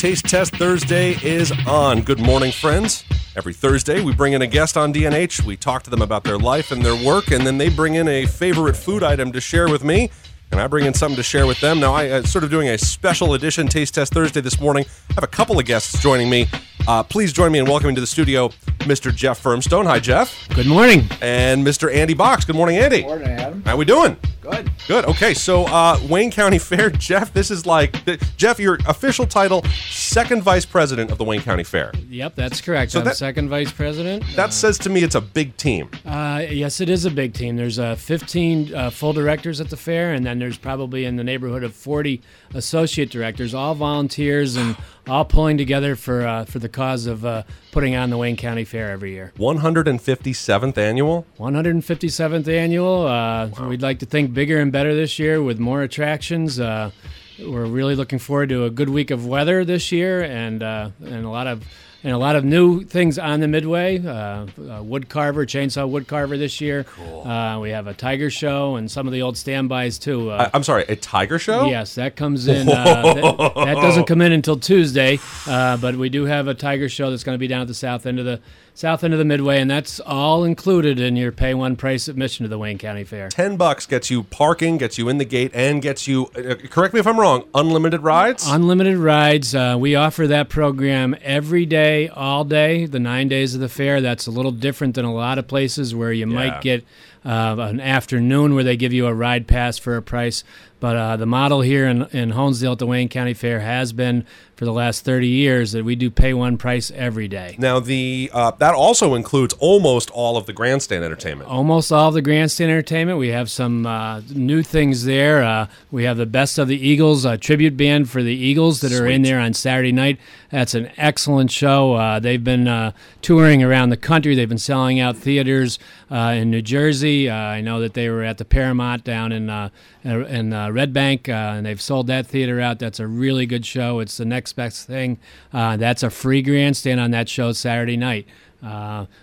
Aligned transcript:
Taste 0.00 0.24
Test 0.24 0.56
Thursday 0.56 1.12
is 1.22 1.52
on. 1.66 2.00
Good 2.00 2.20
morning, 2.20 2.52
friends. 2.52 3.04
Every 3.36 3.52
Thursday, 3.52 4.02
we 4.02 4.14
bring 4.14 4.32
in 4.32 4.40
a 4.40 4.46
guest 4.46 4.78
on 4.78 4.94
DNH. 4.94 5.44
We 5.44 5.58
talk 5.58 5.82
to 5.82 5.90
them 5.90 6.00
about 6.00 6.24
their 6.24 6.38
life 6.38 6.70
and 6.70 6.82
their 6.82 6.96
work, 7.06 7.30
and 7.30 7.46
then 7.46 7.58
they 7.58 7.68
bring 7.68 7.96
in 7.96 8.08
a 8.08 8.24
favorite 8.24 8.78
food 8.78 9.02
item 9.02 9.30
to 9.32 9.42
share 9.42 9.68
with 9.68 9.84
me, 9.84 10.10
and 10.50 10.58
I 10.58 10.68
bring 10.68 10.86
in 10.86 10.94
something 10.94 11.16
to 11.16 11.22
share 11.22 11.46
with 11.46 11.60
them. 11.60 11.80
Now, 11.80 11.92
I 11.92 12.08
uh, 12.08 12.22
sort 12.22 12.44
of 12.44 12.50
doing 12.50 12.70
a 12.70 12.78
special 12.78 13.34
edition 13.34 13.68
Taste 13.68 13.94
Test 13.94 14.14
Thursday 14.14 14.40
this 14.40 14.58
morning. 14.58 14.86
I 15.10 15.12
have 15.16 15.24
a 15.24 15.26
couple 15.26 15.58
of 15.58 15.66
guests 15.66 16.00
joining 16.00 16.30
me. 16.30 16.48
Uh, 16.88 17.02
please 17.02 17.30
join 17.30 17.52
me 17.52 17.58
in 17.58 17.66
welcoming 17.66 17.94
to 17.94 18.00
the 18.00 18.06
studio 18.06 18.50
Mr. 18.80 19.14
Jeff 19.14 19.38
Firmstone. 19.42 19.84
Hi, 19.86 20.00
Jeff. 20.00 20.48
Good 20.54 20.66
morning. 20.66 21.08
And 21.20 21.64
Mr. 21.66 21.92
Andy 21.94 22.14
Box. 22.14 22.44
Good 22.44 22.56
morning, 22.56 22.76
Andy. 22.78 22.98
Good 23.02 23.06
Morning, 23.06 23.28
Adam. 23.28 23.62
How 23.64 23.76
we 23.76 23.84
doing? 23.84 24.16
Good. 24.40 24.70
Good. 24.88 25.04
Okay, 25.04 25.34
so 25.34 25.66
uh, 25.66 25.98
Wayne 26.08 26.30
County 26.30 26.58
Fair, 26.70 26.88
Jeff. 26.90 27.32
This 27.32 27.50
is 27.50 27.66
like 27.66 27.94
Jeff. 28.36 28.58
Your 28.58 28.78
official 28.88 29.26
title, 29.26 29.62
second 29.90 30.42
vice 30.42 30.64
president 30.64 31.10
of 31.10 31.18
the 31.18 31.24
Wayne 31.24 31.42
County 31.42 31.62
Fair. 31.62 31.92
Yep, 32.08 32.34
that's 32.36 32.60
correct. 32.60 32.92
So 32.92 33.00
I'm 33.00 33.04
that- 33.04 33.16
second 33.16 33.48
vice 33.50 33.70
president. 33.70 34.24
That 34.34 34.52
says 34.54 34.78
to 34.78 34.90
me 34.90 35.02
it's 35.02 35.14
a 35.14 35.20
big 35.20 35.56
team. 35.58 35.90
Uh, 36.06 36.42
yes, 36.50 36.80
it 36.80 36.88
is 36.88 37.04
a 37.04 37.10
big 37.10 37.34
team. 37.34 37.56
There's 37.56 37.78
uh, 37.78 37.94
15 37.96 38.74
uh, 38.74 38.90
full 38.90 39.12
directors 39.12 39.60
at 39.60 39.68
the 39.68 39.76
fair, 39.76 40.14
and 40.14 40.24
then 40.24 40.38
there's 40.38 40.58
probably 40.58 41.04
in 41.04 41.16
the 41.16 41.24
neighborhood 41.24 41.62
of 41.62 41.74
40 41.74 42.22
associate 42.54 43.10
directors, 43.10 43.54
all 43.54 43.74
volunteers 43.74 44.56
and 44.56 44.74
all 45.10 45.24
pulling 45.24 45.58
together 45.58 45.96
for 45.96 46.26
uh, 46.26 46.44
for 46.44 46.58
the 46.58 46.68
cause 46.68 47.06
of 47.06 47.24
uh, 47.24 47.42
putting 47.72 47.96
on 47.96 48.10
the 48.10 48.16
Wayne 48.16 48.36
County 48.36 48.64
Fair 48.64 48.90
every 48.90 49.12
year. 49.12 49.32
157th 49.38 50.78
annual. 50.78 51.26
157th 51.38 52.48
annual. 52.48 53.06
Uh, 53.06 53.50
We'd 53.68 53.82
like 53.82 53.98
to 53.98 54.06
think 54.06 54.32
bigger 54.32 54.58
and 54.60 54.70
better 54.70 54.94
this 54.94 55.18
year 55.18 55.42
with 55.42 55.58
more 55.58 55.82
attractions. 55.82 56.60
Uh, 56.60 56.90
we're 57.38 57.66
really 57.66 57.96
looking 57.96 58.18
forward 58.18 58.50
to 58.50 58.64
a 58.64 58.70
good 58.70 58.90
week 58.90 59.10
of 59.10 59.26
weather 59.26 59.64
this 59.64 59.90
year, 59.90 60.22
and 60.22 60.62
uh, 60.62 60.90
and 61.04 61.24
a 61.24 61.30
lot 61.30 61.46
of 61.46 61.64
and 62.02 62.12
a 62.12 62.18
lot 62.18 62.36
of 62.36 62.44
new 62.44 62.82
things 62.82 63.18
on 63.18 63.40
the 63.40 63.48
midway. 63.48 64.04
Uh, 64.04 64.46
uh, 64.58 64.82
wood 64.82 65.08
carver, 65.08 65.44
chainsaw 65.44 65.88
wood 65.88 66.06
carver 66.06 66.36
this 66.36 66.60
year. 66.60 66.84
Cool. 66.84 67.26
Uh, 67.26 67.60
we 67.60 67.70
have 67.70 67.86
a 67.86 67.94
tiger 67.94 68.30
show 68.30 68.76
and 68.76 68.90
some 68.90 69.06
of 69.06 69.12
the 69.12 69.22
old 69.22 69.36
standbys 69.36 69.98
too. 69.98 70.30
Uh, 70.30 70.48
I, 70.52 70.56
I'm 70.56 70.62
sorry, 70.62 70.84
a 70.88 70.96
tiger 70.96 71.38
show. 71.38 71.66
Yes, 71.66 71.94
that 71.96 72.16
comes 72.16 72.48
in. 72.48 72.68
Uh, 72.68 73.14
that, 73.14 73.54
that 73.54 73.74
doesn't 73.74 74.04
come 74.08 74.22
in 74.22 74.32
until 74.32 74.56
Tuesday, 74.58 75.18
uh, 75.46 75.76
but 75.76 75.96
we 75.96 76.08
do 76.08 76.24
have 76.24 76.48
a 76.48 76.54
tiger 76.54 76.88
show 76.88 77.10
that's 77.10 77.24
going 77.24 77.34
to 77.34 77.40
be 77.40 77.48
down 77.48 77.62
at 77.62 77.68
the 77.68 77.74
south 77.74 78.06
end 78.06 78.18
of 78.18 78.24
the 78.24 78.40
south 78.74 79.04
end 79.04 79.12
of 79.12 79.18
the 79.18 79.24
Midway, 79.24 79.60
and 79.60 79.70
that's 79.70 80.00
all 80.00 80.44
included 80.44 80.98
in 81.00 81.16
your 81.16 81.32
pay 81.32 81.54
one 81.54 81.76
price 81.76 82.08
admission 82.08 82.44
to 82.44 82.48
the 82.48 82.58
Wayne 82.58 82.78
County 82.78 83.04
Fair. 83.04 83.28
Ten 83.28 83.56
bucks 83.56 83.86
gets 83.86 84.10
you 84.10 84.22
parking, 84.24 84.78
gets 84.78 84.98
you 84.98 85.08
in 85.08 85.18
the 85.18 85.24
gate, 85.24 85.50
and 85.54 85.82
gets 85.82 86.06
you. 86.08 86.26
Uh, 86.36 86.54
correct 86.70 86.94
me 86.94 87.00
if 87.00 87.06
I'm 87.06 87.18
wrong. 87.20 87.44
Unlimited 87.54 88.00
rides. 88.02 88.46
Unlimited 88.48 88.96
rides. 88.98 89.54
Uh, 89.54 89.76
we 89.78 89.94
offer 89.94 90.26
that 90.26 90.48
program 90.48 91.14
every 91.22 91.66
day, 91.66 92.08
all 92.08 92.44
day, 92.44 92.86
the 92.86 93.00
nine 93.00 93.28
days 93.28 93.54
of 93.54 93.60
the 93.60 93.68
fair. 93.68 94.00
That's 94.00 94.26
a 94.26 94.30
little 94.30 94.52
different 94.52 94.94
than 94.94 95.04
a 95.04 95.12
lot 95.14 95.38
of 95.38 95.46
places 95.46 95.94
where 95.94 96.12
you 96.12 96.26
Yeah. 96.28 96.34
might 96.34 96.60
get 96.62 96.84
uh, 97.24 97.56
an 97.58 97.80
afternoon 97.80 98.54
where 98.54 98.64
they 98.64 98.76
give 98.76 98.92
you 98.92 99.06
a 99.06 99.14
ride 99.14 99.46
pass 99.46 99.78
for 99.78 99.96
a 99.96 100.02
price. 100.02 100.44
But 100.80 100.96
uh, 100.96 101.16
the 101.18 101.26
model 101.26 101.60
here 101.60 101.86
in, 101.86 102.04
in 102.06 102.30
Honesdale 102.32 102.72
at 102.72 102.78
the 102.78 102.86
Wayne 102.86 103.10
County 103.10 103.34
Fair 103.34 103.60
has 103.60 103.92
been 103.92 104.24
for 104.56 104.64
the 104.64 104.72
last 104.72 105.04
30 105.04 105.26
years 105.26 105.72
that 105.72 105.84
we 105.84 105.94
do 105.94 106.10
pay 106.10 106.32
one 106.32 106.56
price 106.56 106.90
every 106.94 107.28
day. 107.28 107.56
now 107.58 107.80
the 107.80 108.30
uh, 108.32 108.50
that 108.52 108.74
also 108.74 109.14
includes 109.14 109.54
almost 109.58 110.10
all 110.10 110.36
of 110.36 110.46
the 110.46 110.52
grandstand 110.52 111.04
entertainment. 111.04 111.50
almost 111.50 111.92
all 111.92 112.08
of 112.08 112.14
the 112.14 112.22
grandstand 112.22 112.70
entertainment. 112.70 113.18
We 113.18 113.28
have 113.28 113.50
some 113.50 113.86
uh, 113.86 114.20
new 114.30 114.62
things 114.62 115.04
there. 115.04 115.42
Uh, 115.42 115.66
we 115.90 116.04
have 116.04 116.16
the 116.16 116.26
Best 116.26 116.58
of 116.58 116.68
the 116.68 116.76
Eagles 116.78 117.26
uh, 117.26 117.36
tribute 117.36 117.76
band 117.76 118.08
for 118.08 118.22
the 118.22 118.34
Eagles 118.34 118.80
that 118.80 118.92
are 118.92 119.06
in 119.06 119.20
there 119.22 119.38
on 119.38 119.52
Saturday 119.52 119.92
night. 119.92 120.18
That's 120.50 120.74
an 120.74 120.90
excellent 120.96 121.50
show. 121.52 121.94
Uh, 121.94 122.18
they've 122.18 122.42
been 122.42 122.66
uh, 122.66 122.92
touring 123.22 123.62
around 123.62 123.90
the 123.90 123.96
country. 123.96 124.34
They've 124.34 124.48
been 124.48 124.58
selling 124.58 124.98
out 124.98 125.16
theaters 125.16 125.78
uh, 126.10 126.34
in 126.36 126.50
New 126.50 126.62
Jersey. 126.62 127.28
Uh, 127.28 127.34
I 127.34 127.60
know 127.60 127.80
that 127.80 127.94
they 127.94 128.08
were 128.08 128.24
at 128.24 128.38
the 128.38 128.44
Paramount 128.44 129.04
down 129.04 129.30
in 129.30 129.48
uh, 129.48 129.70
in 130.02 130.52
uh, 130.52 130.70
Red 130.70 130.92
Bank, 130.92 131.28
and 131.28 131.64
they've 131.64 131.80
sold 131.80 132.08
that 132.08 132.26
theater 132.26 132.60
out. 132.60 132.78
That's 132.78 132.98
a 132.98 133.06
really 133.06 133.46
good 133.46 133.64
show. 133.64 134.00
It's 134.00 134.16
the 134.16 134.24
next 134.24 134.54
best 134.54 134.86
thing. 134.86 135.18
That's 135.52 136.02
a 136.02 136.10
free 136.10 136.42
grandstand 136.42 137.00
on 137.00 137.12
that 137.12 137.28
show 137.28 137.52
Saturday 137.52 137.96
night. 137.96 138.26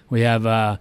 We 0.09 0.21
have 0.21 0.45
uh, 0.45 0.77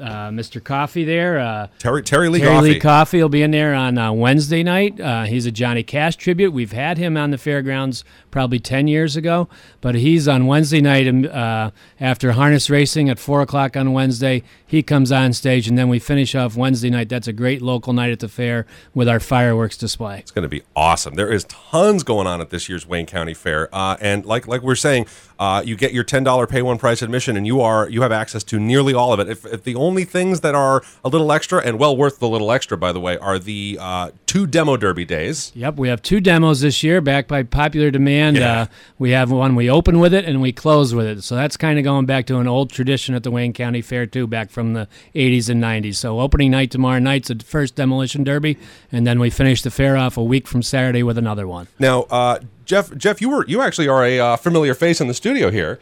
uh, 0.00 0.30
Mr. 0.30 0.62
Coffee 0.62 1.04
there. 1.04 1.38
Uh, 1.38 1.68
Terry 1.78 2.02
Terry 2.02 2.28
Lee 2.28 2.40
Terry 2.40 2.52
Coffee. 2.52 2.68
Lee 2.68 2.80
Coffee 2.80 3.22
will 3.22 3.28
be 3.28 3.42
in 3.42 3.50
there 3.50 3.74
on 3.74 3.98
uh, 3.98 4.12
Wednesday 4.12 4.62
night. 4.62 5.00
Uh, 5.00 5.24
he's 5.24 5.46
a 5.46 5.50
Johnny 5.50 5.82
Cash 5.82 6.16
tribute. 6.16 6.52
We've 6.52 6.72
had 6.72 6.98
him 6.98 7.16
on 7.16 7.30
the 7.30 7.38
fairgrounds 7.38 8.04
probably 8.30 8.58
10 8.58 8.88
years 8.88 9.16
ago, 9.16 9.48
but 9.80 9.94
he's 9.94 10.28
on 10.28 10.46
Wednesday 10.46 10.80
night 10.80 11.08
um, 11.08 11.26
uh, 11.30 11.70
after 12.00 12.32
harness 12.32 12.68
racing 12.68 13.08
at 13.08 13.18
4 13.18 13.42
o'clock 13.42 13.76
on 13.76 13.92
Wednesday. 13.92 14.42
He 14.66 14.82
comes 14.82 15.12
on 15.12 15.32
stage, 15.32 15.68
and 15.68 15.78
then 15.78 15.88
we 15.88 15.98
finish 15.98 16.34
off 16.34 16.56
Wednesday 16.56 16.90
night. 16.90 17.08
That's 17.08 17.28
a 17.28 17.32
great 17.32 17.62
local 17.62 17.92
night 17.92 18.10
at 18.10 18.20
the 18.20 18.28
fair 18.28 18.66
with 18.94 19.08
our 19.08 19.20
fireworks 19.20 19.76
display. 19.76 20.18
It's 20.18 20.30
going 20.30 20.42
to 20.42 20.48
be 20.48 20.62
awesome. 20.74 21.14
There 21.14 21.32
is 21.32 21.44
tons 21.44 22.02
going 22.02 22.26
on 22.26 22.40
at 22.40 22.50
this 22.50 22.68
year's 22.68 22.86
Wayne 22.86 23.06
County 23.06 23.34
Fair, 23.34 23.74
uh, 23.74 23.96
and 24.00 24.26
like 24.26 24.46
like 24.46 24.62
we're 24.62 24.74
saying, 24.74 25.06
uh, 25.38 25.62
you 25.64 25.76
get 25.76 25.92
your 25.92 26.04
ten 26.04 26.24
dollar 26.24 26.46
pay 26.46 26.62
one 26.62 26.78
price 26.78 27.00
admission, 27.00 27.36
and 27.36 27.46
you 27.46 27.60
are 27.60 27.88
you 27.88 28.02
have 28.02 28.12
access 28.12 28.42
to 28.44 28.58
nearly 28.66 28.94
all 28.94 29.12
of 29.12 29.20
it. 29.20 29.28
If, 29.28 29.44
if 29.46 29.64
the 29.64 29.74
only 29.74 30.04
things 30.04 30.40
that 30.40 30.54
are 30.54 30.82
a 31.04 31.08
little 31.08 31.32
extra 31.32 31.60
and 31.64 31.78
well 31.78 31.96
worth 31.96 32.18
the 32.18 32.28
little 32.28 32.52
extra, 32.52 32.76
by 32.76 32.92
the 32.92 33.00
way, 33.00 33.16
are 33.18 33.38
the 33.38 33.78
uh, 33.80 34.10
two 34.26 34.46
demo 34.46 34.76
derby 34.76 35.04
days. 35.04 35.52
Yep, 35.54 35.76
we 35.76 35.88
have 35.88 36.02
two 36.02 36.20
demos 36.20 36.60
this 36.60 36.82
year, 36.82 37.00
backed 37.00 37.28
by 37.28 37.42
popular 37.42 37.90
demand. 37.90 38.36
Yeah. 38.36 38.62
Uh, 38.62 38.66
we 38.98 39.10
have 39.10 39.30
one 39.30 39.54
we 39.54 39.70
open 39.70 39.98
with 39.98 40.12
it 40.12 40.24
and 40.24 40.40
we 40.40 40.52
close 40.52 40.94
with 40.94 41.06
it. 41.06 41.22
So 41.22 41.36
that's 41.36 41.56
kind 41.56 41.78
of 41.78 41.84
going 41.84 42.06
back 42.06 42.26
to 42.26 42.38
an 42.38 42.48
old 42.48 42.70
tradition 42.70 43.14
at 43.14 43.22
the 43.22 43.30
Wayne 43.30 43.52
County 43.52 43.82
Fair 43.82 44.06
too, 44.06 44.26
back 44.26 44.50
from 44.50 44.74
the 44.74 44.88
80s 45.14 45.48
and 45.48 45.62
90s. 45.62 45.96
So 45.96 46.20
opening 46.20 46.50
night 46.50 46.70
tomorrow 46.70 46.98
night's 46.98 47.28
the 47.28 47.38
first 47.44 47.74
demolition 47.74 48.24
derby, 48.24 48.58
and 48.92 49.06
then 49.06 49.18
we 49.18 49.30
finish 49.30 49.62
the 49.62 49.70
fair 49.70 49.96
off 49.96 50.16
a 50.16 50.24
week 50.24 50.46
from 50.46 50.62
Saturday 50.62 51.02
with 51.02 51.18
another 51.18 51.46
one. 51.46 51.68
Now, 51.78 52.02
uh, 52.02 52.40
Jeff, 52.64 52.94
Jeff, 52.96 53.20
you 53.20 53.30
were 53.30 53.44
you 53.46 53.62
actually 53.62 53.88
are 53.88 54.04
a 54.04 54.18
uh, 54.18 54.36
familiar 54.36 54.74
face 54.74 55.00
in 55.00 55.06
the 55.06 55.14
studio 55.14 55.50
here. 55.50 55.78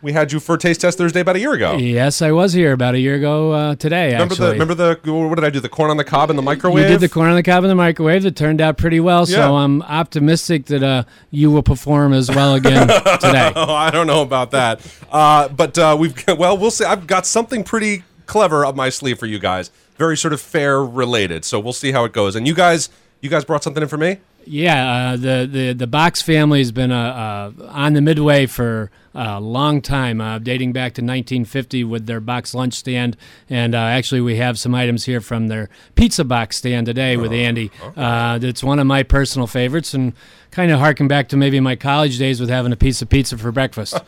We 0.00 0.12
had 0.12 0.30
you 0.30 0.38
for 0.38 0.56
Taste 0.56 0.80
Test 0.80 0.96
Thursday 0.96 1.20
about 1.20 1.34
a 1.34 1.40
year 1.40 1.52
ago. 1.54 1.76
Yes, 1.76 2.22
I 2.22 2.30
was 2.30 2.52
here 2.52 2.72
about 2.72 2.94
a 2.94 3.00
year 3.00 3.16
ago 3.16 3.50
uh, 3.50 3.74
today. 3.74 4.12
Remember 4.12 4.34
actually. 4.34 4.46
the 4.46 4.52
remember 4.52 4.74
the 4.74 5.12
what 5.12 5.34
did 5.34 5.44
I 5.44 5.50
do? 5.50 5.58
The 5.58 5.68
corn 5.68 5.90
on 5.90 5.96
the 5.96 6.04
cob 6.04 6.30
in 6.30 6.36
the 6.36 6.42
you 6.42 6.46
microwave. 6.46 6.86
did 6.86 7.00
the 7.00 7.08
corn 7.08 7.30
on 7.30 7.34
the 7.34 7.42
cob 7.42 7.64
in 7.64 7.68
the 7.68 7.74
microwave. 7.74 8.22
That 8.22 8.36
turned 8.36 8.60
out 8.60 8.78
pretty 8.78 9.00
well. 9.00 9.28
Yeah. 9.28 9.38
So 9.38 9.56
I'm 9.56 9.82
optimistic 9.82 10.66
that 10.66 10.84
uh, 10.84 11.02
you 11.32 11.50
will 11.50 11.64
perform 11.64 12.12
as 12.12 12.30
well 12.30 12.54
again 12.54 12.86
today. 13.20 13.52
Oh, 13.56 13.74
I 13.74 13.90
don't 13.90 14.06
know 14.06 14.22
about 14.22 14.52
that. 14.52 14.86
Uh, 15.10 15.48
but 15.48 15.76
uh, 15.76 15.96
we've 15.98 16.24
got, 16.24 16.38
well, 16.38 16.56
we'll 16.56 16.70
see. 16.70 16.84
I've 16.84 17.08
got 17.08 17.26
something 17.26 17.64
pretty 17.64 18.04
clever 18.26 18.64
up 18.64 18.76
my 18.76 18.90
sleeve 18.90 19.18
for 19.18 19.26
you 19.26 19.40
guys. 19.40 19.72
Very 19.96 20.16
sort 20.16 20.32
of 20.32 20.40
fair 20.40 20.80
related. 20.80 21.44
So 21.44 21.58
we'll 21.58 21.72
see 21.72 21.90
how 21.90 22.04
it 22.04 22.12
goes. 22.12 22.36
And 22.36 22.46
you 22.46 22.54
guys, 22.54 22.88
you 23.20 23.30
guys 23.30 23.44
brought 23.44 23.64
something 23.64 23.82
in 23.82 23.88
for 23.88 23.98
me. 23.98 24.18
Yeah, 24.44 25.10
uh, 25.10 25.16
the, 25.16 25.48
the 25.50 25.72
the 25.74 25.86
Box 25.86 26.22
family 26.22 26.60
has 26.60 26.72
been 26.72 26.90
uh, 26.90 27.52
on 27.68 27.92
the 27.92 28.00
Midway 28.00 28.46
for 28.46 28.90
a 29.18 29.40
long 29.40 29.82
time, 29.82 30.20
uh, 30.20 30.38
dating 30.38 30.72
back 30.72 30.94
to 30.94 31.02
1950 31.02 31.82
with 31.84 32.06
their 32.06 32.20
box 32.20 32.54
lunch 32.54 32.74
stand. 32.74 33.16
And 33.50 33.74
uh, 33.74 33.78
actually, 33.78 34.20
we 34.20 34.36
have 34.36 34.58
some 34.58 34.74
items 34.74 35.04
here 35.04 35.20
from 35.20 35.48
their 35.48 35.68
pizza 35.96 36.24
box 36.24 36.56
stand 36.56 36.86
today 36.86 37.16
with 37.16 37.32
Andy. 37.32 37.72
Uh, 37.96 38.38
that's 38.38 38.62
one 38.62 38.78
of 38.78 38.86
my 38.86 39.02
personal 39.02 39.48
favorites 39.48 39.92
and 39.92 40.12
kind 40.50 40.70
of 40.70 40.78
harken 40.78 41.08
back 41.08 41.28
to 41.28 41.36
maybe 41.36 41.60
my 41.60 41.76
college 41.76 42.18
days 42.18 42.40
with 42.40 42.48
having 42.48 42.72
a 42.72 42.76
piece 42.76 43.02
of 43.02 43.08
pizza 43.08 43.36
for 43.36 43.52
breakfast. 43.52 43.98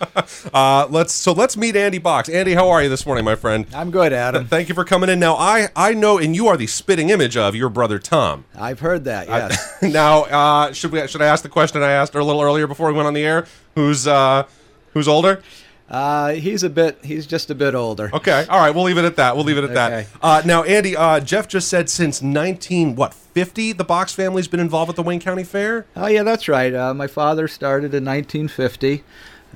Uh, 0.52 0.86
let's 0.90 1.12
so 1.12 1.32
let's 1.32 1.56
meet 1.56 1.76
Andy 1.76 1.98
Box. 1.98 2.28
Andy, 2.28 2.54
how 2.54 2.68
are 2.70 2.82
you 2.82 2.88
this 2.88 3.04
morning, 3.04 3.24
my 3.24 3.34
friend? 3.34 3.66
I'm 3.74 3.90
good, 3.90 4.12
Adam. 4.12 4.46
Thank 4.46 4.68
you 4.68 4.74
for 4.74 4.84
coming 4.84 5.08
in. 5.08 5.18
Now, 5.18 5.34
I 5.34 5.68
I 5.76 5.92
know, 5.92 6.18
and 6.18 6.34
you 6.34 6.48
are 6.48 6.56
the 6.56 6.66
spitting 6.66 7.10
image 7.10 7.36
of 7.36 7.54
your 7.54 7.68
brother 7.68 7.98
Tom. 7.98 8.44
I've 8.56 8.80
heard 8.80 9.04
that. 9.04 9.28
Yes. 9.28 9.82
now, 9.82 10.22
uh, 10.24 10.72
should 10.72 10.92
we 10.92 11.06
should 11.08 11.22
I 11.22 11.26
ask 11.26 11.42
the 11.42 11.48
question 11.48 11.82
I 11.82 11.90
asked 11.92 12.14
her 12.14 12.20
a 12.20 12.24
little 12.24 12.42
earlier 12.42 12.66
before 12.66 12.88
we 12.88 12.94
went 12.94 13.06
on 13.06 13.14
the 13.14 13.24
air? 13.24 13.46
Who's 13.74 14.06
uh, 14.06 14.46
who's 14.92 15.08
older? 15.08 15.42
uh, 15.88 16.30
he's 16.34 16.62
a 16.62 16.70
bit. 16.70 16.98
He's 17.04 17.26
just 17.26 17.50
a 17.50 17.54
bit 17.54 17.74
older. 17.74 18.10
Okay. 18.14 18.46
All 18.48 18.60
right. 18.60 18.72
We'll 18.72 18.84
leave 18.84 18.98
it 18.98 19.04
at 19.04 19.16
that. 19.16 19.34
We'll 19.34 19.44
leave 19.44 19.58
it 19.58 19.64
at 19.64 19.74
that. 19.74 20.06
Uh, 20.22 20.40
now, 20.44 20.62
Andy, 20.62 20.96
uh, 20.96 21.18
Jeff 21.18 21.48
just 21.48 21.66
said 21.68 21.90
since 21.90 22.22
19 22.22 22.94
what 22.94 23.12
50, 23.12 23.72
the 23.72 23.82
Box 23.84 24.14
family's 24.14 24.46
been 24.46 24.60
involved 24.60 24.88
with 24.88 24.96
the 24.96 25.02
Wayne 25.02 25.18
County 25.20 25.42
Fair. 25.44 25.86
Oh 25.96 26.06
yeah, 26.06 26.22
that's 26.22 26.46
right. 26.46 26.72
Uh, 26.72 26.94
my 26.94 27.08
father 27.08 27.48
started 27.48 27.92
in 27.94 28.04
1950. 28.04 29.02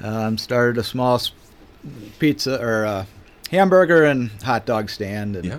Um, 0.03 0.37
started 0.37 0.77
a 0.77 0.83
small 0.83 1.21
pizza 2.19 2.61
or 2.61 2.85
uh, 2.85 3.05
hamburger 3.53 4.05
and 4.05 4.31
hot 4.43 4.67
dog 4.67 4.91
stand, 4.91 5.37
and 5.37 5.45
Yeah. 5.45 5.59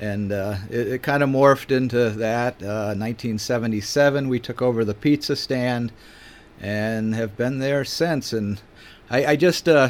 and 0.00 0.32
uh, 0.32 0.56
it, 0.70 0.88
it 0.88 1.02
kind 1.04 1.22
of 1.22 1.28
morphed 1.28 1.70
into 1.70 2.10
that. 2.10 2.54
Uh, 2.60 2.94
1977, 2.98 4.28
we 4.28 4.40
took 4.40 4.60
over 4.60 4.84
the 4.84 4.94
pizza 4.94 5.36
stand, 5.36 5.92
and 6.60 7.14
have 7.14 7.36
been 7.36 7.58
there 7.58 7.84
since. 7.84 8.32
And 8.32 8.60
I, 9.10 9.26
I 9.26 9.36
just 9.36 9.68
uh, 9.68 9.88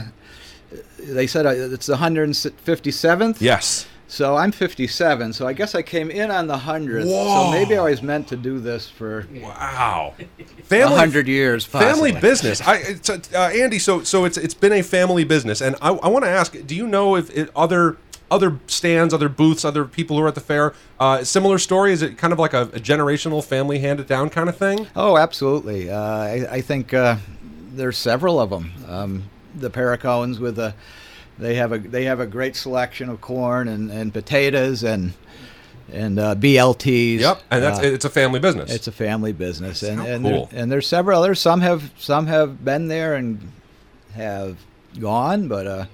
they 0.98 1.26
said 1.26 1.46
uh, 1.46 1.50
it's 1.50 1.86
the 1.86 1.96
157th. 1.96 3.40
Yes. 3.40 3.86
So 4.08 4.36
I'm 4.36 4.52
57. 4.52 5.32
So 5.32 5.48
I 5.48 5.52
guess 5.52 5.74
I 5.74 5.82
came 5.82 6.10
in 6.10 6.30
on 6.30 6.46
the 6.46 6.58
hundredth. 6.58 7.08
Whoa. 7.08 7.46
So 7.46 7.50
maybe 7.50 7.76
I 7.76 7.82
was 7.90 8.02
meant 8.02 8.28
to 8.28 8.36
do 8.36 8.60
this 8.60 8.88
for 8.88 9.26
Wow. 9.34 10.14
a 10.38 10.44
Family 10.62 10.96
hundred 10.96 11.26
years. 11.26 11.64
Family 11.64 12.12
business. 12.12 12.60
I, 12.60 12.76
it's, 12.76 13.10
uh, 13.10 13.18
Andy. 13.34 13.80
So, 13.80 14.04
so 14.04 14.24
it's 14.24 14.38
it's 14.38 14.54
been 14.54 14.72
a 14.72 14.82
family 14.82 15.24
business, 15.24 15.60
and 15.60 15.74
I, 15.82 15.90
I 15.90 16.08
want 16.08 16.24
to 16.24 16.30
ask: 16.30 16.56
Do 16.66 16.76
you 16.76 16.86
know 16.86 17.16
if 17.16 17.36
it, 17.36 17.50
other 17.56 17.96
other 18.30 18.58
stands, 18.66 19.14
other 19.14 19.28
booths, 19.28 19.64
other 19.64 19.84
people 19.84 20.16
who 20.16 20.22
are 20.22 20.28
at 20.28 20.34
the 20.34 20.40
fair, 20.40 20.74
uh, 20.98 21.22
similar 21.24 21.58
story? 21.58 21.92
Is 21.92 22.02
it 22.02 22.18
kind 22.18 22.32
of 22.32 22.38
like 22.38 22.52
a, 22.52 22.62
a 22.62 22.80
generational, 22.80 23.44
family 23.44 23.78
handed 23.78 24.06
down 24.06 24.30
kind 24.30 24.48
of 24.48 24.56
thing? 24.56 24.88
Oh, 24.96 25.16
absolutely. 25.16 25.90
Uh, 25.90 26.00
I, 26.00 26.46
I 26.50 26.60
think 26.60 26.92
uh, 26.92 27.16
there's 27.72 27.96
several 27.96 28.40
of 28.40 28.50
them. 28.50 28.72
Um, 28.88 29.24
the 29.54 29.70
Paracones 29.70 30.38
with 30.38 30.56
the 30.56 30.74
they 31.38 31.54
have 31.56 31.72
a 31.72 31.78
they 31.78 32.04
have 32.04 32.20
a 32.20 32.26
great 32.26 32.56
selection 32.56 33.08
of 33.08 33.20
corn 33.20 33.68
and, 33.68 33.90
and 33.90 34.12
potatoes 34.12 34.82
and 34.82 35.12
and 35.92 36.18
uh, 36.18 36.34
BLTs. 36.34 37.20
Yep, 37.20 37.42
and 37.50 37.62
that's 37.62 37.78
Uh, 37.78 37.82
it's 37.82 38.04
a 38.04 38.10
family 38.10 38.40
business. 38.40 38.72
it's 38.72 38.88
a 38.88 38.92
family 38.92 39.32
business, 39.32 39.82
and 39.82 40.00
and, 40.00 40.24
cool. 40.24 40.46
there, 40.46 40.60
and 40.62 40.72
there's 40.72 40.86
several 40.86 41.22
others. 41.22 41.40
Some 41.40 41.60
have 41.60 41.90
some 41.98 42.26
have 42.26 42.64
been 42.64 42.88
there 42.88 43.14
and 43.14 43.52
have 44.14 44.58
gone, 44.98 45.46
but 45.48 45.66
uh, 45.66 45.84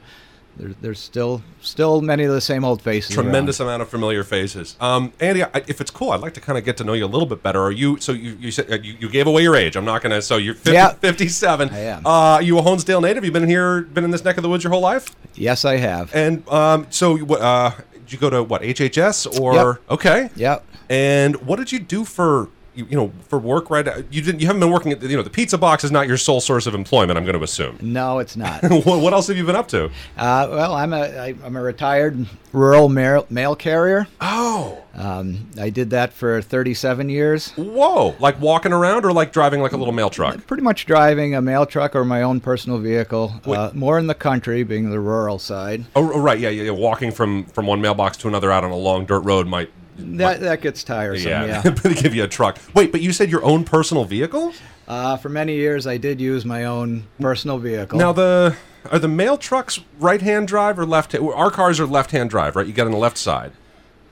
there, 0.56 0.74
there's 0.80 0.98
still 1.00 1.42
still 1.60 2.00
many 2.02 2.24
of 2.24 2.32
the 2.32 2.40
same 2.40 2.64
old 2.64 2.82
faces. 2.82 3.16
around. 3.16 3.24
tremendous 3.24 3.60
amount 3.60 3.82
of 3.82 3.88
familiar 3.88 4.22
faces. 4.24 4.76
Um, 4.80 5.12
Andy, 5.20 5.42
I, 5.44 5.48
if 5.66 5.80
it's 5.80 5.90
cool, 5.90 6.10
I'd 6.10 6.20
like 6.20 6.34
to 6.34 6.40
kind 6.40 6.58
of 6.58 6.64
get 6.64 6.76
to 6.78 6.84
know 6.84 6.92
you 6.92 7.04
a 7.04 7.06
little 7.06 7.26
bit 7.26 7.42
better. 7.42 7.60
Are 7.60 7.72
you? 7.72 7.98
So 7.98 8.12
you 8.12 8.36
you 8.40 8.50
said 8.50 8.70
uh, 8.70 8.76
you, 8.76 8.94
you 9.00 9.08
gave 9.08 9.26
away 9.26 9.42
your 9.42 9.56
age. 9.56 9.76
I'm 9.76 9.84
not 9.84 10.02
gonna. 10.02 10.20
So 10.22 10.36
you're 10.36 10.54
50, 10.54 10.72
Yeah. 10.72 10.92
57. 10.92 11.70
I 11.70 11.78
am. 11.78 12.06
Uh, 12.06 12.10
are 12.10 12.42
you 12.42 12.58
a 12.58 12.62
Honesdale 12.62 13.00
native? 13.02 13.24
You've 13.24 13.32
been 13.32 13.48
here, 13.48 13.82
been 13.82 14.04
in 14.04 14.10
this 14.10 14.24
neck 14.24 14.36
of 14.36 14.42
the 14.42 14.48
woods 14.48 14.62
your 14.64 14.72
whole 14.72 14.82
life? 14.82 15.14
Yes, 15.34 15.64
I 15.64 15.76
have. 15.76 16.14
And 16.14 16.46
um, 16.48 16.86
so 16.90 17.16
what? 17.18 17.40
Uh, 17.40 17.72
did 17.92 18.12
you 18.12 18.18
go 18.18 18.28
to 18.30 18.42
what 18.42 18.62
HHS 18.62 19.40
or 19.40 19.54
Yep. 19.54 19.90
okay? 19.90 20.30
Yep. 20.36 20.66
And 20.90 21.36
what 21.46 21.56
did 21.56 21.72
you 21.72 21.78
do 21.78 22.04
for 22.04 22.50
you, 22.74 22.86
you 22.90 22.96
know 22.96 23.12
for 23.28 23.38
work? 23.38 23.70
Right? 23.70 23.86
You 24.10 24.22
didn't. 24.22 24.40
You 24.40 24.46
haven't 24.46 24.60
been 24.60 24.70
working 24.70 24.92
at 24.92 25.00
the, 25.00 25.08
you 25.08 25.16
know 25.16 25.22
the 25.22 25.30
pizza 25.30 25.58
box 25.58 25.84
is 25.84 25.90
not 25.90 26.08
your 26.08 26.16
sole 26.16 26.40
source 26.40 26.66
of 26.66 26.74
employment. 26.74 27.18
I'm 27.18 27.24
going 27.24 27.36
to 27.36 27.42
assume. 27.44 27.78
No, 27.80 28.18
it's 28.18 28.36
not. 28.36 28.62
what, 28.84 29.00
what 29.00 29.12
else 29.12 29.26
have 29.28 29.36
you 29.36 29.44
been 29.44 29.56
up 29.56 29.68
to? 29.68 29.86
Uh, 30.16 30.48
well, 30.50 30.74
I'm 30.74 30.92
a 30.92 31.00
I, 31.18 31.34
I'm 31.44 31.56
a 31.56 31.62
retired 31.62 32.26
rural 32.52 32.88
mail, 32.88 33.26
mail 33.30 33.54
carrier. 33.56 34.06
Oh, 34.20 34.82
Um, 34.94 35.48
I 35.58 35.70
did 35.70 35.90
that 35.90 36.12
for 36.12 36.42
37 36.42 37.08
years. 37.08 37.48
whoa! 37.52 38.14
Like 38.18 38.40
walking 38.40 38.72
around 38.72 39.04
or 39.04 39.12
like 39.12 39.32
driving 39.32 39.60
like 39.62 39.72
a 39.72 39.76
little 39.76 39.94
mail 39.94 40.10
truck? 40.10 40.46
Pretty 40.46 40.62
much 40.62 40.86
driving 40.86 41.34
a 41.34 41.40
mail 41.42 41.64
truck 41.66 41.96
or 41.96 42.04
my 42.04 42.22
own 42.22 42.40
personal 42.40 42.78
vehicle. 42.78 43.32
Uh, 43.44 43.70
more 43.74 43.98
in 43.98 44.06
the 44.06 44.14
country, 44.14 44.62
being 44.62 44.90
the 44.90 45.00
rural 45.00 45.38
side. 45.38 45.84
Oh, 45.96 46.12
oh, 46.12 46.20
right. 46.20 46.38
Yeah, 46.38 46.48
yeah, 46.50 46.64
yeah. 46.64 46.70
Walking 46.70 47.10
from 47.10 47.44
from 47.46 47.66
one 47.66 47.80
mailbox 47.80 48.16
to 48.18 48.28
another 48.28 48.50
out 48.52 48.64
on 48.64 48.70
a 48.70 48.76
long 48.76 49.06
dirt 49.06 49.20
road 49.20 49.46
might. 49.46 49.70
That 49.96 50.40
that 50.40 50.60
gets 50.62 50.84
tiresome. 50.84 51.30
Yeah, 51.30 51.62
Yeah. 51.64 51.70
they 51.70 51.94
give 51.94 52.14
you 52.14 52.24
a 52.24 52.28
truck. 52.28 52.58
Wait, 52.74 52.92
but 52.92 53.00
you 53.00 53.12
said 53.12 53.30
your 53.30 53.44
own 53.44 53.64
personal 53.64 54.04
vehicle? 54.04 54.52
uh, 54.88 55.16
for 55.16 55.28
many 55.28 55.54
years, 55.54 55.86
I 55.86 55.96
did 55.96 56.20
use 56.20 56.44
my 56.44 56.64
own 56.64 57.04
personal 57.20 57.58
vehicle. 57.58 57.98
Now 57.98 58.12
the 58.12 58.56
are 58.90 58.98
the 58.98 59.08
mail 59.08 59.36
trucks 59.38 59.80
right 59.98 60.20
hand 60.20 60.48
drive 60.48 60.78
or 60.78 60.86
left? 60.86 61.14
Our 61.14 61.50
cars 61.50 61.78
are 61.78 61.86
left 61.86 62.10
hand 62.10 62.30
drive, 62.30 62.56
right? 62.56 62.66
You 62.66 62.72
get 62.72 62.86
on 62.86 62.92
the 62.92 62.98
left 62.98 63.18
side. 63.18 63.52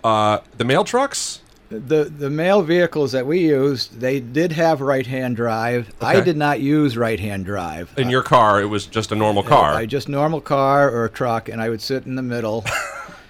Uh, 0.04 0.38
the 0.56 0.64
mail 0.64 0.84
trucks. 0.84 1.40
the 1.70 2.04
the 2.04 2.30
mail 2.30 2.62
vehicles 2.62 3.12
that 3.12 3.26
we 3.26 3.40
used, 3.40 4.00
they 4.00 4.20
did 4.20 4.52
have 4.52 4.80
right 4.80 5.06
hand 5.06 5.36
drive. 5.36 5.92
I 6.00 6.20
did 6.20 6.36
not 6.36 6.60
use 6.60 6.96
right 6.96 7.20
hand 7.20 7.44
drive. 7.44 7.92
In 7.96 8.10
your 8.10 8.22
car, 8.22 8.60
it 8.60 8.66
was 8.66 8.86
just 8.86 9.12
a 9.12 9.14
normal 9.14 9.42
car, 9.42 9.74
I 9.74 9.86
just 9.86 10.08
normal 10.08 10.40
car 10.40 10.90
or 10.90 11.04
a 11.04 11.10
truck, 11.10 11.48
and 11.48 11.60
I 11.60 11.68
would 11.68 11.80
sit 11.80 12.06
in 12.06 12.16
the 12.16 12.22
middle. 12.22 12.64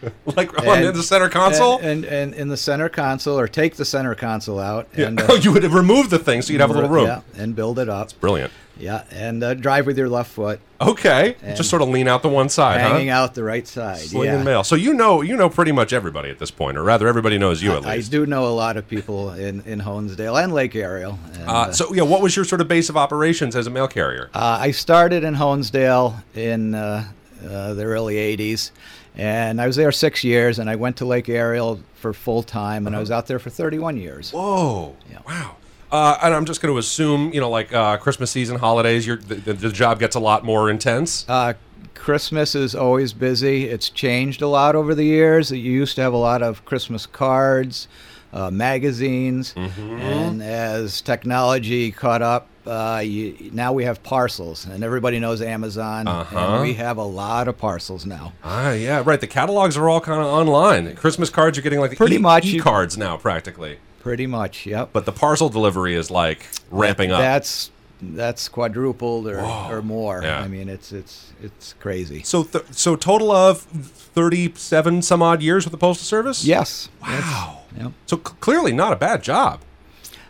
like 0.36 0.56
on 0.66 0.82
the 0.94 1.02
center 1.02 1.28
console. 1.28 1.78
And, 1.78 2.04
and 2.04 2.20
and 2.20 2.34
in 2.34 2.48
the 2.48 2.56
center 2.56 2.88
console, 2.88 3.38
or 3.38 3.48
take 3.48 3.76
the 3.76 3.84
center 3.84 4.14
console 4.14 4.58
out, 4.58 4.88
Yeah. 4.96 5.06
and 5.08 5.20
uh, 5.20 5.26
oh, 5.30 5.34
you 5.34 5.52
would 5.52 5.64
remove 5.64 6.10
the 6.10 6.18
thing 6.18 6.42
so 6.42 6.52
you'd 6.52 6.60
have 6.60 6.70
a 6.70 6.74
little 6.74 6.88
room. 6.88 7.06
Yeah, 7.06 7.20
and 7.36 7.54
build 7.54 7.78
it 7.78 7.88
up. 7.88 8.04
It's 8.04 8.12
brilliant. 8.12 8.52
Yeah, 8.78 9.04
and 9.10 9.44
uh, 9.44 9.52
drive 9.54 9.84
with 9.86 9.98
your 9.98 10.08
left 10.08 10.30
foot, 10.32 10.58
Okay, 10.80 11.36
just 11.54 11.68
sort 11.68 11.82
of 11.82 11.88
lean 11.90 12.08
out 12.08 12.22
the 12.22 12.30
one 12.30 12.48
side, 12.48 12.80
hanging 12.80 13.08
huh? 13.08 13.16
out 13.16 13.34
the 13.34 13.44
right 13.44 13.68
side. 13.68 13.98
Slinging 13.98 14.38
yeah. 14.38 14.42
mail. 14.42 14.64
So 14.64 14.74
you 14.74 14.94
know, 14.94 15.20
you 15.20 15.36
know 15.36 15.50
pretty 15.50 15.72
much 15.72 15.92
everybody 15.92 16.30
at 16.30 16.38
this 16.38 16.50
point, 16.50 16.78
or 16.78 16.82
rather, 16.82 17.06
everybody 17.06 17.36
knows 17.36 17.62
you 17.62 17.72
at 17.72 17.82
least. 17.82 18.08
I 18.08 18.10
do 18.10 18.24
know 18.24 18.46
a 18.46 18.54
lot 18.56 18.78
of 18.78 18.88
people 18.88 19.30
in, 19.32 19.60
in 19.62 19.80
Honesdale 19.80 20.42
and 20.42 20.54
Lake 20.54 20.74
Ariel. 20.74 21.18
And, 21.34 21.42
Uh, 21.48 21.52
uh, 21.52 21.72
so 21.72 21.92
yeah, 21.92 22.04
what 22.04 22.22
was 22.22 22.34
your 22.34 22.46
sort 22.46 22.62
of 22.62 22.68
base 22.68 22.88
of 22.88 22.96
operations 22.96 23.54
as 23.54 23.66
a 23.66 23.70
mail 23.70 23.86
carrier? 23.88 24.30
Uh, 24.32 24.56
I 24.62 24.70
started 24.70 25.22
in 25.24 25.34
Honesdale 25.34 26.22
in 26.34 26.74
uh, 26.74 27.04
uh, 27.46 27.74
the 27.74 27.84
early 27.84 28.14
80s, 28.14 28.70
and 29.16 29.60
I 29.60 29.66
was 29.66 29.76
there 29.76 29.92
six 29.92 30.24
years, 30.24 30.58
and 30.58 30.70
I 30.70 30.76
went 30.76 30.96
to 30.98 31.04
Lake 31.04 31.28
Ariel 31.28 31.80
for 31.94 32.12
full 32.12 32.42
time, 32.42 32.86
and 32.86 32.96
I 32.96 33.00
was 33.00 33.10
out 33.10 33.26
there 33.26 33.38
for 33.38 33.50
31 33.50 33.96
years. 33.96 34.32
Whoa! 34.32 34.96
Yeah. 35.10 35.18
Wow. 35.26 35.56
Uh, 35.92 36.16
and 36.22 36.32
I'm 36.32 36.44
just 36.44 36.60
going 36.62 36.72
to 36.72 36.78
assume, 36.78 37.32
you 37.32 37.40
know, 37.40 37.50
like 37.50 37.72
uh, 37.72 37.96
Christmas 37.96 38.30
season, 38.30 38.58
holidays, 38.58 39.06
your 39.06 39.16
the, 39.16 39.34
the, 39.34 39.52
the 39.54 39.68
job 39.70 39.98
gets 39.98 40.14
a 40.14 40.20
lot 40.20 40.44
more 40.44 40.70
intense. 40.70 41.24
Uh, 41.28 41.54
Christmas 41.94 42.54
is 42.54 42.74
always 42.74 43.12
busy. 43.12 43.68
It's 43.68 43.90
changed 43.90 44.40
a 44.40 44.46
lot 44.46 44.74
over 44.76 44.94
the 44.94 45.04
years. 45.04 45.50
You 45.50 45.58
used 45.58 45.96
to 45.96 46.02
have 46.02 46.12
a 46.12 46.18
lot 46.18 46.42
of 46.42 46.64
Christmas 46.64 47.06
cards, 47.06 47.88
uh, 48.32 48.50
magazines, 48.50 49.54
Mm-hmm. 49.54 50.00
and 50.00 50.42
as 50.42 51.00
technology 51.00 51.90
caught 51.90 52.22
up, 52.22 52.46
uh, 52.66 53.00
you, 53.04 53.50
now 53.52 53.72
we 53.72 53.84
have 53.84 54.02
parcels, 54.02 54.66
and 54.66 54.84
everybody 54.84 55.18
knows 55.18 55.40
Amazon, 55.42 56.06
Uh-huh. 56.06 56.38
and 56.38 56.62
we 56.62 56.74
have 56.74 56.96
a 56.98 57.04
lot 57.04 57.48
of 57.48 57.56
parcels 57.58 58.04
now. 58.06 58.32
Ah, 58.44 58.72
yeah, 58.72 59.02
right. 59.04 59.20
The 59.20 59.26
catalogs 59.26 59.76
are 59.76 59.88
all 59.88 60.00
kind 60.00 60.20
of 60.20 60.26
online. 60.26 60.94
Christmas 60.94 61.30
cards 61.30 61.58
are 61.58 61.62
getting 61.62 61.80
like 61.80 61.96
Pretty 61.96 62.16
e- 62.16 62.18
much 62.18 62.44
you- 62.46 62.62
cards 62.62 62.96
now, 62.98 63.16
practically. 63.16 63.78
Pretty 64.00 64.26
much, 64.26 64.64
yep. 64.66 64.90
But 64.92 65.04
the 65.04 65.12
parcel 65.12 65.48
delivery 65.48 65.94
is 65.94 66.10
like 66.10 66.46
ramping 66.70 67.10
up. 67.12 67.20
That's 67.20 67.70
that's 68.02 68.48
quadrupled 68.48 69.26
or, 69.26 69.40
or 69.40 69.82
more. 69.82 70.22
Yeah. 70.22 70.40
I 70.40 70.48
mean, 70.48 70.70
it's 70.70 70.90
it's 70.90 71.32
it's 71.42 71.74
crazy. 71.80 72.22
So, 72.22 72.44
th- 72.44 72.64
so 72.70 72.96
total 72.96 73.30
of 73.30 73.66
thirty-seven 74.14 75.02
some 75.02 75.22
odd 75.22 75.42
years 75.42 75.64
with 75.64 75.72
the 75.72 75.78
postal 75.78 76.04
service. 76.04 76.44
Yes. 76.44 76.88
Wow. 77.02 77.59
Yep. 77.76 77.92
So 78.06 78.16
c- 78.16 78.34
clearly 78.40 78.72
not 78.72 78.92
a 78.92 78.96
bad 78.96 79.22
job. 79.22 79.60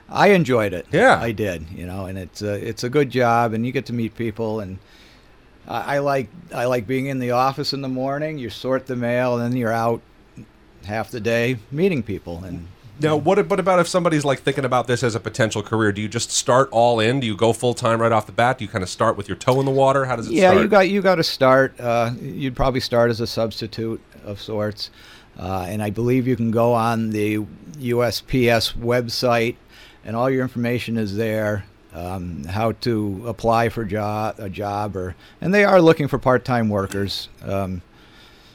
I 0.08 0.28
enjoyed 0.28 0.72
it. 0.72 0.86
Yeah. 0.92 1.20
I 1.20 1.32
did. 1.32 1.70
You 1.70 1.86
know, 1.86 2.06
and 2.06 2.18
it's 2.18 2.42
a, 2.42 2.54
it's 2.54 2.84
a 2.84 2.88
good 2.88 3.10
job, 3.10 3.52
and 3.52 3.64
you 3.64 3.72
get 3.72 3.86
to 3.86 3.92
meet 3.92 4.16
people, 4.16 4.60
and 4.60 4.78
I, 5.68 5.96
I 5.96 5.98
like 5.98 6.28
I 6.54 6.64
like 6.64 6.86
being 6.86 7.06
in 7.06 7.18
the 7.20 7.30
office 7.30 7.72
in 7.72 7.80
the 7.80 7.88
morning. 7.88 8.38
You 8.38 8.50
sort 8.50 8.86
the 8.86 8.96
mail, 8.96 9.36
and 9.38 9.44
then 9.52 9.56
you're 9.58 9.72
out 9.72 10.02
half 10.84 11.10
the 11.10 11.20
day 11.20 11.58
meeting 11.70 12.02
people, 12.02 12.42
and 12.44 12.66
Now, 13.00 13.16
what, 13.16 13.46
what 13.48 13.60
about 13.60 13.78
if 13.78 13.86
somebody's 13.88 14.24
like 14.24 14.40
thinking 14.40 14.64
about 14.64 14.86
this 14.86 15.02
as 15.02 15.14
a 15.14 15.20
potential 15.20 15.62
career? 15.62 15.92
Do 15.92 16.02
you 16.02 16.08
just 16.08 16.30
start 16.30 16.68
all 16.72 17.00
in? 17.00 17.20
Do 17.20 17.26
you 17.26 17.36
go 17.36 17.52
full 17.52 17.74
time 17.74 18.00
right 18.00 18.12
off 18.12 18.26
the 18.26 18.32
bat? 18.32 18.58
Do 18.58 18.64
you 18.64 18.70
kind 18.70 18.82
of 18.82 18.90
start 18.90 19.16
with 19.16 19.28
your 19.28 19.36
toe 19.36 19.60
in 19.60 19.66
the 19.66 19.72
water? 19.72 20.04
How 20.06 20.16
does 20.16 20.26
it 20.28 20.32
yeah, 20.32 20.50
start? 20.50 20.62
you 20.62 20.68
got 20.68 20.88
you 20.90 21.02
got 21.02 21.14
to 21.16 21.24
start. 21.24 21.78
Uh, 21.78 22.10
you'd 22.20 22.56
probably 22.56 22.80
start 22.80 23.10
as 23.10 23.20
a 23.20 23.26
substitute 23.26 24.00
of 24.24 24.40
sorts, 24.40 24.90
uh, 25.40 25.64
and 25.68 25.82
I 25.82 25.90
believe 25.90 26.28
you 26.28 26.36
can 26.36 26.50
go 26.50 26.74
on 26.74 27.10
the 27.10 27.38
USPS 27.78 28.74
website, 28.76 29.56
and 30.04 30.14
all 30.14 30.30
your 30.30 30.42
information 30.42 30.96
is 30.96 31.16
there. 31.16 31.64
Um, 31.92 32.44
how 32.44 32.70
to 32.82 33.24
apply 33.26 33.68
for 33.68 33.84
job 33.84 34.36
a 34.38 34.48
job, 34.48 34.94
or 34.96 35.16
and 35.40 35.52
they 35.52 35.64
are 35.64 35.82
looking 35.82 36.06
for 36.06 36.18
part 36.18 36.44
time 36.44 36.68
workers. 36.68 37.28
Um, 37.42 37.82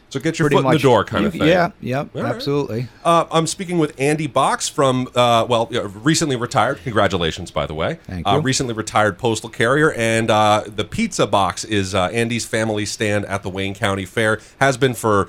so 0.10 0.22
get 0.22 0.40
your 0.40 0.50
foot 0.50 0.64
in 0.64 0.72
the 0.72 0.80
door, 0.80 1.04
kind 1.04 1.24
you- 1.24 1.28
of 1.28 1.34
thing. 1.34 1.42
Yeah, 1.50 1.72
yep, 1.82 2.10
right. 2.14 2.24
absolutely. 2.24 2.88
Uh, 3.04 3.26
I'm 3.30 3.46
speaking 3.48 3.78
with 3.78 3.94
Andy 4.00 4.28
Box 4.28 4.70
from, 4.70 5.10
uh, 5.16 5.46
well, 5.50 5.68
uh, 5.76 5.90
recently 5.90 6.38
retired. 6.38 6.80
Congratulations, 6.84 7.52
by 7.52 7.66
the 7.66 7.74
way. 7.74 8.00
Thank 8.08 8.26
Uh, 8.26 8.36
you. 8.36 8.40
recently 8.42 8.74
retired 8.74 9.18
postal 9.18 9.50
carrier, 9.50 9.92
and 9.92 10.32
uh, 10.32 10.64
the 10.74 10.86
Pizza 10.86 11.28
Box 11.28 11.66
is 11.66 11.94
uh, 11.94 12.06
Andy's 12.14 12.46
family 12.46 12.86
stand 12.86 13.26
at 13.26 13.44
the 13.44 13.50
Wayne 13.50 13.76
County 13.76 14.06
Fair. 14.06 14.40
Has 14.62 14.78
been 14.78 14.94
for. 14.94 15.28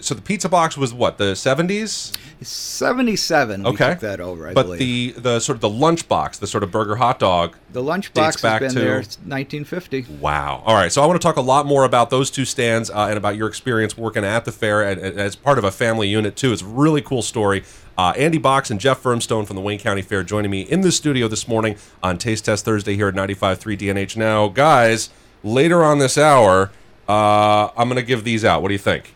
So 0.00 0.14
the 0.14 0.22
Pizza 0.22 0.48
Box 0.48 0.76
was 0.76 0.92
what 0.94 1.18
the 1.18 1.32
70s. 1.34 2.16
Seventy-seven. 2.42 3.62
we 3.64 3.70
Okay, 3.70 3.90
took 3.90 4.00
that 4.00 4.20
over. 4.20 4.48
I 4.48 4.52
but 4.54 4.64
believe. 4.66 4.78
the 4.78 5.20
the 5.20 5.40
sort 5.40 5.56
of 5.56 5.60
the 5.60 5.68
lunch 5.68 6.08
box, 6.08 6.38
the 6.38 6.46
sort 6.46 6.62
of 6.62 6.70
burger 6.70 6.96
hot 6.96 7.18
dog. 7.18 7.56
the 7.72 7.82
lunch 7.82 8.12
dates 8.12 8.36
box 8.36 8.42
back 8.42 8.62
has 8.62 8.74
been 8.74 8.82
to- 8.82 8.88
there 8.88 8.96
1950. 8.98 10.06
Wow. 10.20 10.62
All 10.64 10.74
right. 10.74 10.92
So 10.92 11.02
I 11.02 11.06
want 11.06 11.20
to 11.20 11.26
talk 11.26 11.36
a 11.36 11.40
lot 11.40 11.66
more 11.66 11.84
about 11.84 12.10
those 12.10 12.30
two 12.30 12.44
stands 12.44 12.90
uh, 12.90 13.06
and 13.08 13.16
about 13.18 13.36
your 13.36 13.48
experience 13.48 13.96
working 13.96 14.24
at 14.24 14.44
the 14.44 14.52
fair 14.52 14.82
and, 14.82 15.00
and 15.00 15.18
as 15.18 15.34
part 15.36 15.58
of 15.58 15.64
a 15.64 15.70
family 15.70 16.08
unit 16.08 16.36
too. 16.36 16.52
It's 16.52 16.62
a 16.62 16.66
really 16.66 17.02
cool 17.02 17.22
story. 17.22 17.64
Uh, 17.96 18.12
Andy 18.16 18.38
Box 18.38 18.70
and 18.70 18.78
Jeff 18.78 18.98
Firmstone 19.00 19.44
from 19.44 19.56
the 19.56 19.62
Wayne 19.62 19.80
County 19.80 20.02
Fair 20.02 20.22
joining 20.22 20.50
me 20.52 20.60
in 20.62 20.82
the 20.82 20.92
studio 20.92 21.26
this 21.26 21.48
morning 21.48 21.76
on 22.02 22.16
Taste 22.16 22.44
Test 22.44 22.64
Thursday 22.64 22.94
here 22.94 23.08
at 23.08 23.14
95.3 23.14 23.76
DNH. 23.76 24.16
Now, 24.16 24.46
guys, 24.46 25.10
later 25.42 25.82
on 25.82 25.98
this 25.98 26.16
hour, 26.16 26.70
uh, 27.08 27.70
I'm 27.76 27.88
going 27.88 27.96
to 27.96 28.02
give 28.06 28.22
these 28.22 28.44
out. 28.44 28.62
What 28.62 28.68
do 28.68 28.74
you 28.74 28.78
think? 28.78 29.14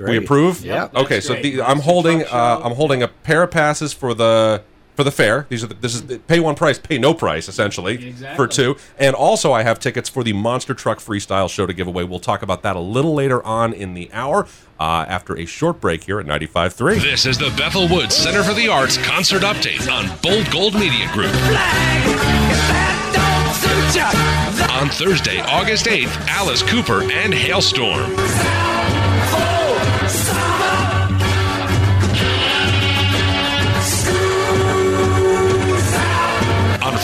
We 0.00 0.16
approve? 0.16 0.64
Yeah. 0.64 0.88
Okay, 0.94 1.20
so 1.20 1.34
the, 1.34 1.62
I'm 1.62 1.80
holding 1.80 2.22
uh. 2.24 2.60
I'm 2.64 2.72
holding 2.74 3.02
a 3.02 3.08
pair 3.08 3.42
of 3.42 3.50
passes 3.50 3.92
for 3.92 4.14
the 4.14 4.62
for 4.94 5.02
the 5.04 5.10
fair. 5.10 5.46
These 5.48 5.64
are 5.64 5.66
the, 5.66 5.74
this 5.74 5.94
is 5.94 6.06
the, 6.06 6.18
pay 6.20 6.38
one 6.40 6.54
price, 6.54 6.78
pay 6.78 6.98
no 6.98 7.14
price 7.14 7.48
essentially 7.48 8.08
Exactly. 8.08 8.36
for 8.36 8.46
two. 8.46 8.76
And 8.98 9.14
also, 9.16 9.52
I 9.52 9.62
have 9.64 9.78
tickets 9.80 10.08
for 10.08 10.22
the 10.22 10.32
Monster 10.32 10.72
Truck 10.74 10.98
Freestyle 10.98 11.50
Show 11.50 11.66
to 11.66 11.72
give 11.72 11.88
away. 11.88 12.04
We'll 12.04 12.20
talk 12.20 12.42
about 12.42 12.62
that 12.62 12.76
a 12.76 12.80
little 12.80 13.12
later 13.12 13.44
on 13.44 13.72
in 13.72 13.94
the 13.94 14.08
hour 14.12 14.46
uh, 14.78 15.04
after 15.08 15.36
a 15.36 15.46
short 15.46 15.80
break 15.80 16.04
here 16.04 16.20
at 16.20 16.26
95.3. 16.26 17.00
This 17.02 17.26
is 17.26 17.38
the 17.38 17.52
Bethel 17.56 17.88
Woods 17.88 18.14
Center 18.14 18.44
for 18.44 18.54
the 18.54 18.68
Arts 18.68 18.96
concert 18.98 19.42
update 19.42 19.90
on 19.90 20.06
Bold 20.22 20.48
Gold 20.52 20.74
Media 20.74 21.10
Group. 21.12 21.34
On 24.70 24.88
Thursday, 24.90 25.40
August 25.40 25.86
8th, 25.86 26.14
Alice 26.28 26.62
Cooper 26.62 27.02
and 27.02 27.32
Halestorm. 27.32 28.83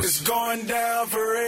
It's 0.00 0.20
going 0.22 0.64
down 0.66 1.06
for 1.06 1.32
real. 1.32 1.47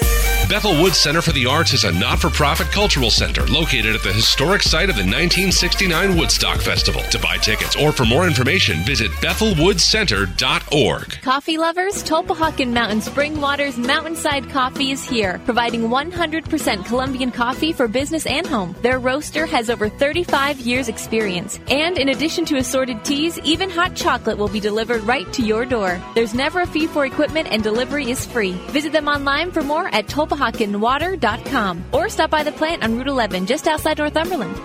Bethel 0.50 0.83
Woods 0.83 0.99
Center 0.99 1.23
for 1.23 1.30
the 1.30 1.47
Arts 1.47 1.73
is 1.75 1.85
a 1.85 1.92
not 1.92 2.19
for 2.19 2.28
profit 2.28 2.73
cultural 2.73 3.09
center 3.09 3.47
located 3.47 3.95
at 3.95 4.02
the 4.02 4.12
historic 4.12 4.62
site 4.62 4.90
of 4.90 4.97
the 4.97 5.02
1969 5.02 6.16
Woodstock 6.16 6.59
Festival. 6.59 7.02
To 7.02 7.21
buy 7.21 7.37
tickets 7.37 7.76
or 7.76 7.92
for 7.92 8.04
more 8.04 8.26
information, 8.26 8.83
visit 8.83 9.12
bethelwoodscenter.org. 9.23 11.23
Coffee 11.23 11.57
lovers, 11.57 12.02
Tulpehocken 12.02 12.73
Mountain 12.73 13.00
Spring 13.00 13.40
Water's 13.40 13.78
Mountainside 13.78 14.50
Coffee 14.50 14.90
is 14.90 15.04
here, 15.04 15.40
providing 15.45 15.83
100% 15.83 16.85
Colombian 16.85 17.30
coffee 17.30 17.73
for 17.73 17.87
business 17.87 18.26
and 18.26 18.45
home. 18.45 18.75
Their 18.83 18.99
roaster 18.99 19.47
has 19.47 19.71
over 19.71 19.88
35 19.88 20.59
years 20.59 20.88
experience. 20.88 21.61
And 21.69 21.97
in 21.97 22.09
addition 22.09 22.45
to 22.47 22.57
assorted 22.57 23.04
teas, 23.04 23.38
even 23.45 23.71
hot 23.71 23.95
chocolate 23.95 24.37
will 24.37 24.49
be 24.49 24.59
delivered 24.59 25.02
right 25.02 25.33
to 25.33 25.42
your 25.42 25.64
door. 25.64 26.02
There's 26.16 26.35
never 26.35 26.62
a 26.62 26.66
fee 26.66 26.88
for 26.88 27.07
equipment 27.07 27.47
and 27.52 27.62
delivery 27.62 28.11
is 28.11 28.26
free. 28.26 28.54
Visit 28.73 28.90
them 28.90 29.07
online 29.07 29.52
for 29.52 29.62
more 29.62 29.87
at 29.95 30.09
tulpehockenwater.com 30.40 31.85
or 31.92 32.09
stop 32.09 32.30
by 32.30 32.42
the 32.42 32.52
plant 32.52 32.82
on 32.82 32.97
Route 32.97 33.09
11 33.09 33.47
just 33.47 33.66
outside 33.66 33.99
Northumberland. 33.99 34.56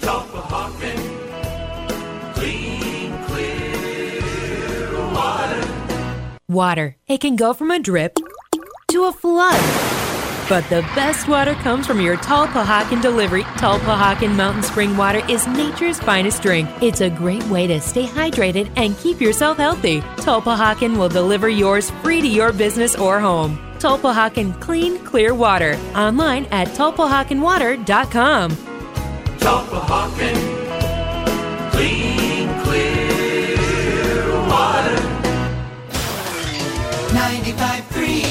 Tulpehocken, 0.00 0.96
clean, 2.34 3.24
clear 3.24 4.92
Water. 5.14 5.68
Water. 6.48 6.96
It 7.08 7.20
can 7.20 7.36
go 7.36 7.52
from 7.52 7.70
a 7.70 7.78
drip 7.78 8.18
to 8.88 9.04
a 9.04 9.12
flood. 9.12 9.60
But 10.48 10.62
the 10.68 10.82
best 10.94 11.26
water 11.26 11.54
comes 11.54 11.88
from 11.88 12.00
your 12.00 12.16
Tulpehocken 12.18 13.02
delivery. 13.02 13.42
Tulpehocken 13.58 14.36
Mountain 14.36 14.62
Spring 14.62 14.96
Water 14.96 15.20
is 15.28 15.44
nature's 15.48 15.98
finest 15.98 16.40
drink. 16.40 16.68
It's 16.80 17.00
a 17.00 17.10
great 17.10 17.42
way 17.48 17.66
to 17.66 17.80
stay 17.80 18.06
hydrated 18.06 18.70
and 18.76 18.96
keep 18.98 19.20
yourself 19.20 19.56
healthy. 19.56 20.02
Tulpehocken 20.22 20.96
will 20.96 21.08
deliver 21.08 21.48
yours 21.48 21.90
free 22.02 22.20
to 22.20 22.28
your 22.28 22.52
business 22.52 22.94
or 22.94 23.18
home. 23.18 23.65
Tulpehocken 23.78 24.60
Clean, 24.60 24.98
Clear 25.04 25.34
Water. 25.34 25.78
Online 25.94 26.46
at 26.46 26.68
tulpehockenwater.com. 26.68 28.56
95.3 37.46 38.22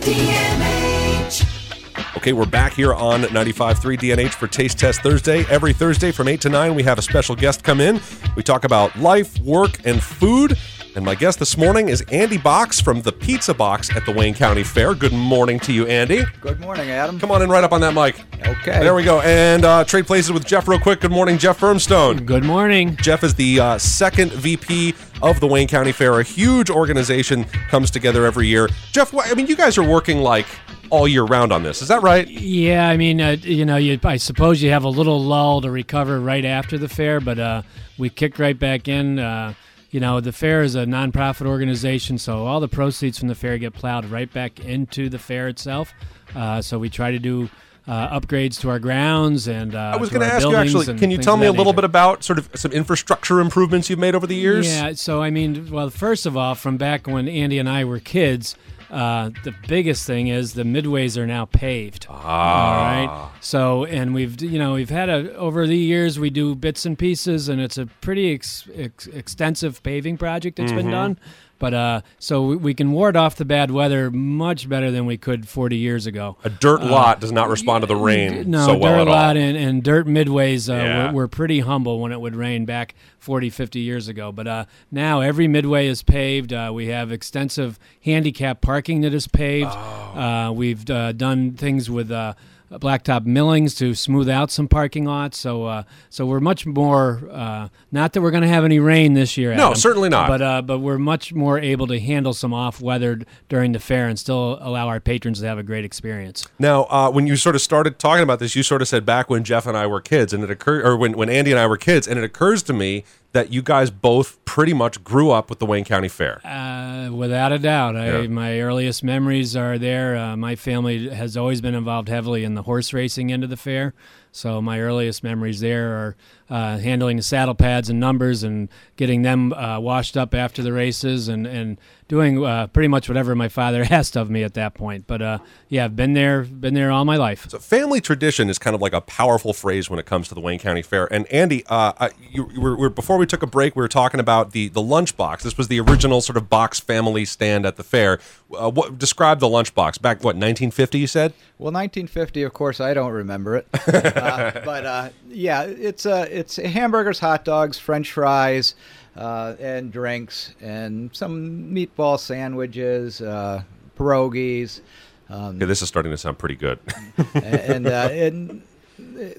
DNH. 0.00 2.16
Okay, 2.16 2.32
we're 2.32 2.44
back 2.44 2.72
here 2.72 2.92
on 2.92 3.22
95.3 3.22 3.98
DNH 3.98 4.34
for 4.34 4.48
Taste 4.48 4.78
Test 4.78 5.00
Thursday. 5.00 5.46
Every 5.48 5.72
Thursday 5.72 6.10
from 6.10 6.26
8 6.28 6.40
to 6.40 6.48
9, 6.48 6.74
we 6.74 6.82
have 6.82 6.98
a 6.98 7.02
special 7.02 7.36
guest 7.36 7.62
come 7.62 7.80
in. 7.80 8.00
We 8.34 8.42
talk 8.42 8.64
about 8.64 8.98
life, 8.98 9.38
work, 9.40 9.78
and 9.84 10.02
food. 10.02 10.58
And 10.96 11.04
my 11.04 11.14
guest 11.14 11.38
this 11.38 11.58
morning 11.58 11.90
is 11.90 12.00
Andy 12.10 12.38
Box 12.38 12.80
from 12.80 13.02
the 13.02 13.12
Pizza 13.12 13.52
Box 13.52 13.94
at 13.94 14.06
the 14.06 14.12
Wayne 14.12 14.32
County 14.32 14.64
Fair. 14.64 14.94
Good 14.94 15.12
morning 15.12 15.60
to 15.60 15.70
you, 15.70 15.86
Andy. 15.86 16.24
Good 16.40 16.58
morning, 16.58 16.88
Adam. 16.88 17.20
Come 17.20 17.30
on 17.30 17.42
in 17.42 17.50
right 17.50 17.62
up 17.62 17.72
on 17.72 17.82
that 17.82 17.92
mic. 17.92 18.18
Okay. 18.40 18.80
There 18.80 18.94
we 18.94 19.04
go. 19.04 19.20
And 19.20 19.66
uh, 19.66 19.84
trade 19.84 20.06
places 20.06 20.32
with 20.32 20.46
Jeff 20.46 20.66
real 20.66 20.80
quick. 20.80 21.02
Good 21.02 21.10
morning, 21.10 21.36
Jeff 21.36 21.58
Firmstone. 21.58 22.24
Good 22.24 22.44
morning. 22.44 22.96
Jeff 22.96 23.24
is 23.24 23.34
the 23.34 23.60
uh, 23.60 23.76
second 23.76 24.32
VP 24.32 24.94
of 25.20 25.38
the 25.38 25.46
Wayne 25.46 25.68
County 25.68 25.92
Fair. 25.92 26.18
A 26.18 26.22
huge 26.22 26.70
organization 26.70 27.44
comes 27.68 27.90
together 27.90 28.24
every 28.24 28.46
year. 28.46 28.70
Jeff, 28.92 29.14
I 29.14 29.34
mean, 29.34 29.48
you 29.48 29.56
guys 29.56 29.76
are 29.76 29.86
working 29.86 30.20
like 30.20 30.46
all 30.88 31.06
year 31.06 31.24
round 31.24 31.52
on 31.52 31.62
this. 31.62 31.82
Is 31.82 31.88
that 31.88 32.00
right? 32.00 32.26
Yeah, 32.26 32.88
I 32.88 32.96
mean, 32.96 33.20
uh, 33.20 33.36
you 33.42 33.66
know, 33.66 33.76
you, 33.76 34.00
I 34.02 34.16
suppose 34.16 34.62
you 34.62 34.70
have 34.70 34.84
a 34.84 34.88
little 34.88 35.22
lull 35.22 35.60
to 35.60 35.70
recover 35.70 36.18
right 36.20 36.46
after 36.46 36.78
the 36.78 36.88
fair, 36.88 37.20
but 37.20 37.38
uh, 37.38 37.62
we 37.98 38.08
kicked 38.08 38.38
right 38.38 38.58
back 38.58 38.88
in. 38.88 39.18
Uh, 39.18 39.52
you 39.90 40.00
know, 40.00 40.20
the 40.20 40.32
fair 40.32 40.62
is 40.62 40.74
a 40.74 40.84
nonprofit 40.84 41.46
organization, 41.46 42.18
so 42.18 42.46
all 42.46 42.60
the 42.60 42.68
proceeds 42.68 43.18
from 43.18 43.28
the 43.28 43.34
fair 43.34 43.58
get 43.58 43.72
plowed 43.74 44.04
right 44.06 44.32
back 44.32 44.60
into 44.60 45.08
the 45.08 45.18
fair 45.18 45.48
itself. 45.48 45.92
Uh, 46.34 46.60
so 46.60 46.78
we 46.78 46.90
try 46.90 47.10
to 47.10 47.18
do 47.18 47.48
uh, 47.86 48.18
upgrades 48.18 48.60
to 48.60 48.68
our 48.68 48.78
grounds 48.78 49.46
and. 49.46 49.74
Uh, 49.74 49.92
I 49.94 49.96
was 49.96 50.10
going 50.10 50.26
to 50.26 50.32
ask 50.32 50.46
you 50.46 50.56
actually. 50.56 50.98
Can 50.98 51.10
you 51.10 51.18
tell 51.18 51.36
me 51.36 51.46
a 51.46 51.52
little 51.52 51.72
bit 51.72 51.84
about 51.84 52.24
sort 52.24 52.38
of 52.38 52.48
some 52.54 52.72
infrastructure 52.72 53.40
improvements 53.40 53.88
you've 53.88 53.98
made 53.98 54.14
over 54.14 54.26
the 54.26 54.34
years? 54.34 54.66
Yeah, 54.66 54.92
so 54.94 55.22
I 55.22 55.30
mean, 55.30 55.70
well, 55.70 55.90
first 55.90 56.26
of 56.26 56.36
all, 56.36 56.54
from 56.54 56.76
back 56.76 57.06
when 57.06 57.28
Andy 57.28 57.58
and 57.58 57.68
I 57.68 57.84
were 57.84 58.00
kids, 58.00 58.56
uh, 58.90 59.30
the 59.44 59.54
biggest 59.68 60.06
thing 60.06 60.28
is 60.28 60.54
the 60.54 60.62
midways 60.62 61.16
are 61.16 61.26
now 61.26 61.44
paved. 61.44 62.06
Ah. 62.10 62.16
All 62.16 63.06
right. 63.06 63.30
So, 63.46 63.84
and 63.84 64.12
we've 64.12 64.40
you 64.42 64.58
know 64.58 64.74
we've 64.74 64.90
had 64.90 65.08
a 65.08 65.32
over 65.36 65.68
the 65.68 65.76
years 65.78 66.18
we 66.18 66.30
do 66.30 66.56
bits 66.56 66.84
and 66.84 66.98
pieces, 66.98 67.48
and 67.48 67.60
it's 67.60 67.78
a 67.78 67.86
pretty 67.86 68.34
ex, 68.34 68.68
ex, 68.74 69.06
extensive 69.06 69.82
paving 69.84 70.18
project 70.18 70.56
that's 70.56 70.72
Mm-hmm. 70.72 70.76
been 70.80 70.90
done. 70.90 71.18
But 71.58 71.72
uh, 71.72 72.00
so 72.18 72.42
we, 72.48 72.56
we 72.56 72.74
can 72.74 72.90
ward 72.92 73.16
off 73.16 73.36
the 73.36 73.44
bad 73.46 73.70
weather 73.70 74.10
much 74.10 74.68
better 74.68 74.90
than 74.90 75.06
we 75.06 75.16
could 75.16 75.48
40 75.48 75.76
years 75.76 76.04
ago. 76.06 76.36
A 76.44 76.50
dirt 76.50 76.82
lot 76.82 77.18
does 77.20 77.32
not 77.32 77.48
respond 77.48 77.80
to 77.82 77.86
the 77.86 77.96
rain 77.96 78.38
Uh, 78.40 78.42
No, 78.46 78.66
so 78.66 78.76
well 78.76 78.92
dirt 78.96 79.00
at 79.02 79.08
all. 79.08 79.14
lot 79.14 79.36
and, 79.38 79.56
and 79.56 79.82
dirt 79.82 80.06
midways 80.06 80.68
uh, 80.68 80.74
Yeah. 80.76 81.06
were, 81.12 81.22
were 81.22 81.28
pretty 81.28 81.60
humble 81.60 82.00
when 82.00 82.12
it 82.12 82.20
would 82.20 82.36
rain 82.36 82.66
back 82.66 82.94
40, 83.20 83.48
50 83.48 83.78
years 83.80 84.06
ago. 84.08 84.32
But 84.32 84.46
uh, 84.46 84.64
now 84.90 85.20
every 85.22 85.48
midway 85.48 85.86
is 85.86 86.02
paved. 86.02 86.52
Uh, 86.52 86.72
we 86.74 86.88
have 86.88 87.10
extensive 87.10 87.78
handicap 88.04 88.60
parking 88.60 89.00
that 89.00 89.14
is 89.14 89.26
paved. 89.26 89.70
Oh. 89.72 90.20
Uh, 90.20 90.52
we've 90.52 90.90
uh, 90.90 91.12
done 91.12 91.52
things 91.52 91.88
with 91.88 92.10
uh, 92.10 92.34
blacktop 92.70 93.24
millings 93.24 93.74
to 93.76 93.94
smooth 93.94 94.28
out 94.28 94.50
some 94.50 94.68
parking 94.68 95.04
lots. 95.04 95.38
So, 95.38 95.64
uh, 95.64 95.82
so 96.10 96.26
we're 96.26 96.40
much 96.40 96.66
more. 96.66 97.28
Uh, 97.30 97.68
not 97.92 98.12
that 98.12 98.20
we're 98.20 98.30
going 98.30 98.42
to 98.42 98.48
have 98.48 98.64
any 98.64 98.78
rain 98.78 99.14
this 99.14 99.36
year. 99.36 99.54
No, 99.54 99.74
certainly 99.74 100.08
not. 100.08 100.28
But 100.28 100.42
uh, 100.42 100.62
but 100.62 100.78
we're 100.80 100.98
much 100.98 101.32
more 101.32 101.58
able 101.58 101.86
to 101.86 102.00
handle 102.00 102.34
some 102.34 102.52
off 102.52 102.80
weather 102.80 103.20
during 103.48 103.72
the 103.72 103.78
fair 103.78 104.08
and 104.08 104.18
still 104.18 104.58
allow 104.60 104.88
our 104.88 105.00
patrons 105.00 105.40
to 105.40 105.46
have 105.46 105.58
a 105.58 105.62
great 105.62 105.84
experience. 105.84 106.46
Now, 106.58 106.84
uh, 106.84 107.10
when 107.10 107.26
you 107.26 107.36
sort 107.36 107.54
of 107.54 107.62
started 107.62 107.98
talking 107.98 108.22
about 108.22 108.38
this, 108.38 108.56
you 108.56 108.62
sort 108.62 108.82
of 108.82 108.88
said 108.88 109.06
back 109.06 109.30
when 109.30 109.44
Jeff 109.44 109.66
and 109.66 109.76
I 109.76 109.86
were 109.86 110.00
kids, 110.00 110.32
and 110.32 110.42
it 110.42 110.50
occurred, 110.50 110.84
or 110.84 110.96
when, 110.96 111.16
when 111.16 111.28
Andy 111.28 111.50
and 111.52 111.60
I 111.60 111.66
were 111.66 111.76
kids, 111.76 112.08
and 112.08 112.18
it 112.18 112.24
occurs 112.24 112.62
to 112.64 112.72
me 112.72 113.04
that 113.32 113.52
you 113.52 113.60
guys 113.62 113.90
both 113.90 114.42
pretty 114.44 114.72
much 114.72 115.02
grew 115.04 115.30
up 115.30 115.50
with 115.50 115.58
the 115.58 115.66
Wayne 115.66 115.84
County 115.84 116.08
Fair. 116.08 116.40
Uh, 116.46 117.10
without 117.12 117.52
a 117.52 117.58
doubt, 117.58 117.94
I, 117.96 118.20
Yeah. 118.22 118.26
my 118.28 118.60
earliest 118.60 119.04
memories 119.04 119.54
are 119.54 119.76
there. 119.78 120.16
Uh, 120.16 120.36
my 120.36 120.56
family 120.56 121.08
has 121.10 121.36
always 121.36 121.60
been 121.60 121.74
involved 121.74 122.08
heavily 122.08 122.44
in 122.44 122.54
the 122.54 122.62
horse 122.62 122.92
racing 122.94 123.30
end 123.32 123.44
of 123.44 123.50
the 123.50 123.56
fair, 123.56 123.92
so 124.32 124.62
my 124.62 124.80
earliest 124.80 125.22
memories 125.22 125.60
there 125.60 125.88
are 125.96 126.16
uh, 126.48 126.78
handling 126.78 127.16
the 127.16 127.22
saddle 127.22 127.54
pads 127.54 127.90
and 127.90 127.98
numbers 127.98 128.42
and 128.42 128.68
getting 128.96 129.22
them 129.22 129.52
uh, 129.52 129.78
washed 129.80 130.16
up 130.16 130.34
after 130.34 130.62
the 130.62 130.72
races 130.72 131.28
and 131.28 131.46
and 131.46 131.78
doing 132.08 132.44
uh, 132.44 132.68
pretty 132.68 132.86
much 132.86 133.08
whatever 133.08 133.34
my 133.34 133.48
father 133.48 133.84
asked 133.90 134.16
of 134.16 134.30
me 134.30 134.42
at 134.44 134.54
that 134.54 134.74
point. 134.74 135.06
But 135.06 135.22
uh, 135.22 135.38
yeah, 135.68 135.86
I've 135.86 135.96
been 135.96 136.12
there, 136.12 136.42
been 136.42 136.74
there 136.74 136.92
all 136.92 137.04
my 137.04 137.16
life. 137.16 137.48
So 137.48 137.58
family 137.58 138.00
tradition 138.00 138.48
is 138.48 138.58
kind 138.60 138.74
of 138.76 138.80
like 138.80 138.92
a 138.92 139.00
powerful 139.00 139.52
phrase 139.52 139.90
when 139.90 139.98
it 139.98 140.06
comes 140.06 140.28
to 140.28 140.34
the 140.34 140.40
Wayne 140.40 140.60
County 140.60 140.82
Fair. 140.82 141.12
And 141.12 141.26
Andy, 141.32 141.64
uh, 141.66 142.10
you, 142.30 142.48
you 142.52 142.60
were, 142.60 142.76
were- 142.76 142.90
before 142.90 143.18
we 143.18 143.26
took 143.26 143.42
a 143.42 143.46
break, 143.46 143.74
we 143.74 143.82
were 143.82 143.88
talking 143.88 144.20
about 144.20 144.52
the 144.52 144.68
the 144.68 144.82
lunchbox. 144.82 145.42
This 145.42 145.58
was 145.58 145.68
the 145.68 145.80
original 145.80 146.20
sort 146.20 146.36
of 146.36 146.48
box 146.48 146.78
family 146.78 147.24
stand 147.24 147.66
at 147.66 147.76
the 147.76 147.82
fair. 147.82 148.20
Uh, 148.56 148.70
what 148.70 148.98
describe 148.98 149.40
the 149.40 149.48
lunchbox 149.48 150.00
back? 150.00 150.18
What 150.18 150.36
1950? 150.36 150.98
You 150.98 151.06
said. 151.06 151.32
Well, 151.58 151.72
1950, 151.72 152.42
of 152.42 152.52
course, 152.52 152.80
I 152.80 152.92
don't 152.92 153.12
remember 153.12 153.56
it. 153.56 153.66
uh, 153.88 154.60
but 154.64 154.84
uh, 154.86 155.08
yeah, 155.28 155.62
it's 155.62 156.04
uh, 156.04 156.26
it's 156.36 156.56
hamburgers, 156.56 157.18
hot 157.18 157.44
dogs, 157.44 157.78
French 157.78 158.12
fries, 158.12 158.74
uh, 159.16 159.54
and 159.58 159.92
drinks, 159.92 160.54
and 160.60 161.14
some 161.14 161.70
meatball 161.72 162.18
sandwiches, 162.20 163.20
uh, 163.20 163.62
pierogies. 163.98 164.80
Um, 165.28 165.56
Okay, 165.56 165.64
this 165.64 165.82
is 165.82 165.88
starting 165.88 166.12
to 166.12 166.18
sound 166.18 166.38
pretty 166.38 166.54
good. 166.56 166.78
and 167.34 167.86
uh, 167.86 168.08
and 168.12 168.62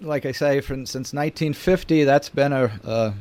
like 0.01 0.25
I 0.25 0.31
say, 0.31 0.61
from 0.61 0.85
since 0.85 1.13
1950, 1.13 2.03
that's 2.03 2.29
been 2.29 2.53
a, 2.53 2.65
a 2.83 3.13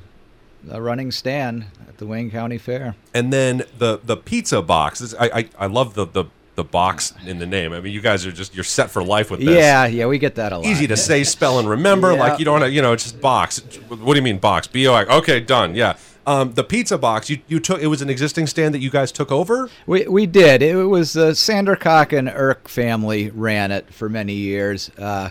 a 0.70 0.82
running 0.82 1.12
stand 1.12 1.66
at 1.88 1.98
the 1.98 2.06
Wayne 2.06 2.30
County 2.30 2.58
Fair. 2.58 2.96
and 3.14 3.32
then 3.32 3.62
the 3.78 4.00
the 4.02 4.16
pizza 4.16 4.62
box. 4.62 5.14
I, 5.18 5.30
I 5.32 5.48
I 5.60 5.66
love 5.66 5.94
the 5.94 6.06
the 6.06 6.24
the 6.56 6.64
box 6.64 7.14
in 7.24 7.38
the 7.38 7.46
name. 7.46 7.72
I 7.72 7.80
mean, 7.80 7.92
you 7.92 8.00
guys 8.00 8.26
are 8.26 8.32
just 8.32 8.54
you're 8.54 8.64
set 8.64 8.90
for 8.90 9.04
life 9.04 9.30
with 9.30 9.40
this. 9.40 9.54
Yeah, 9.56 9.86
yeah, 9.86 10.06
we 10.06 10.18
get 10.18 10.34
that 10.34 10.52
a 10.52 10.58
lot. 10.58 10.66
Easy 10.66 10.86
to 10.88 10.96
say, 10.96 11.22
spell, 11.22 11.58
and 11.58 11.68
remember. 11.68 12.12
Yeah. 12.12 12.20
Like 12.20 12.38
you 12.38 12.44
don't 12.44 12.60
want 12.60 12.64
to, 12.64 12.70
you 12.70 12.82
know, 12.82 12.92
it's 12.92 13.04
just 13.04 13.20
box. 13.20 13.60
What 13.88 14.14
do 14.14 14.16
you 14.16 14.22
mean 14.22 14.38
box? 14.38 14.66
B 14.66 14.88
O 14.88 14.94
X. 14.94 15.08
Okay, 15.08 15.38
done. 15.40 15.74
Yeah. 15.74 15.96
Um, 16.26 16.54
the 16.54 16.64
pizza 16.64 16.98
box. 16.98 17.30
You 17.30 17.38
you 17.46 17.60
took. 17.60 17.80
It 17.80 17.86
was 17.86 18.02
an 18.02 18.10
existing 18.10 18.48
stand 18.48 18.74
that 18.74 18.80
you 18.80 18.90
guys 18.90 19.12
took 19.12 19.30
over. 19.30 19.70
We 19.86 20.08
we 20.08 20.26
did. 20.26 20.62
It 20.62 20.74
was 20.74 21.12
the 21.12 21.30
Sandercock 21.32 22.16
and 22.16 22.28
Irk 22.28 22.68
family 22.68 23.30
ran 23.30 23.70
it 23.70 23.94
for 23.94 24.08
many 24.08 24.34
years. 24.34 24.90
Uh, 24.98 25.30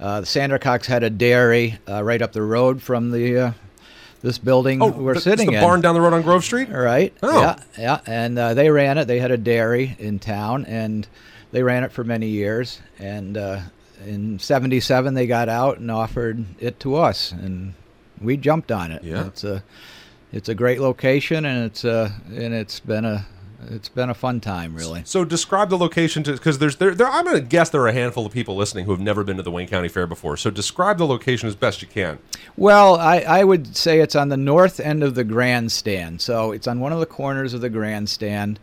uh, 0.00 0.20
the 0.20 0.26
Sandercocks 0.26 0.86
had 0.86 1.04
a 1.04 1.10
dairy 1.10 1.78
uh, 1.88 2.02
right 2.02 2.20
up 2.20 2.32
the 2.32 2.42
road 2.42 2.82
from 2.82 3.12
the 3.12 3.38
uh, 3.38 3.52
this 4.22 4.38
building 4.38 4.78
we're 4.80 5.10
Oh, 5.12 5.14
the, 5.14 5.20
sitting 5.20 5.48
the 5.50 5.54
in. 5.56 5.60
barn 5.60 5.80
down 5.80 5.94
the 5.94 6.00
road 6.00 6.12
on 6.14 6.22
Grove 6.22 6.44
Street. 6.44 6.68
Right. 6.70 7.12
Oh. 7.22 7.40
Yeah, 7.40 7.56
yeah. 7.78 8.00
And 8.06 8.38
uh, 8.38 8.54
they 8.54 8.70
ran 8.70 8.98
it. 8.98 9.06
They 9.06 9.18
had 9.18 9.30
a 9.30 9.36
dairy 9.36 9.96
in 9.98 10.18
town, 10.18 10.64
and 10.66 11.06
they 11.50 11.62
ran 11.62 11.84
it 11.84 11.92
for 11.92 12.04
many 12.04 12.28
years. 12.28 12.80
And 12.98 13.36
uh, 13.36 13.60
in 14.06 14.38
'77, 14.38 15.14
they 15.14 15.26
got 15.26 15.48
out 15.48 15.78
and 15.78 15.90
offered 15.90 16.44
it 16.60 16.78
to 16.80 16.96
us, 16.96 17.32
and 17.32 17.74
we 18.20 18.36
jumped 18.36 18.70
on 18.72 18.90
it. 18.92 19.02
Yeah. 19.04 19.26
It's 19.26 19.44
a 19.44 19.62
it's 20.32 20.48
a 20.48 20.54
great 20.54 20.80
location, 20.80 21.44
and 21.44 21.64
it's 21.66 21.84
uh 21.84 22.10
and 22.28 22.54
it's 22.54 22.80
been 22.80 23.04
a 23.04 23.26
it's 23.70 23.88
been 23.88 24.10
a 24.10 24.14
fun 24.14 24.40
time, 24.40 24.74
really. 24.74 25.02
So 25.04 25.24
describe 25.24 25.70
the 25.70 25.78
location 25.78 26.22
to 26.24 26.32
because 26.32 26.58
there's 26.58 26.76
there, 26.76 26.94
there 26.94 27.06
I'm 27.08 27.24
gonna 27.24 27.40
guess 27.40 27.70
there 27.70 27.80
are 27.82 27.88
a 27.88 27.92
handful 27.92 28.26
of 28.26 28.32
people 28.32 28.56
listening 28.56 28.84
who 28.84 28.90
have 28.92 29.00
never 29.00 29.24
been 29.24 29.36
to 29.36 29.42
the 29.42 29.50
Wayne 29.50 29.68
County 29.68 29.88
Fair 29.88 30.06
before. 30.06 30.36
So 30.36 30.50
describe 30.50 30.98
the 30.98 31.06
location 31.06 31.48
as 31.48 31.56
best 31.56 31.82
you 31.82 31.88
can. 31.88 32.18
Well, 32.56 32.96
I, 32.96 33.18
I 33.20 33.44
would 33.44 33.76
say 33.76 34.00
it's 34.00 34.16
on 34.16 34.28
the 34.28 34.36
north 34.36 34.80
end 34.80 35.02
of 35.02 35.14
the 35.14 35.24
grandstand. 35.24 36.20
So 36.20 36.52
it's 36.52 36.66
on 36.66 36.80
one 36.80 36.92
of 36.92 37.00
the 37.00 37.06
corners 37.06 37.54
of 37.54 37.60
the 37.60 37.70
grandstand. 37.70 38.58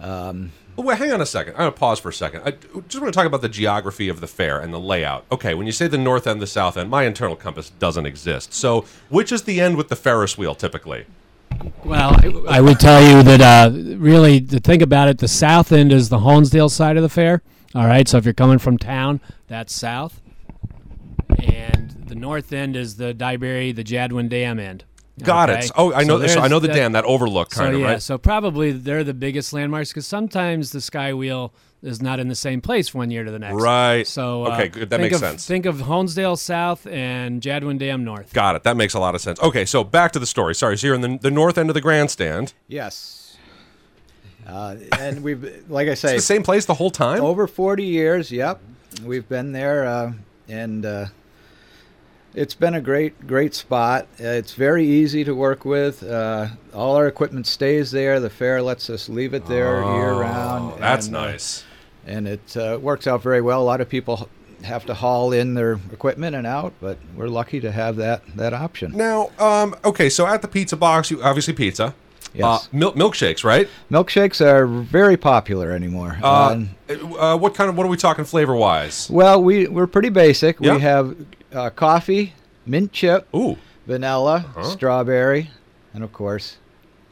Um, 0.00 0.52
Oh, 0.78 0.82
wait, 0.82 0.98
hang 0.98 1.10
on 1.10 1.22
a 1.22 1.26
second. 1.26 1.54
I'm 1.54 1.60
gonna 1.60 1.72
pause 1.72 1.98
for 1.98 2.10
a 2.10 2.12
second. 2.12 2.42
I 2.44 2.50
just 2.50 3.00
want 3.00 3.12
to 3.12 3.16
talk 3.16 3.26
about 3.26 3.40
the 3.40 3.48
geography 3.48 4.10
of 4.10 4.20
the 4.20 4.26
fair 4.26 4.60
and 4.60 4.74
the 4.74 4.80
layout. 4.80 5.24
Okay, 5.32 5.54
when 5.54 5.64
you 5.64 5.72
say 5.72 5.88
the 5.88 5.96
north 5.96 6.26
end, 6.26 6.42
the 6.42 6.46
south 6.46 6.76
end, 6.76 6.90
my 6.90 7.04
internal 7.04 7.34
compass 7.34 7.70
doesn't 7.70 8.04
exist. 8.04 8.52
So 8.52 8.84
which 9.08 9.32
is 9.32 9.44
the 9.44 9.60
end 9.60 9.76
with 9.78 9.88
the 9.88 9.96
Ferris 9.96 10.36
wheel 10.36 10.54
typically? 10.54 11.06
Well, 11.84 12.10
I, 12.48 12.56
I 12.56 12.60
would 12.60 12.80
tell 12.80 13.02
you 13.02 13.22
that 13.22 13.40
uh, 13.40 13.70
really, 13.96 14.40
to 14.40 14.58
think 14.60 14.82
about 14.82 15.08
it, 15.08 15.18
the 15.18 15.28
south 15.28 15.72
end 15.72 15.92
is 15.92 16.08
the 16.08 16.18
Honesdale 16.18 16.70
side 16.70 16.96
of 16.96 17.02
the 17.02 17.08
fair. 17.08 17.42
All 17.74 17.86
right, 17.86 18.08
so 18.08 18.18
if 18.18 18.24
you're 18.24 18.34
coming 18.34 18.58
from 18.58 18.78
town, 18.78 19.20
that's 19.48 19.74
south, 19.74 20.20
and 21.42 21.90
the 22.06 22.14
north 22.14 22.52
end 22.52 22.76
is 22.76 22.96
the 22.96 23.12
Dyberry, 23.14 23.74
the 23.74 23.84
Jadwin 23.84 24.28
Dam 24.28 24.58
end. 24.58 24.84
Got 25.22 25.48
Okay? 25.50 25.60
it. 25.60 25.70
Oh, 25.76 25.92
I 25.94 26.04
know. 26.04 26.24
So, 26.26 26.40
I 26.40 26.48
know 26.48 26.58
the 26.58 26.68
that- 26.68 26.74
dam, 26.74 26.92
that 26.92 27.04
overlook 27.04 27.50
kind 27.50 27.70
so 27.70 27.74
of 27.74 27.80
yeah, 27.80 27.86
right. 27.92 28.02
so 28.02 28.18
probably 28.18 28.72
they're 28.72 29.02
the 29.04 29.14
biggest 29.14 29.52
landmarks 29.54 29.88
because 29.90 30.06
sometimes 30.06 30.72
the 30.72 30.80
sky 30.80 31.14
wheel 31.14 31.54
is 31.82 32.00
not 32.02 32.18
in 32.18 32.28
the 32.28 32.34
same 32.34 32.60
place 32.60 32.92
one 32.94 33.10
year 33.10 33.22
to 33.24 33.30
the 33.30 33.38
next. 33.38 33.62
Right. 33.62 34.06
So 34.06 34.46
uh, 34.46 34.54
Okay, 34.54 34.68
good. 34.68 34.90
That 34.90 34.98
think 35.00 35.12
makes 35.12 35.16
of, 35.22 35.28
sense. 35.28 35.46
Think 35.46 35.66
of 35.66 35.76
Honesdale 35.76 36.36
south 36.38 36.86
and 36.86 37.40
Jadwin 37.42 37.78
Dam 37.78 38.02
north. 38.04 38.32
Got 38.32 38.56
it. 38.56 38.62
That 38.64 38.76
makes 38.76 38.94
a 38.94 38.98
lot 38.98 39.14
of 39.14 39.20
sense. 39.20 39.40
Okay, 39.40 39.64
so 39.64 39.84
back 39.84 40.12
to 40.12 40.18
the 40.18 40.26
story. 40.26 40.54
Sorry, 40.54 40.76
so 40.78 40.86
you're 40.86 40.96
in 40.96 41.02
the, 41.02 41.18
the 41.20 41.30
north 41.30 41.58
end 41.58 41.70
of 41.70 41.74
the 41.74 41.80
grandstand. 41.80 42.54
yes. 42.68 43.36
Uh, 44.46 44.76
and 45.00 45.24
we've, 45.24 45.68
like 45.68 45.88
I 45.88 45.92
It's 45.92 46.00
say, 46.00 46.14
the 46.14 46.22
same 46.22 46.44
place 46.44 46.66
the 46.66 46.74
whole 46.74 46.92
time. 46.92 47.20
over 47.20 47.48
40 47.48 47.82
years. 47.82 48.30
Yep, 48.30 48.60
we've 49.04 49.28
been 49.28 49.50
there, 49.50 49.84
uh, 49.84 50.12
and 50.48 50.86
uh, 50.86 51.06
it's 52.36 52.54
been 52.54 52.74
a 52.74 52.80
great, 52.80 53.26
great 53.26 53.54
spot. 53.54 54.06
Uh, 54.20 54.28
it's 54.28 54.52
very 54.52 54.86
easy 54.86 55.24
to 55.24 55.34
work 55.34 55.64
with. 55.64 56.02
Uh, 56.02 56.48
all 56.74 56.94
our 56.94 57.08
equipment 57.08 57.46
stays 57.46 57.90
there. 57.90 58.20
The 58.20 58.30
fair 58.30 58.60
lets 58.62 58.90
us 58.90 59.08
leave 59.08 59.32
it 59.34 59.46
there 59.46 59.82
year 59.82 60.12
round. 60.12 60.74
Oh, 60.74 60.76
that's 60.78 61.06
and, 61.06 61.16
uh, 61.16 61.24
nice. 61.24 61.64
and 62.06 62.28
it 62.28 62.56
uh, 62.56 62.78
works 62.80 63.06
out 63.06 63.22
very 63.22 63.40
well. 63.40 63.62
A 63.62 63.64
lot 63.64 63.80
of 63.80 63.88
people 63.88 64.28
have 64.62 64.84
to 64.86 64.94
haul 64.94 65.32
in 65.32 65.54
their 65.54 65.80
equipment 65.92 66.36
and 66.36 66.46
out, 66.46 66.74
but 66.80 66.98
we're 67.16 67.28
lucky 67.28 67.58
to 67.60 67.72
have 67.72 67.96
that 67.96 68.22
that 68.36 68.52
option. 68.52 68.92
Now, 68.92 69.30
um, 69.38 69.74
okay, 69.84 70.10
so 70.10 70.26
at 70.26 70.42
the 70.42 70.48
pizza 70.48 70.76
box, 70.76 71.10
you 71.10 71.22
obviously 71.22 71.54
pizza. 71.54 71.94
Yes. 72.34 72.44
Uh, 72.44 72.68
mil- 72.70 72.92
milkshakes, 72.92 73.44
right? 73.44 73.66
Milkshakes 73.90 74.44
are 74.44 74.66
very 74.66 75.16
popular 75.16 75.72
anymore. 75.72 76.18
Uh, 76.22 76.50
Um, 76.52 76.70
uh, 77.18 77.36
what 77.38 77.54
kind 77.54 77.70
of 77.70 77.78
what 77.78 77.86
are 77.86 77.88
we 77.88 77.96
talking 77.96 78.26
flavor 78.26 78.54
wise? 78.54 79.08
well, 79.10 79.42
we 79.42 79.66
we're 79.68 79.86
pretty 79.86 80.10
basic. 80.10 80.58
Yeah. 80.60 80.74
We 80.74 80.80
have 80.80 81.16
uh, 81.52 81.70
coffee, 81.70 82.34
mint 82.64 82.92
chip, 82.92 83.28
Ooh, 83.34 83.56
vanilla, 83.86 84.46
strawberry, 84.62 85.50
and 85.94 86.02
of 86.04 86.12
course, 86.12 86.56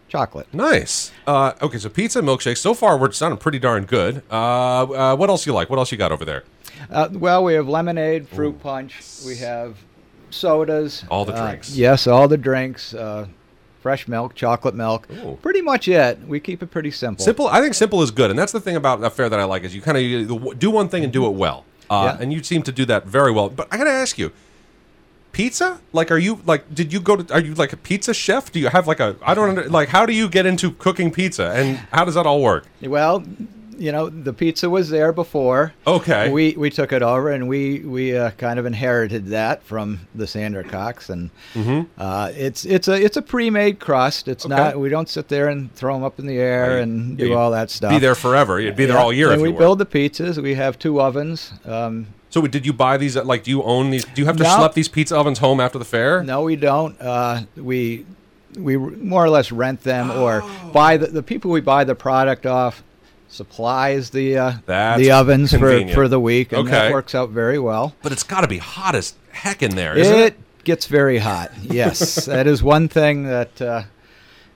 chocolate. 0.08 0.52
nice. 0.52 1.12
Uh, 1.26 1.52
okay, 1.62 1.78
so 1.78 1.88
pizza, 1.88 2.20
milkshakes. 2.20 2.58
So 2.58 2.74
far, 2.74 2.96
we're 2.98 3.12
sounding 3.12 3.38
pretty 3.38 3.58
darn 3.58 3.84
good. 3.84 4.22
Uh, 4.30 4.82
uh, 4.82 5.16
what 5.16 5.30
else 5.30 5.46
you 5.46 5.52
like? 5.52 5.70
What 5.70 5.78
else 5.78 5.92
you 5.92 5.98
got 5.98 6.12
over 6.12 6.24
there? 6.24 6.44
Uh, 6.90 7.08
well, 7.12 7.44
we 7.44 7.54
have 7.54 7.68
lemonade, 7.68 8.28
fruit 8.28 8.60
punch. 8.60 9.00
We 9.26 9.36
have 9.36 9.78
sodas. 10.30 11.04
All 11.10 11.24
the 11.24 11.32
uh, 11.32 11.46
drinks. 11.46 11.76
yes, 11.76 12.06
all 12.06 12.28
the 12.28 12.36
drinks. 12.36 12.94
Uh, 12.94 13.26
fresh 13.80 14.08
milk, 14.08 14.34
chocolate 14.34 14.74
milk. 14.74 15.06
Ooh. 15.12 15.38
Pretty 15.42 15.60
much 15.60 15.88
it. 15.88 16.18
We 16.26 16.40
keep 16.40 16.62
it 16.62 16.70
pretty 16.70 16.90
simple. 16.90 17.22
Simple. 17.24 17.48
I 17.48 17.60
think 17.60 17.74
simple 17.74 18.02
is 18.02 18.10
good, 18.10 18.30
and 18.30 18.38
that's 18.38 18.52
the 18.52 18.60
thing 18.60 18.76
about 18.76 19.04
a 19.04 19.10
fair 19.10 19.28
that 19.28 19.38
I 19.38 19.44
like 19.44 19.62
is 19.62 19.74
you 19.74 19.82
kind 19.82 19.98
of 19.98 20.58
do 20.58 20.70
one 20.70 20.88
thing 20.88 21.04
and 21.04 21.12
do 21.12 21.26
it 21.26 21.34
well. 21.34 21.64
Uh, 21.94 22.04
Yeah. 22.06 22.16
And 22.22 22.32
you 22.32 22.42
seem 22.42 22.62
to 22.62 22.72
do 22.72 22.84
that 22.86 23.06
very 23.06 23.32
well. 23.32 23.48
But 23.48 23.68
I 23.72 23.76
got 23.76 23.84
to 23.84 23.90
ask 23.90 24.18
you, 24.18 24.32
pizza? 25.32 25.80
Like, 25.92 26.10
are 26.10 26.18
you 26.18 26.40
like? 26.46 26.62
Did 26.74 26.92
you 26.92 27.00
go 27.00 27.16
to? 27.16 27.34
Are 27.34 27.40
you 27.40 27.54
like 27.54 27.72
a 27.72 27.76
pizza 27.76 28.14
chef? 28.14 28.50
Do 28.52 28.58
you 28.60 28.68
have 28.68 28.86
like 28.86 29.00
a? 29.00 29.16
I 29.22 29.34
don't 29.34 29.50
under, 29.50 29.68
like. 29.68 29.88
How 29.88 30.06
do 30.06 30.12
you 30.12 30.28
get 30.28 30.46
into 30.46 30.70
cooking 30.72 31.10
pizza, 31.10 31.52
and 31.54 31.76
how 31.92 32.04
does 32.04 32.14
that 32.14 32.26
all 32.26 32.40
work? 32.42 32.66
Well, 32.82 33.24
you 33.78 33.92
know, 33.92 34.08
the 34.08 34.32
pizza 34.32 34.68
was 34.70 34.90
there 34.90 35.12
before. 35.12 35.72
Okay. 35.86 36.30
We 36.30 36.52
we 36.56 36.70
took 36.70 36.92
it 36.92 37.02
over 37.02 37.30
and 37.30 37.48
we 37.48 37.80
we 37.80 38.16
uh, 38.16 38.30
kind 38.32 38.58
of 38.58 38.66
inherited 38.66 39.26
that 39.28 39.62
from 39.62 40.00
the 40.14 40.24
Sandercocks 40.24 41.10
and 41.10 41.30
uh, 41.98 42.30
it's 42.34 42.64
it's 42.64 42.88
a 42.88 42.94
it's 43.02 43.16
a 43.16 43.22
pre-made 43.22 43.78
crust. 43.80 44.28
It's 44.28 44.44
Mm-hmm. 44.44 44.52
Okay. 44.52 44.62
not 44.62 44.78
we 44.78 44.88
don't 44.88 45.08
sit 45.08 45.28
there 45.28 45.48
and 45.48 45.72
throw 45.74 45.94
them 45.94 46.04
up 46.04 46.18
in 46.18 46.26
the 46.26 46.36
air 46.38 46.74
Right. 46.76 46.82
and 46.82 47.16
do 47.16 47.34
all 47.34 47.50
that 47.52 47.70
stuff. 47.70 47.90
Be 47.90 47.98
there 47.98 48.14
forever. 48.14 48.60
You'd 48.60 48.76
be 48.76 48.86
there 48.86 48.96
Yeah, 48.96 49.02
all 49.02 49.12
year 49.12 49.30
And 49.32 49.40
if 49.40 49.42
we 49.42 49.52
build 49.52 49.78
the 49.78 49.86
pizzas. 49.86 50.42
We 50.42 50.54
have 50.54 50.78
two 50.78 51.00
ovens. 51.00 51.52
Um, 51.64 52.08
so 52.30 52.42
did 52.46 52.66
you 52.66 52.72
buy 52.72 52.96
these? 52.96 53.16
Like, 53.16 53.44
do 53.44 53.50
you 53.52 53.62
own 53.62 53.90
these? 53.90 54.04
Do 54.04 54.20
you 54.20 54.26
have 54.26 54.36
to 54.38 54.42
No. 54.42 54.48
schlep 54.48 54.74
these 54.74 54.88
pizza 54.88 55.16
ovens 55.16 55.38
home 55.38 55.60
after 55.60 55.78
the 55.78 55.84
fair? 55.84 56.22
no, 56.24 56.42
we 56.42 56.56
don't. 56.56 57.00
Uh, 57.00 57.42
we 57.56 58.04
we 58.58 58.76
more 58.76 59.24
or 59.24 59.30
less 59.30 59.50
rent 59.52 59.82
them 59.82 60.10
or 60.10 60.42
buy 60.72 60.96
the 60.96 61.06
the 61.06 61.22
people 61.22 61.50
we 61.50 61.60
buy 61.60 61.84
the 61.84 61.94
product 61.94 62.44
off 62.46 62.82
supplies 63.34 64.10
the 64.10 64.38
uh, 64.38 64.52
the 64.66 65.10
ovens 65.10 65.50
for, 65.50 65.58
convenient. 65.58 65.92
for 65.92 66.08
the 66.08 66.20
week 66.20 66.52
and 66.52 66.60
Okay. 66.62 66.70
that 66.70 66.92
works 66.92 67.14
out 67.14 67.30
very 67.30 67.58
well. 67.58 67.94
But 68.02 68.12
it's 68.12 68.22
got 68.22 68.42
to 68.42 68.48
be 68.48 68.58
hot 68.58 68.94
as 68.94 69.14
heck 69.32 69.62
in 69.62 69.74
there, 69.74 69.96
isn't 69.96 70.18
it, 70.18 70.26
it? 70.34 70.64
gets 70.64 70.86
very 70.86 71.18
hot. 71.18 71.50
Yes, 71.62 72.24
that 72.26 72.46
is 72.46 72.62
one 72.62 72.88
thing 72.88 73.24
that 73.24 73.60
uh, 73.60 73.82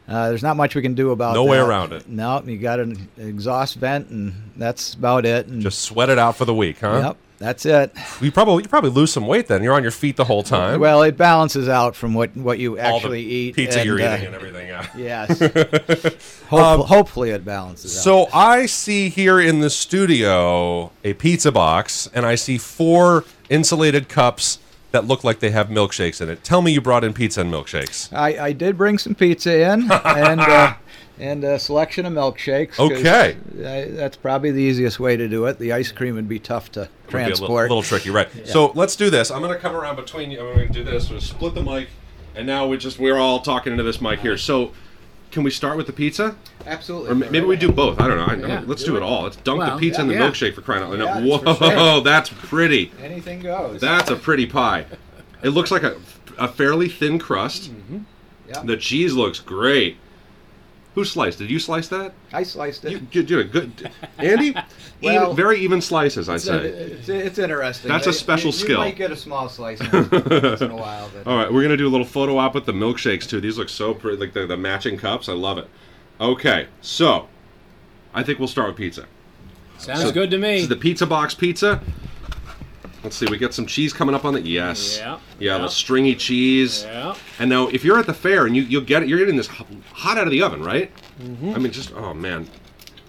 uh, 0.09 0.29
there's 0.29 0.43
not 0.43 0.57
much 0.57 0.75
we 0.75 0.83
can 0.83 0.95
do 0.95 1.11
about. 1.11 1.35
No 1.35 1.45
way 1.45 1.59
around 1.59 1.93
it. 1.93 2.09
No, 2.09 2.41
you 2.47 2.57
got 2.59 2.81
an 2.81 3.09
exhaust 3.19 3.75
vent, 3.77 4.09
and 4.09 4.33
that's 4.57 4.95
about 4.95 5.27
it. 5.27 5.47
And 5.49 5.61
Just 5.61 5.81
sweat 5.81 6.09
it 6.09 6.19
out 6.19 6.37
for 6.37 6.45
the 6.45 6.55
week, 6.55 6.79
huh? 6.81 7.01
yep, 7.05 7.17
that's 7.38 7.64
it. 7.64 7.92
You 8.20 8.33
probably 8.33 8.64
you 8.64 8.68
probably 8.68 8.90
lose 8.90 9.12
some 9.12 9.27
weight 9.27 9.46
then. 9.46 9.62
You're 9.62 9.74
on 9.74 9.83
your 9.83 9.92
feet 9.92 10.16
the 10.16 10.24
whole 10.24 10.42
time. 10.42 10.81
Well, 10.81 11.03
it 11.03 11.16
balances 11.16 11.68
out 11.68 11.94
from 11.94 12.14
what 12.14 12.37
what 12.37 12.59
you 12.59 12.79
all 12.79 12.96
actually 12.96 13.22
eat. 13.22 13.55
pizza 13.57 13.85
you're 13.85 13.98
and, 13.98 14.07
uh, 14.09 14.14
eating 14.14 14.27
and 14.27 14.35
everything. 14.35 14.68
Yeah. 14.68 14.87
Yes. 14.96 15.38
Hope- 16.48 16.87
hopefully, 16.87 17.31
it 17.31 17.44
balances 17.44 17.96
out. 17.96 18.03
So 18.03 18.29
I 18.33 18.66
see 18.66 19.09
here 19.09 19.40
in 19.40 19.61
the 19.61 19.70
studio 19.70 20.90
a 21.05 21.14
pizza 21.14 21.53
box, 21.53 22.09
and 22.12 22.27
I 22.27 22.35
see 22.35 22.59
four 22.59 23.24
insulated 23.48 24.09
cups 24.09 24.59
that 24.90 25.07
look 25.07 25.22
like 25.22 25.40
they 25.40 25.51
have 25.51 25.68
milkshakes 25.68 26.20
in 26.20 26.29
it. 26.29 26.42
Tell 26.42 26.62
me 26.62 26.72
you 26.72 26.81
brought 26.81 27.05
in 27.05 27.12
pizza 27.12 27.42
and 27.42 27.53
milkshakes. 27.53 28.12
I, 28.12 28.46
I 28.46 28.53
did 28.53 28.77
bring 28.79 28.98
some 28.98 29.14
pizza 29.14 29.72
in 29.72 29.90
and 29.92 30.40
uh, 30.40 30.74
and 31.21 31.43
a 31.45 31.59
selection 31.59 32.07
of 32.07 32.13
milkshakes. 32.13 32.79
Okay. 32.79 33.37
I, 33.65 33.91
that's 33.91 34.17
probably 34.17 34.51
the 34.53 34.63
easiest 34.63 35.01
way 35.01 35.17
to 35.17 35.29
do 35.29 35.47
it. 35.47 35.59
The 35.59 35.73
ice 35.73 35.91
cream 35.93 36.15
would 36.15 36.29
be 36.29 36.39
tough 36.39 36.71
to 36.73 36.81
Would 36.81 36.89
be 37.07 37.11
transport. 37.11 37.51
a 37.51 37.53
little, 37.53 37.77
little 37.79 37.83
tricky, 37.83 38.11
right? 38.11 38.29
So 38.47 38.73
let's 38.75 38.97
do 38.97 39.11
this. 39.11 39.31
I'm 39.31 39.41
going 39.43 39.53
to 39.55 39.59
come 39.59 39.75
around 39.75 39.97
between 39.97 40.31
you. 40.31 40.41
I'm 40.47 40.55
going 40.55 40.69
to 40.69 40.73
do 40.73 40.85
this. 40.85 41.11
We'll 41.11 41.21
split 41.21 41.55
the 41.55 41.63
mic, 41.63 41.89
and 42.35 42.47
now 42.47 42.67
we 42.67 42.77
just 42.79 42.99
we're 42.99 43.19
all 43.19 43.41
talking 43.41 43.73
into 43.73 43.85
this 43.85 44.01
mic 44.01 44.21
here. 44.21 44.37
So. 44.37 44.73
Can 45.31 45.43
we 45.43 45.51
start 45.51 45.77
with 45.77 45.87
the 45.87 45.93
pizza? 45.93 46.37
Absolutely. 46.65 47.11
Or 47.11 47.13
m- 47.13 47.31
maybe 47.31 47.45
we 47.45 47.55
do 47.57 47.71
both. 47.71 48.01
I 48.01 48.09
don't 48.09 48.17
know. 48.17 48.47
I, 48.47 48.49
Yeah. 48.49 48.63
let's 48.67 48.83
do 48.83 48.97
it 48.97 49.03
all. 49.03 49.25
Let's 49.25 49.37
dunk 49.37 49.59
Well, 49.59 49.75
the 49.75 49.79
pizza 49.79 50.01
and 50.01 50.09
the 50.09 50.15
yeah. 50.15 50.21
milkshake 50.23 50.55
for 50.55 50.63
crying 50.63 50.83
out 50.83 50.89
loud. 50.89 50.99
Yeah, 51.01 51.21
Whoa, 51.23 51.55
for 51.55 51.55
sure. 51.71 52.01
that's 52.01 52.31
pretty. 52.31 52.91
Anything 53.03 53.41
goes. 53.41 53.79
That's 53.79 54.09
a 54.09 54.17
pretty 54.17 54.47
pie. 54.47 54.87
It 55.43 55.51
looks 55.51 55.71
like 55.71 55.83
a, 55.83 55.99
a 56.39 56.49
fairly 56.49 56.89
thin 56.89 57.19
crust. 57.19 57.71
Mm-hmm. 57.71 57.99
Yep. 58.49 58.65
The 58.69 58.77
cheese 58.79 59.13
looks 59.13 59.39
great. 59.39 59.99
Who 60.99 61.05
sliced? 61.05 61.39
Did 61.39 61.49
you 61.49 61.61
slice 61.61 61.87
that? 61.89 62.13
I 62.33 62.43
sliced 62.43 62.85
it. 62.85 62.91
You, 62.91 63.07
you 63.13 63.23
did 63.23 63.39
a 63.39 63.45
good, 63.45 63.89
Andy. 64.19 64.53
Well- 65.01 65.23
even, 65.27 65.37
very 65.37 65.61
even 65.61 65.81
slices, 65.81 66.29
I'd 66.29 66.41
say. 66.41 66.57
it's, 66.59 67.09
it's 67.09 67.39
interesting. 67.39 67.89
That's 67.89 68.09
a 68.09 68.13
special 68.13 68.49
you, 68.49 68.53
skill. 68.53 68.71
You 68.71 68.85
might 68.87 68.97
get 68.97 69.13
a 69.13 69.17
small 69.17 69.49
slice 69.49 69.79
once 69.93 70.61
in 70.61 70.73
a 70.73 70.77
while, 70.77 71.09
but 71.15 71.25
All 71.25 71.37
right, 71.39 71.53
we're 71.53 71.63
gonna 71.63 71.77
do 71.77 71.87
a 71.87 71.89
little 71.89 72.05
photo 72.05 72.37
op 72.37 72.57
with 72.57 72.67
the 72.67 72.73
milkshakes 72.73 73.29
too. 73.29 73.41
These 73.41 73.59
look 73.59 73.69
so 73.69 73.95
pretty, 73.95 74.17
like 74.17 74.33
the, 74.33 74.45
the 74.45 74.57
matching 74.57 74.99
cups. 74.99 75.29
I 75.29 75.35
love 75.35 75.57
it. 75.57 75.69
Okay, 76.21 76.67
so 76.81 77.29
I 78.13 78.25
think 78.25 78.41
we'll 78.41 78.49
start 78.49 78.71
with 78.71 78.77
pizza. 78.77 79.07
Sounds 79.79 80.11
good 80.11 80.33
to 80.33 80.37
This 80.39 80.43
me. 80.43 80.57
is 80.63 80.69
the 80.69 80.75
pizza 80.75 81.07
box 81.07 81.33
pizza. 81.33 81.81
Let's 83.05 83.17
see, 83.17 83.27
we 83.27 83.39
got 83.39 83.55
some 83.55 83.67
cheese 83.67 83.93
coming 83.93 84.15
up 84.15 84.25
on 84.25 84.35
the 84.35 84.41
yes, 84.41 84.99
Yeah, 84.99 85.19
yeah, 85.39 85.57
yeah. 85.57 85.59
the 85.59 85.69
stringy 85.69 86.17
cheese. 86.17 86.83
Yeah. 86.85 87.15
And 87.39 87.49
now, 87.49 87.69
if 87.69 87.85
you're 87.85 87.99
at 87.99 88.07
the 88.07 88.15
fair 88.15 88.47
and 88.47 88.57
you 88.57 88.63
you'll 88.63 88.83
get 88.85 89.03
it, 89.03 89.09
you're 89.09 89.19
getting 89.19 89.37
this 89.37 89.47
hot 89.47 90.19
out 90.19 90.27
of 90.27 90.33
the 90.33 90.43
oven, 90.43 90.63
right? 90.63 90.91
Mm-hmm. 91.21 91.55
I 91.55 91.59
mean, 91.59 91.73
just 91.73 91.93
oh 91.95 92.13
man. 92.15 92.49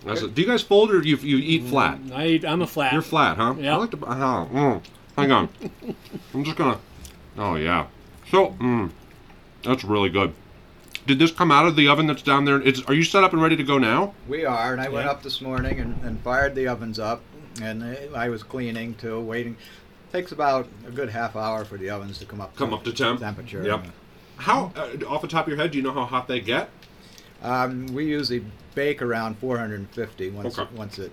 That's 0.05 0.21
a- 0.21 0.27
do 0.27 0.41
you 0.41 0.47
guys 0.47 0.61
fold 0.61 0.91
or 0.91 1.01
do 1.01 1.09
you, 1.09 1.17
you 1.17 1.37
eat 1.37 1.63
flat? 1.67 1.99
I 2.13 2.27
eat, 2.27 2.45
I'm 2.45 2.61
a 2.61 2.67
flat. 2.67 2.93
You're 2.93 3.01
flat, 3.01 3.35
huh? 3.37 3.55
Yeah. 3.57 3.73
I 3.73 3.77
like 3.77 3.91
to. 3.91 3.97
Uh, 4.05 4.45
mm, 4.45 4.81
hang 5.17 5.31
on. 5.31 5.49
I'm 6.33 6.43
just 6.43 6.55
gonna. 6.57 6.79
Oh 7.37 7.55
yeah. 7.55 7.87
So, 8.31 8.51
mm, 8.59 8.91
that's 9.63 9.83
really 9.83 10.09
good. 10.09 10.33
Did 11.07 11.17
this 11.17 11.31
come 11.31 11.51
out 11.51 11.65
of 11.65 11.75
the 11.75 11.87
oven 11.87 12.05
that's 12.05 12.21
down 12.21 12.45
there? 12.45 12.61
It's, 12.61 12.81
are 12.83 12.93
you 12.93 13.03
set 13.03 13.23
up 13.23 13.33
and 13.33 13.41
ready 13.41 13.55
to 13.55 13.63
go 13.63 13.79
now? 13.79 14.13
we 14.27 14.45
are. 14.45 14.71
And 14.73 14.81
I 14.81 14.89
went 14.89 15.07
up 15.07 15.23
this 15.23 15.41
morning 15.41 15.79
and, 15.79 15.99
and 16.03 16.19
fired 16.21 16.53
the 16.53 16.67
ovens 16.67 16.99
up, 16.99 17.23
and 17.61 17.83
I 18.15 18.29
was 18.29 18.43
cleaning 18.43 18.95
too, 18.95 19.19
waiting. 19.19 19.57
Takes 20.11 20.31
about 20.31 20.67
a 20.87 20.91
good 20.91 21.09
half 21.09 21.35
hour 21.35 21.63
for 21.65 21.77
the 21.77 21.89
ovens 21.91 22.17
to 22.19 22.25
come 22.25 22.41
up. 22.41 22.55
Come 22.55 22.73
up 22.73 22.83
to 22.85 22.91
temp. 22.93 23.19
Temperature. 23.19 23.63
Yep. 23.63 23.85
How, 24.37 24.71
uh, 24.75 25.05
off 25.07 25.21
the 25.21 25.27
top 25.27 25.45
of 25.45 25.49
your 25.49 25.57
head, 25.57 25.71
do 25.71 25.77
you 25.77 25.83
know 25.83 25.91
how 25.93 26.05
hot 26.05 26.27
they 26.27 26.39
get? 26.39 26.69
Um, 27.43 27.87
we 27.87 28.05
usually 28.05 28.43
bake 28.75 29.01
around 29.01 29.37
450 29.37 30.29
once 30.31 30.57
Okay. 30.57 30.75
once 30.75 30.99
it. 30.99 31.11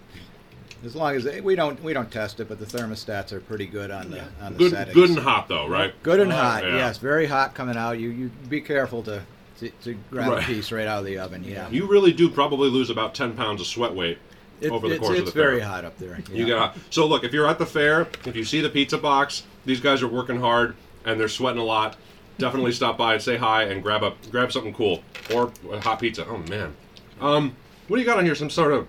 As 0.85 0.95
long 0.95 1.15
as 1.17 1.25
they, 1.25 1.41
we 1.41 1.55
don't 1.57 1.83
we 1.83 1.93
don't 1.93 2.11
test 2.11 2.39
it, 2.41 2.49
but 2.49 2.59
the 2.59 2.67
thermostats 2.67 3.33
are 3.33 3.41
pretty 3.41 3.67
good 3.67 3.91
on 3.91 4.11
the 4.11 4.23
on 4.43 4.53
the 4.53 4.59
Good, 4.59 4.73
settings. 4.73 4.95
good 4.95 5.09
and 5.11 5.19
hot 5.19 5.49
though, 5.49 5.67
right? 5.69 5.93
Good 6.03 6.21
and 6.21 6.33
Oh, 6.33 6.37
hot, 6.37 6.65
yeah. 6.65 6.77
yes, 6.77 6.99
very 6.99 7.27
hot 7.27 7.55
coming 7.55 7.77
out. 7.77 7.99
You 7.99 8.11
you 8.11 8.31
be 8.49 8.61
careful 8.61 9.03
to 9.05 9.23
to, 9.61 9.71
to 9.85 9.95
grab 10.11 10.33
Right. 10.33 10.43
a 10.43 10.47
piece 10.47 10.71
right 10.71 10.87
out 10.87 10.99
of 11.01 11.07
the 11.07 11.19
oven. 11.19 11.43
Yeah, 11.43 11.69
You 11.71 11.87
really 11.87 12.13
do 12.13 12.29
probably 12.29 12.69
lose 12.69 12.91
about 12.91 13.15
10 13.15 13.33
pounds 13.35 13.61
of 13.63 13.67
sweat 13.67 13.95
weight 13.95 14.19
It- 14.61 14.71
over 14.71 14.88
the 14.88 14.95
it's, 14.95 15.01
course 15.05 15.19
it's 15.19 15.29
of 15.29 15.35
the 15.35 15.40
very 15.40 15.59
fair. 15.61 15.69
hot 15.69 15.85
up 15.85 15.99
there. 15.99 16.19
You 16.33 16.47
got 16.47 16.77
so 16.90 17.07
look 17.07 17.25
if 17.25 17.33
you're 17.33 17.47
at 17.49 17.59
the 17.59 17.66
fair, 17.66 18.09
if 18.25 18.35
you 18.37 18.45
see 18.45 18.61
the 18.61 18.71
pizza 18.71 18.99
box, 18.99 19.42
these 19.64 19.81
guys 19.81 20.03
are 20.03 20.09
working 20.09 20.40
hard 20.40 20.77
and 21.05 21.19
they're 21.21 21.29
sweating 21.29 21.61
a 21.61 21.64
lot. 21.64 21.97
Definitely 22.38 22.73
stop 22.73 22.99
by 22.99 23.14
and 23.14 23.23
say 23.23 23.37
hi 23.37 23.62
and 23.64 23.83
grab 23.83 24.03
a 24.03 24.12
grab 24.31 24.53
something 24.53 24.75
cool 24.75 25.03
or 25.35 25.53
a 25.73 25.81
hot 25.81 26.01
pizza. 26.01 26.27
Oh 26.29 26.37
man, 26.38 26.75
um, 27.21 27.57
what 27.88 27.97
do 27.97 28.01
you 28.03 28.07
got 28.07 28.19
on 28.19 28.25
here? 28.25 28.35
Some 28.35 28.51
sort 28.51 28.73
of 28.73 28.87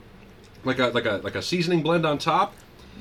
like 0.65 0.79
a 0.79 0.87
like 0.87 1.05
a 1.05 1.21
like 1.23 1.35
a 1.35 1.41
seasoning 1.41 1.81
blend 1.81 2.05
on 2.05 2.17
top. 2.17 2.53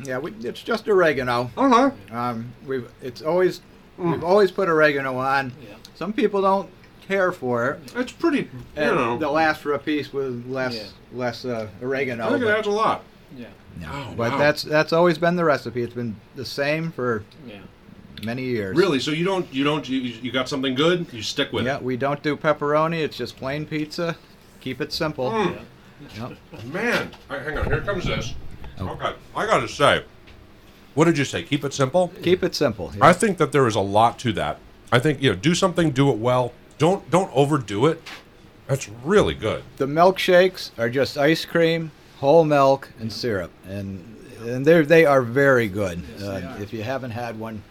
yeah, 0.04 0.18
we, 0.18 0.32
it's 0.42 0.62
just 0.62 0.86
oregano. 0.88 1.50
Uh 1.56 1.68
huh. 1.68 1.90
Um, 2.16 2.52
we've 2.66 2.88
it's 3.02 3.22
always 3.22 3.60
Mm. 3.98 4.12
we've 4.12 4.24
always 4.24 4.50
put 4.50 4.68
oregano 4.68 5.16
on. 5.16 5.52
Some 5.94 6.12
people 6.12 6.42
don't 6.42 6.68
care 7.06 7.32
for 7.32 7.70
it, 7.70 7.92
It's 7.96 8.12
pretty. 8.12 8.38
You 8.38 8.48
and 8.76 8.96
know, 8.96 9.18
they'll 9.18 9.38
ask 9.38 9.60
for 9.60 9.72
a 9.74 9.78
piece 9.78 10.12
with 10.12 10.44
less 10.46 10.74
Yeah. 10.74 10.82
less 11.18 11.44
uh, 11.44 11.68
oregano. 11.82 12.26
I 12.26 12.30
think 12.30 12.42
it 12.42 12.48
adds 12.48 12.66
a 12.66 12.70
lot. 12.70 13.02
Yeah. 13.36 13.46
Oh, 13.86 14.14
But 14.16 14.32
wow. 14.32 14.38
that's 14.38 14.62
that's 14.62 14.92
always 14.92 15.18
been 15.18 15.36
the 15.36 15.44
recipe. 15.44 15.82
It's 15.82 15.94
been 15.94 16.16
the 16.34 16.44
same 16.44 16.90
for 16.92 17.22
Yeah. 17.46 17.58
many 18.24 18.44
years. 18.44 18.76
Really, 18.76 19.00
so 19.00 19.10
you 19.10 19.24
don't 19.24 19.46
you 19.52 19.64
don't 19.64 19.88
you, 19.88 20.00
you 20.00 20.32
got 20.32 20.48
something 20.48 20.74
good, 20.74 21.06
you 21.12 21.22
stick 21.22 21.52
with 21.52 21.64
it. 21.64 21.68
Yeah, 21.68 21.78
we 21.78 21.96
don't 21.96 22.22
do 22.22 22.36
pepperoni. 22.36 23.00
It's 23.02 23.16
just 23.16 23.36
plain 23.36 23.66
pizza. 23.66 24.16
Keep 24.60 24.80
it 24.80 24.92
simple. 24.92 25.30
Mm. 25.30 25.58
Yep. 26.16 26.32
Man, 26.72 27.10
all 27.30 27.36
right, 27.36 27.46
hang 27.46 27.58
on. 27.58 27.64
Here 27.66 27.80
comes 27.80 28.04
this. 28.04 28.34
Okay, 28.78 29.12
I 29.34 29.46
got 29.46 29.60
to 29.60 29.68
say, 29.68 30.04
what 30.94 31.06
did 31.06 31.16
you 31.16 31.24
say? 31.24 31.42
Keep 31.42 31.64
it 31.64 31.72
simple. 31.72 32.08
Keep 32.22 32.42
it 32.42 32.54
simple. 32.54 32.92
I 33.00 33.14
think 33.14 33.38
that 33.38 33.52
there 33.52 33.66
is 33.66 33.74
a 33.74 33.80
lot 33.80 34.18
to 34.20 34.32
that. 34.34 34.58
I 34.92 34.98
think 34.98 35.22
you 35.22 35.30
know, 35.30 35.36
do 35.36 35.54
something, 35.54 35.90
do 35.90 36.10
it 36.10 36.18
well. 36.18 36.52
Don't 36.78 37.08
don't 37.10 37.30
overdo 37.34 37.86
it. 37.86 38.02
That's 38.66 38.88
really 39.04 39.34
good. 39.34 39.62
The 39.76 39.86
milkshakes 39.86 40.70
are 40.78 40.90
just 40.90 41.16
ice 41.16 41.44
cream, 41.44 41.90
whole 42.18 42.44
milk, 42.44 42.90
and 43.00 43.12
syrup, 43.12 43.50
and 43.66 44.02
and 44.40 44.64
they 44.66 44.82
they 44.82 45.04
are 45.06 45.22
very 45.22 45.68
good. 45.68 46.02
Uh, 46.22 46.56
if 46.60 46.72
you 46.72 46.82
haven't 46.82 47.12
had 47.12 47.38
one 47.38 47.62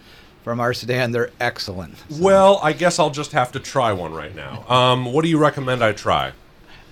from 0.43 0.59
our 0.59 0.73
sedan, 0.73 1.11
they're 1.11 1.31
excellent. 1.39 1.95
Well, 2.19 2.59
I 2.63 2.73
guess 2.73 2.97
I'll 2.99 3.09
just 3.09 3.31
have 3.33 3.51
to 3.53 3.59
try 3.59 3.91
one 3.93 4.13
right 4.13 4.35
now. 4.35 4.63
Um, 4.69 5.05
what 5.05 5.23
do 5.23 5.29
you 5.29 5.37
recommend 5.37 5.83
I 5.83 5.91
try? 5.91 6.31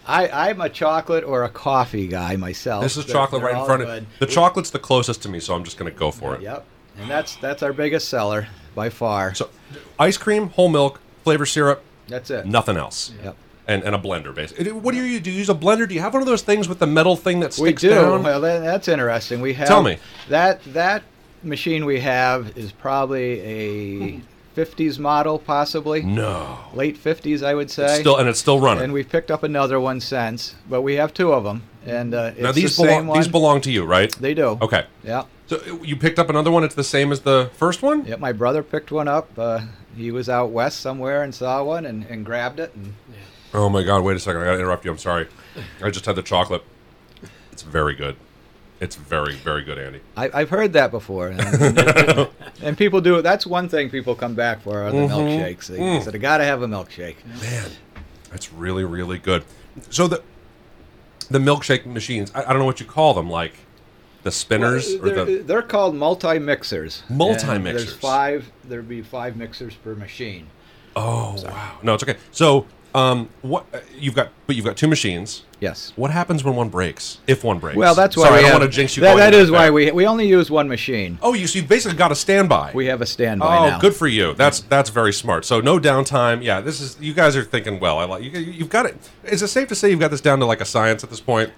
I 0.05 0.49
I'm 0.49 0.59
a 0.59 0.69
chocolate 0.69 1.23
or 1.23 1.45
a 1.45 1.49
coffee 1.49 2.07
guy 2.07 2.35
myself. 2.35 2.83
This 2.83 2.97
is 2.97 3.05
They're- 3.05 3.13
chocolate 3.13 3.41
they're 3.41 3.51
right 3.51 3.55
in 3.55 3.61
all 3.61 3.65
front 3.65 3.81
of 3.83 3.87
good. 3.87 4.05
the 4.19 4.25
chocolate's 4.25 4.69
the 4.69 4.79
closest 4.79 5.23
to 5.23 5.29
me, 5.29 5.39
so 5.39 5.55
I'm 5.55 5.63
just 5.63 5.77
going 5.77 5.91
to 5.91 5.97
go 5.97 6.11
for 6.11 6.35
it. 6.35 6.41
Yep, 6.41 6.65
and 6.99 7.09
that's 7.09 7.37
that's 7.37 7.63
our 7.63 7.71
biggest 7.73 8.09
seller 8.09 8.47
by 8.75 8.89
far. 8.89 9.33
So, 9.33 9.49
ice 9.97 10.17
cream, 10.17 10.49
whole 10.49 10.67
milk, 10.67 10.99
flavor 11.23 11.45
syrup, 11.45 11.81
that's 12.07 12.29
it. 12.29 12.45
nothing 12.45 12.77
else. 12.77 13.11
Yep. 13.23 13.35
And, 13.65 13.83
and 13.83 13.95
a 13.95 13.97
blender, 13.97 14.35
basically. 14.35 14.71
What 14.73 14.93
do 14.93 15.01
you 15.01 15.21
do? 15.21 15.31
You 15.31 15.37
use 15.37 15.49
a 15.49 15.55
blender? 15.55 15.87
Do 15.87 15.95
you 15.95 16.01
have 16.01 16.13
one 16.13 16.21
of 16.21 16.27
those 16.27 16.41
things 16.41 16.67
with 16.67 16.79
the 16.79 16.87
metal 16.87 17.15
thing 17.15 17.39
that 17.39 17.53
sticks 17.53 17.61
We 17.61 17.69
sticks 17.69 17.81
do. 17.81 17.89
down? 17.91 18.23
Well, 18.23 18.41
that, 18.41 18.59
that's 18.59 18.89
interesting. 18.89 19.39
We 19.39 19.53
have 19.53 19.69
Tell 19.69 19.81
me. 19.81 19.99
that 20.27 20.61
that 20.73 21.03
machine 21.43 21.85
we 21.85 22.01
have 22.01 22.57
is 22.57 22.71
probably 22.73 23.39
a 23.39 24.11
hmm. 24.11 24.19
50s 24.55 24.99
model, 24.99 25.39
possibly 25.39 26.01
No. 26.03 26.59
late 26.73 26.97
50s, 27.01 27.43
I 27.43 27.53
would 27.53 27.71
say. 27.71 27.99
Still, 27.99 28.17
and 28.17 28.27
it's 28.29 28.39
still 28.39 28.59
running. 28.59 28.83
and 28.83 28.93
we've 28.93 29.09
picked 29.09 29.31
up 29.31 29.43
another 29.43 29.79
one 29.79 29.99
since, 29.99 30.55
but 30.69 30.81
we 30.81 30.95
have 30.95 31.13
two 31.13 31.33
of 31.33 31.43
them, 31.43 31.63
and 31.85 32.13
uh, 32.13 32.31
it's 32.33 32.39
now 32.41 32.51
these 32.51 32.75
the 32.77 32.83
same 32.85 33.03
belong. 33.05 33.17
These 33.17 33.27
belong 33.27 33.61
to 33.61 33.71
you, 33.71 33.85
right? 33.85 34.11
They 34.13 34.33
do. 34.33 34.57
Okay. 34.61 34.85
Yeah. 35.03 35.23
So 35.47 35.61
you 35.83 35.95
picked 35.95 36.19
up 36.19 36.29
another 36.29 36.51
one. 36.51 36.63
It's 36.63 36.75
the 36.75 36.83
same 36.83 37.11
as 37.11 37.21
the 37.21 37.49
first 37.55 37.81
one. 37.81 38.05
Yep. 38.05 38.19
My 38.19 38.31
brother 38.31 38.63
picked 38.63 38.91
one 38.91 39.07
up. 39.07 39.29
Uh, 39.37 39.61
he 39.95 40.09
was 40.11 40.29
out 40.29 40.51
west 40.51 40.79
somewhere 40.79 41.21
and 41.23 41.35
saw 41.35 41.63
one 41.63 41.85
and, 41.85 42.05
and 42.05 42.25
grabbed 42.25 42.59
it. 42.59 42.73
And 42.75 42.93
Oh 43.53 43.69
my 43.69 43.83
God! 43.83 44.03
Wait 44.03 44.15
a 44.15 44.19
second. 44.19 44.41
I 44.41 44.45
gotta 44.45 44.57
interrupt 44.59 44.85
you. 44.85 44.91
I'm 44.91 44.97
sorry. 44.97 45.27
I 45.83 45.89
just 45.91 46.05
had 46.05 46.15
the 46.15 46.23
chocolate. 46.23 46.63
It's 47.51 47.61
very 47.61 47.93
good. 47.93 48.15
It's 48.79 48.95
very, 48.97 49.35
very 49.35 49.63
good, 49.63 49.77
Andy. 49.77 50.01
I, 50.17 50.29
I've 50.33 50.49
heard 50.49 50.73
that 50.73 50.91
before. 50.91 51.29
And, 51.29 52.29
and 52.61 52.77
people 52.77 52.99
do. 53.01 53.21
That's 53.21 53.45
one 53.45 53.69
thing 53.69 53.89
people 53.89 54.13
come 54.15 54.33
back 54.35 54.61
for 54.61 54.81
are 54.83 54.91
the 54.91 54.97
Mm-hmm. 54.97 55.13
milkshakes. 55.13 55.67
They 55.67 55.77
Mm. 55.77 56.03
said, 56.03 56.15
I 56.15 56.17
got 56.17 56.39
to 56.39 56.43
have 56.45 56.61
a 56.61 56.67
milkshake. 56.67 57.15
Man, 57.41 57.69
that's 58.29 58.51
really, 58.51 58.83
really 58.83 59.19
good. 59.19 59.43
So 59.89 60.07
the 60.07 60.21
the 61.29 61.39
milkshake 61.39 61.85
machines. 61.85 62.31
I, 62.35 62.41
I 62.43 62.47
don't 62.49 62.59
know 62.59 62.65
what 62.65 62.79
you 62.79 62.85
call 62.85 63.13
them. 63.13 63.29
Like 63.29 63.53
the 64.23 64.31
spinners 64.31 64.93
or 64.95 65.09
they're, 65.09 65.25
the. 65.25 65.37
they're 65.37 65.61
called 65.61 65.95
multi 65.95 66.37
mixers. 66.39 67.03
Multi-mixers. 67.09 67.85
There's 67.85 67.97
five. 67.97 68.51
There'd 68.65 68.89
be 68.89 69.01
five 69.01 69.35
mixers 69.37 69.75
per 69.75 69.95
machine. 69.95 70.47
Oh 70.95 71.35
wow! 71.43 71.77
No, 71.81 71.93
it's 71.93 72.03
okay. 72.03 72.17
So 72.31 72.67
um, 72.93 73.29
what 73.41 73.65
uh, 73.73 73.79
you've 73.97 74.13
got? 74.15 74.29
But 74.45 74.55
you've 74.55 74.65
got 74.65 74.77
two 74.77 74.87
machines. 74.87 75.43
Yes. 75.63 75.93
What 75.95 76.11
happens 76.11 76.43
when 76.43 76.57
one 76.57 76.67
breaks? 76.67 77.19
If 77.25 77.45
one 77.45 77.57
breaks? 77.57 77.77
Well, 77.77 77.95
that's 77.95 78.17
why 78.17 78.25
Sorry, 78.25 78.33
we 78.33 78.37
I 78.39 78.41
don't 78.41 78.51
have, 78.51 78.59
want 78.63 78.71
to 78.73 78.75
jinx 78.75 78.97
you. 78.97 79.01
That, 79.01 79.15
that 79.15 79.33
is 79.33 79.49
why 79.49 79.69
we 79.69 79.89
we 79.91 80.05
only 80.05 80.27
use 80.27 80.51
one 80.51 80.67
machine. 80.67 81.17
Oh, 81.21 81.33
you 81.33 81.47
so 81.47 81.59
you 81.59 81.65
basically 81.65 81.97
got 81.97 82.11
a 82.11 82.15
standby. 82.15 82.71
We 82.73 82.87
have 82.87 82.99
a 83.01 83.05
standby 83.05 83.57
Oh, 83.59 83.69
now. 83.69 83.79
good 83.79 83.95
for 83.95 84.07
you. 84.07 84.33
That's 84.33 84.59
that's 84.59 84.89
very 84.89 85.13
smart. 85.13 85.45
So 85.45 85.61
no 85.61 85.79
downtime. 85.79 86.43
Yeah, 86.43 86.59
this 86.59 86.81
is 86.81 86.97
you 86.99 87.13
guys 87.13 87.37
are 87.37 87.45
thinking 87.45 87.79
well. 87.79 87.97
I 87.97 88.03
like 88.03 88.23
you. 88.23 88.31
You've 88.31 88.69
got 88.69 88.85
it. 88.85 88.97
Is 89.23 89.41
it 89.41 89.47
safe 89.47 89.69
to 89.69 89.75
say 89.75 89.89
you've 89.89 90.01
got 90.01 90.11
this 90.11 90.19
down 90.19 90.39
to 90.39 90.45
like 90.45 90.59
a 90.59 90.65
science 90.65 91.01
at 91.01 91.09
this 91.09 91.21
point? 91.21 91.49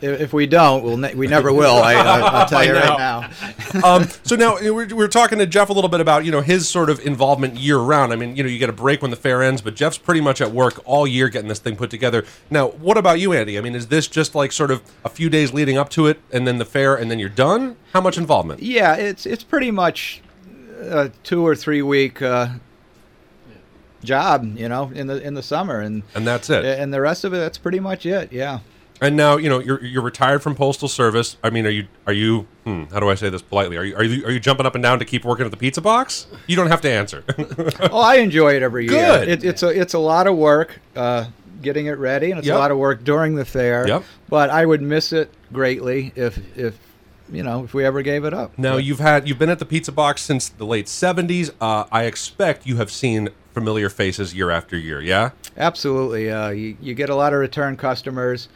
If, 0.00 0.20
if 0.20 0.32
we 0.32 0.46
don't, 0.46 0.84
we'll 0.84 0.96
ne- 0.96 1.14
we 1.14 1.26
never 1.26 1.52
will. 1.52 1.76
I, 1.76 1.94
I, 1.94 2.20
I'll 2.20 2.46
tell 2.48 2.64
you 2.64 2.74
right 2.74 2.98
now. 2.98 3.30
um, 3.84 4.06
so 4.22 4.36
now 4.36 4.56
we're, 4.60 4.94
we're 4.94 5.08
talking 5.08 5.38
to 5.38 5.46
Jeff 5.46 5.70
a 5.70 5.72
little 5.72 5.90
bit 5.90 6.00
about 6.00 6.24
you 6.24 6.30
know 6.30 6.40
his 6.40 6.68
sort 6.68 6.90
of 6.90 7.00
involvement 7.04 7.56
year 7.56 7.78
round. 7.78 8.12
I 8.12 8.16
mean, 8.16 8.36
you 8.36 8.42
know, 8.42 8.48
you 8.48 8.58
get 8.58 8.68
a 8.68 8.74
break 8.74 9.02
when 9.02 9.10
the 9.10 9.16
fair 9.16 9.42
ends, 9.42 9.60
but 9.60 9.74
Jeff's 9.74 9.98
pretty 9.98 10.20
much 10.20 10.40
at 10.40 10.52
work 10.52 10.80
all 10.84 11.06
year 11.06 11.28
getting 11.28 11.48
this 11.48 11.58
thing 11.58 11.76
put 11.76 11.90
together. 11.90 12.24
Now, 12.50 12.68
what 12.68 12.96
about 12.96 13.18
you, 13.18 13.32
Andy? 13.38 13.56
I 13.58 13.60
mean, 13.60 13.74
is 13.74 13.86
this 13.88 14.06
just 14.08 14.34
like 14.34 14.52
sort 14.52 14.70
of 14.70 14.82
a 15.04 15.08
few 15.08 15.30
days 15.30 15.52
leading 15.52 15.78
up 15.78 15.88
to 15.90 16.06
it, 16.06 16.20
and 16.32 16.46
then 16.46 16.58
the 16.58 16.64
fair, 16.64 16.94
and 16.94 17.10
then 17.10 17.18
you're 17.18 17.28
done? 17.28 17.76
How 17.92 18.00
much 18.00 18.18
involvement? 18.18 18.62
Yeah, 18.62 18.94
it's 18.96 19.24
it's 19.26 19.44
pretty 19.44 19.70
much 19.70 20.20
a 20.80 21.10
two 21.22 21.46
or 21.46 21.54
three 21.56 21.82
week 21.82 22.20
uh, 22.22 22.48
job, 24.04 24.56
you 24.56 24.68
know, 24.68 24.90
in 24.94 25.06
the 25.06 25.20
in 25.22 25.34
the 25.34 25.42
summer, 25.42 25.80
and 25.80 26.02
And 26.14 26.26
that's 26.26 26.50
it. 26.50 26.64
and 26.64 26.92
the 26.92 27.00
rest 27.00 27.24
of 27.24 27.32
it, 27.32 27.38
that's 27.38 27.58
pretty 27.58 27.80
much 27.80 28.06
it. 28.06 28.32
Yeah. 28.32 28.60
And 29.00 29.16
now 29.16 29.36
you 29.36 29.48
know 29.48 29.60
you're 29.60 29.82
you're 29.84 30.02
retired 30.02 30.42
from 30.42 30.56
postal 30.56 30.88
service. 30.88 31.36
I 31.44 31.50
mean, 31.50 31.66
are 31.66 31.70
you 31.70 31.86
are 32.08 32.12
you? 32.12 32.48
Hmm, 32.64 32.84
how 32.92 32.98
do 32.98 33.08
I 33.08 33.14
say 33.14 33.30
this 33.30 33.42
politely? 33.42 33.76
Are 33.76 33.84
you 33.84 33.94
are 33.96 34.02
you 34.02 34.26
are 34.26 34.30
you 34.32 34.40
jumping 34.40 34.66
up 34.66 34.74
and 34.74 34.82
down 34.82 34.98
to 34.98 35.04
keep 35.04 35.24
working 35.24 35.44
at 35.44 35.52
the 35.52 35.56
pizza 35.56 35.80
box? 35.80 36.26
You 36.48 36.56
don't 36.56 36.66
have 36.66 36.80
to 36.80 36.90
answer. 36.90 37.22
oh, 37.92 38.00
I 38.00 38.16
enjoy 38.16 38.54
it 38.56 38.62
every 38.62 38.86
year. 38.88 38.94
Good. 38.94 39.28
It, 39.28 39.44
it's 39.44 39.62
a 39.62 39.68
it's 39.68 39.94
a 39.94 40.00
lot 40.00 40.26
of 40.26 40.36
work 40.36 40.80
uh, 40.96 41.26
getting 41.62 41.86
it 41.86 41.98
ready, 41.98 42.30
and 42.30 42.38
it's 42.38 42.46
Yep. 42.46 42.56
a 42.56 42.58
lot 42.58 42.70
of 42.70 42.78
work 42.78 43.04
during 43.04 43.34
the 43.34 43.44
fair. 43.44 43.86
Yep. 43.86 44.04
But 44.28 44.50
I 44.50 44.64
would 44.66 44.82
miss 44.82 45.12
it 45.12 45.30
greatly 45.52 46.12
if 46.16 46.38
if 46.56 46.78
you 47.30 47.42
know, 47.42 47.62
if 47.64 47.74
we 47.74 47.84
ever 47.84 48.00
gave 48.02 48.24
it 48.24 48.32
up. 48.32 48.52
Now 48.58 48.74
But 48.76 48.84
you've 48.84 49.00
had 49.00 49.28
you've 49.28 49.38
been 49.38 49.50
at 49.50 49.58
the 49.58 49.66
Pizza 49.66 49.92
Box 49.92 50.22
since 50.22 50.48
the 50.48 50.64
late 50.64 50.86
'70s. 50.86 51.50
Uh, 51.60 51.84
I 51.92 52.04
expect 52.04 52.66
you 52.66 52.76
have 52.76 52.90
seen 52.90 53.28
familiar 53.52 53.88
faces 53.90 54.34
year 54.34 54.50
after 54.50 54.76
year. 54.76 55.00
Yeah. 55.00 55.30
absolutely, 55.56 56.30
uh, 56.30 56.50
you 56.50 56.76
you 56.80 56.94
get 56.94 57.10
a 57.10 57.14
lot 57.14 57.32
of 57.32 57.40
return 57.40 57.76
customers. 57.76 58.48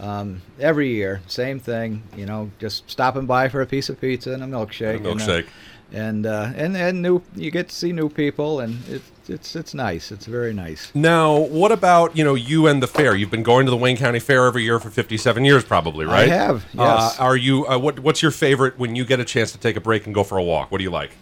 Um, 0.00 0.42
every 0.60 0.90
year, 0.90 1.22
same 1.26 1.58
thing. 1.58 2.02
You 2.16 2.26
know, 2.26 2.50
just 2.60 2.88
stopping 2.88 3.26
by 3.26 3.48
for 3.48 3.60
a 3.62 3.66
piece 3.66 3.88
of 3.88 4.00
pizza 4.00 4.32
and 4.32 4.42
a 4.42 4.46
milkshake. 4.46 4.94
A 4.94 4.96
and, 4.96 5.06
uh, 5.06 5.14
milkshake. 5.14 5.46
And 5.92 6.26
uh, 6.26 6.50
and 6.56 6.76
and 6.76 7.00
new 7.02 7.22
you 7.34 7.50
get 7.50 7.68
to 7.70 7.74
see 7.74 7.92
new 7.92 8.08
people 8.10 8.60
and 8.60 8.86
it, 8.88 9.00
it's 9.26 9.56
it's 9.56 9.72
nice 9.72 10.12
it's 10.12 10.26
very 10.26 10.52
nice 10.52 10.90
Now, 10.94 11.36
what 11.38 11.72
about 11.72 12.14
you 12.16 12.24
know 12.24 12.34
you 12.34 12.66
and 12.66 12.82
the 12.82 12.86
fair? 12.86 13.14
You've 13.14 13.30
been 13.30 13.42
going 13.42 13.64
to 13.66 13.70
the 13.70 13.76
Wayne 13.76 13.96
County 13.96 14.18
Fair 14.18 14.46
every 14.46 14.64
year 14.64 14.78
for 14.78 14.90
57 14.90 15.44
years, 15.44 15.64
probably, 15.64 16.04
right 16.04 16.28
I 16.30 16.34
have, 16.34 16.64
Uh, 16.76 17.08
yes. 17.08 17.18
are 17.18 17.36
you? 17.36 17.66
Uh, 17.66 17.78
what 17.78 18.00
What's 18.00 18.20
your 18.22 18.30
favorite 18.32 18.78
when 18.78 18.96
you 18.96 19.04
get 19.06 19.18
a 19.20 19.24
chance 19.24 19.50
to 19.52 19.58
take 19.58 19.76
a 19.76 19.80
break 19.80 20.04
and 20.06 20.14
go 20.14 20.24
for 20.24 20.36
a 20.38 20.42
walk? 20.42 20.70
What 20.70 20.78
do 20.78 20.84
you 20.84 20.90
like? 20.90 21.12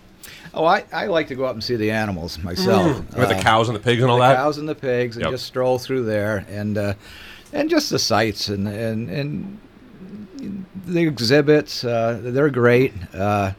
oh 0.54 0.64
I, 0.64 0.84
I 0.92 1.06
like 1.06 1.28
to 1.28 1.34
go 1.34 1.44
up 1.44 1.52
and 1.54 1.62
see 1.62 1.76
the 1.76 1.90
animals 1.90 2.38
myself 2.38 2.96
With 3.14 3.28
the 3.28 3.36
Uh, 3.36 3.42
cows 3.42 3.68
and 3.68 3.76
the 3.76 3.80
pigs 3.82 4.00
and 4.02 4.10
all 4.10 4.16
the 4.18 4.24
that. 4.26 4.36
cows 4.36 4.56
and 4.58 4.68
the 4.68 4.74
pigs 4.74 5.16
and 5.16 5.24
Yep. 5.24 5.32
just 5.32 5.44
stroll 5.46 5.78
through 5.78 6.04
there 6.06 6.46
and 6.48 6.78
uh, 6.78 6.94
and 7.52 7.68
just 7.70 7.90
the 7.90 7.98
sights 7.98 8.48
and 8.48 8.66
and 8.66 9.10
and 9.10 9.58
the 10.86 11.02
exhibits 11.06 11.84
uh, 11.84 12.18
they're 12.22 12.48
great 12.50 12.92
uh, 13.14 13.52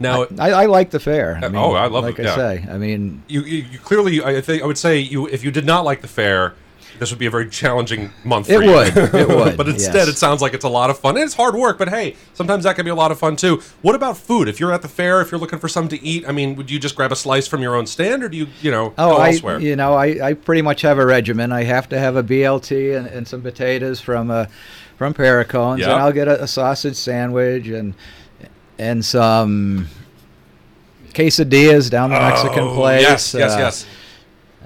Now, 0.00 0.26
I, 0.38 0.50
I 0.50 0.66
like 0.66 0.90
the 0.90 1.00
fair 1.00 1.38
I 1.40 1.46
Uh, 1.46 1.50
mean, 1.50 1.56
oh, 1.62 1.72
I 1.74 1.86
love 1.86 2.04
like 2.04 2.18
it, 2.18 2.26
I 2.26 2.28
yeah. 2.30 2.34
say 2.36 2.66
I 2.70 2.78
mean 2.78 3.22
you, 3.28 3.42
you, 3.42 3.64
you 3.72 3.78
clearly, 3.78 4.22
I 4.22 4.40
think, 4.40 4.62
I 4.62 4.66
would 4.66 4.78
say 4.78 4.98
you 4.98 5.26
if 5.28 5.44
you 5.44 5.50
did 5.50 5.64
not 5.66 5.84
like 5.84 6.00
the 6.02 6.08
fair. 6.08 6.54
This 7.00 7.10
would 7.10 7.18
be 7.18 7.26
a 7.26 7.30
very 7.30 7.50
challenging 7.50 8.12
month 8.22 8.48
It 8.48 8.58
for 8.58 8.62
you. 8.62 8.70
would, 8.70 8.96
it 8.96 9.28
would, 9.28 9.56
but 9.56 9.68
instead, 9.68 9.94
yes. 10.06 10.08
it 10.10 10.16
sounds 10.16 10.40
like 10.40 10.54
it's 10.54 10.64
a 10.64 10.68
lot 10.68 10.90
of 10.90 10.98
fun. 11.00 11.16
And 11.16 11.24
it's 11.24 11.34
hard 11.34 11.56
work, 11.56 11.76
but 11.76 11.88
hey, 11.88 12.14
sometimes 12.34 12.62
that 12.62 12.76
can 12.76 12.84
be 12.84 12.90
a 12.92 12.94
lot 12.94 13.10
of 13.10 13.18
fun 13.18 13.34
too. 13.34 13.60
What 13.82 13.96
about 13.96 14.16
food? 14.16 14.46
If 14.46 14.60
you're 14.60 14.72
at 14.72 14.80
the 14.82 14.86
fair, 14.86 15.20
if 15.20 15.32
you're 15.32 15.40
looking 15.40 15.58
for 15.58 15.66
something 15.66 15.98
to 15.98 16.04
eat, 16.06 16.24
I 16.28 16.30
mean, 16.30 16.54
would 16.54 16.70
you 16.70 16.78
just 16.78 16.94
grab 16.94 17.10
a 17.10 17.16
slice 17.16 17.48
from 17.48 17.62
your 17.62 17.74
own 17.74 17.86
stand, 17.88 18.22
or 18.22 18.28
do 18.28 18.36
you, 18.36 18.46
you 18.62 18.70
know, 18.70 18.94
Oh, 18.96 19.16
go 19.16 19.22
I, 19.22 19.30
elsewhere? 19.30 19.58
you 19.58 19.74
know, 19.74 19.94
I, 19.94 20.28
I 20.28 20.34
pretty 20.34 20.62
much 20.62 20.82
have 20.82 20.98
a 21.00 21.04
regimen. 21.04 21.50
I 21.50 21.64
have 21.64 21.88
to 21.88 21.98
have 21.98 22.14
a 22.14 22.22
BLT 22.22 22.96
and, 22.96 23.08
and 23.08 23.26
some 23.26 23.42
potatoes 23.42 24.00
from 24.00 24.30
uh, 24.30 24.46
from 24.96 25.14
Paracones, 25.14 25.78
Yeah. 25.80 25.94
and 25.94 26.00
I'll 26.00 26.12
get 26.12 26.28
a, 26.28 26.44
a 26.44 26.46
sausage 26.46 26.94
sandwich 26.94 27.66
and 27.66 27.94
and 28.78 29.04
some 29.04 29.88
quesadillas 31.12 31.90
down 31.90 32.10
the 32.10 32.18
Mexican 32.18 32.64
Oh, 32.64 32.74
place. 32.74 33.02
Yes, 33.02 33.34
yes, 33.34 33.52
Uh, 33.54 33.58
yes. 33.58 33.86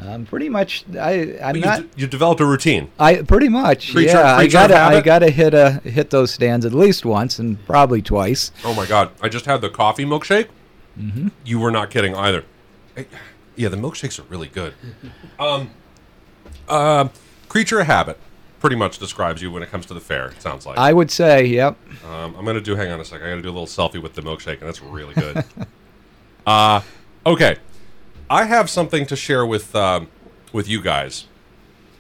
I'm 0.01 0.25
pretty 0.27 0.49
much. 0.49 0.85
I 0.99 1.37
I'm 1.43 1.57
you, 1.57 1.63
not. 1.63 1.81
d- 1.81 1.89
you 1.97 2.07
developed 2.07 2.41
a 2.41 2.47
routine. 2.47 2.89
I 3.01 3.17
pretty 3.23 3.49
much. 3.49 3.91
Creature- 3.91 4.11
yeah, 4.13 4.37
I 4.37 4.39
creature 4.43 4.53
gotta 4.53 4.77
I 4.81 5.01
gotta 5.01 5.29
hit 5.29 5.55
a 5.55 5.73
hit 5.83 6.11
those 6.11 6.31
stands 6.31 6.65
at 6.65 6.73
least 6.73 7.05
once 7.05 7.41
and 7.41 7.65
probably 7.67 8.01
twice. 8.01 8.53
Oh 8.65 8.75
my 8.75 8.87
god! 8.87 9.11
I 9.21 9.29
just 9.29 9.47
had 9.47 9.61
the 9.61 9.69
coffee 9.69 10.05
milkshake. 10.05 10.47
Mm-hmm. 10.99 11.29
You 11.45 11.59
were 11.59 11.73
not 11.73 11.91
kidding 11.91 12.15
either. 12.15 12.45
Eh, 12.97 13.05
Yeah, 13.57 13.69
the 13.71 13.77
milkshakes 13.77 14.19
are 14.21 14.25
really 14.29 14.49
good. 14.49 14.75
Um, 15.41 15.71
uh, 16.69 17.09
creature 17.49 17.81
of 17.81 17.87
habit 17.87 18.19
pretty 18.61 18.77
much 18.77 18.99
describes 18.99 19.41
you 19.43 19.51
when 19.51 19.63
it 19.63 19.71
comes 19.71 19.87
to 19.87 19.95
the 19.95 20.01
fair. 20.01 20.29
It 20.29 20.43
sounds 20.43 20.67
like. 20.67 20.79
I 20.79 20.93
would 20.93 21.11
say, 21.11 21.45
yep. 21.45 21.77
Um, 22.05 22.35
I'm 22.37 22.45
gonna 22.45 22.61
do. 22.61 22.77
Hang 22.77 22.91
on 22.91 23.01
a 23.01 23.05
second. 23.05 23.27
I 23.27 23.31
gotta 23.31 23.43
do 23.43 23.51
a 23.51 23.57
little 23.57 23.67
selfie 23.67 24.03
with 24.03 24.15
the 24.15 24.23
milkshake, 24.23 24.61
and 24.61 24.69
that's 24.69 24.83
really 24.83 25.15
good. 25.15 25.45
uh, 26.47 26.81
okay. 27.27 27.57
I 28.31 28.45
have 28.45 28.69
something 28.69 29.07
to 29.07 29.17
share 29.17 29.47
with 29.47 29.75
um, 29.75 30.09
with 30.53 30.69
you 30.69 30.83
guys. 30.83 31.27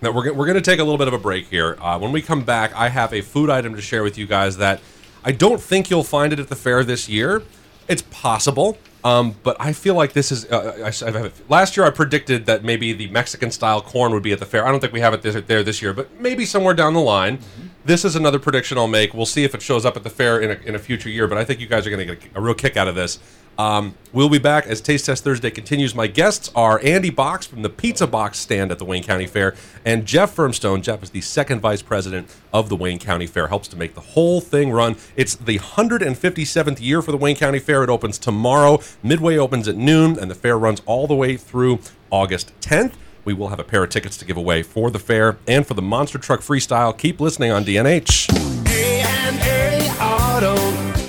Now 0.00 0.10
we're 0.10 0.32
we're 0.32 0.46
gonna 0.46 0.60
take 0.60 0.78
a 0.78 0.84
little 0.84 0.98
bit 0.98 1.08
of 1.08 1.14
a 1.14 1.18
break 1.18 1.46
here. 1.48 1.76
Uh, 1.80 1.98
when 1.98 2.12
we 2.12 2.22
come 2.22 2.44
back, 2.44 2.74
I 2.74 2.88
have 2.88 3.12
a 3.12 3.20
food 3.20 3.50
item 3.50 3.74
to 3.74 3.80
share 3.82 4.02
with 4.02 4.18
you 4.18 4.26
guys 4.26 4.56
that 4.58 4.80
I 5.24 5.32
don't 5.32 5.60
think 5.60 5.90
you'll 5.90 6.04
find 6.04 6.32
it 6.32 6.38
at 6.38 6.48
the 6.48 6.56
fair 6.56 6.84
this 6.84 7.08
year. 7.08 7.42
It's 7.88 8.02
possible, 8.10 8.78
um, 9.04 9.36
but 9.42 9.56
I 9.60 9.72
feel 9.72 9.94
like 9.94 10.12
this 10.12 10.32
is. 10.32 10.44
Uh, 10.50 10.76
I, 10.84 11.06
I 11.06 11.10
have 11.10 11.42
last 11.48 11.76
year, 11.76 11.86
I 11.86 11.90
predicted 11.90 12.46
that 12.46 12.64
maybe 12.64 12.92
the 12.92 13.08
Mexican 13.08 13.50
style 13.50 13.80
corn 13.80 14.12
would 14.12 14.22
be 14.22 14.32
at 14.32 14.40
the 14.40 14.46
fair. 14.46 14.66
I 14.66 14.70
don't 14.70 14.80
think 14.80 14.92
we 14.92 15.00
have 15.00 15.14
it 15.14 15.22
this, 15.22 15.40
there 15.46 15.62
this 15.62 15.80
year, 15.80 15.92
but 15.92 16.20
maybe 16.20 16.44
somewhere 16.44 16.74
down 16.74 16.94
the 16.94 17.00
line. 17.00 17.38
This 17.84 18.04
is 18.04 18.16
another 18.16 18.38
prediction 18.38 18.76
I'll 18.76 18.88
make. 18.88 19.14
We'll 19.14 19.24
see 19.26 19.44
if 19.44 19.54
it 19.54 19.62
shows 19.62 19.86
up 19.86 19.96
at 19.96 20.02
the 20.02 20.10
fair 20.10 20.40
in 20.40 20.50
a, 20.50 20.66
in 20.66 20.74
a 20.74 20.78
future 20.78 21.08
year, 21.08 21.26
but 21.26 21.38
I 21.38 21.44
think 21.44 21.60
you 21.60 21.66
guys 21.66 21.86
are 21.86 21.90
going 21.90 22.06
to 22.06 22.16
get 22.16 22.30
a 22.34 22.40
real 22.40 22.54
kick 22.54 22.76
out 22.76 22.88
of 22.88 22.94
this. 22.94 23.18
Um, 23.58 23.96
we'll 24.12 24.28
be 24.28 24.38
back 24.38 24.68
as 24.68 24.80
Taste 24.80 25.06
Test 25.06 25.24
Thursday 25.24 25.50
continues. 25.50 25.92
My 25.92 26.06
guests 26.06 26.48
are 26.54 26.80
Andy 26.84 27.10
Box 27.10 27.44
from 27.44 27.62
the 27.62 27.68
Pizza 27.68 28.06
Box 28.06 28.38
stand 28.38 28.70
at 28.70 28.78
the 28.78 28.84
Wayne 28.84 29.02
County 29.02 29.26
Fair 29.26 29.56
and 29.84 30.06
Jeff 30.06 30.32
Firmstone. 30.32 30.80
Jeff 30.80 31.02
is 31.02 31.10
the 31.10 31.20
second 31.20 31.60
vice 31.60 31.82
president 31.82 32.32
of 32.52 32.68
the 32.68 32.76
Wayne 32.76 33.00
County 33.00 33.26
Fair, 33.26 33.48
helps 33.48 33.66
to 33.68 33.76
make 33.76 33.94
the 33.94 34.00
whole 34.00 34.40
thing 34.40 34.70
run. 34.70 34.94
It's 35.16 35.34
the 35.34 35.58
157th 35.58 36.80
year 36.80 37.02
for 37.02 37.10
the 37.10 37.18
Wayne 37.18 37.34
County 37.34 37.58
Fair. 37.58 37.82
It 37.82 37.90
opens 37.90 38.16
tomorrow. 38.16 38.78
Midway 39.02 39.36
opens 39.36 39.66
at 39.66 39.76
noon, 39.76 40.16
and 40.16 40.30
the 40.30 40.36
fair 40.36 40.56
runs 40.56 40.80
all 40.86 41.08
the 41.08 41.16
way 41.16 41.36
through 41.36 41.80
August 42.10 42.52
10th. 42.60 42.92
We 43.24 43.34
will 43.34 43.48
have 43.48 43.58
a 43.58 43.64
pair 43.64 43.82
of 43.82 43.90
tickets 43.90 44.16
to 44.18 44.24
give 44.24 44.36
away 44.36 44.62
for 44.62 44.88
the 44.90 45.00
fair 45.00 45.36
and 45.48 45.66
for 45.66 45.74
the 45.74 45.82
Monster 45.82 46.18
Truck 46.18 46.40
Freestyle. 46.40 46.96
Keep 46.96 47.20
listening 47.20 47.50
on 47.50 47.64
DNH. 47.64 48.28
A&A 48.68 49.90
Auto. 50.00 50.67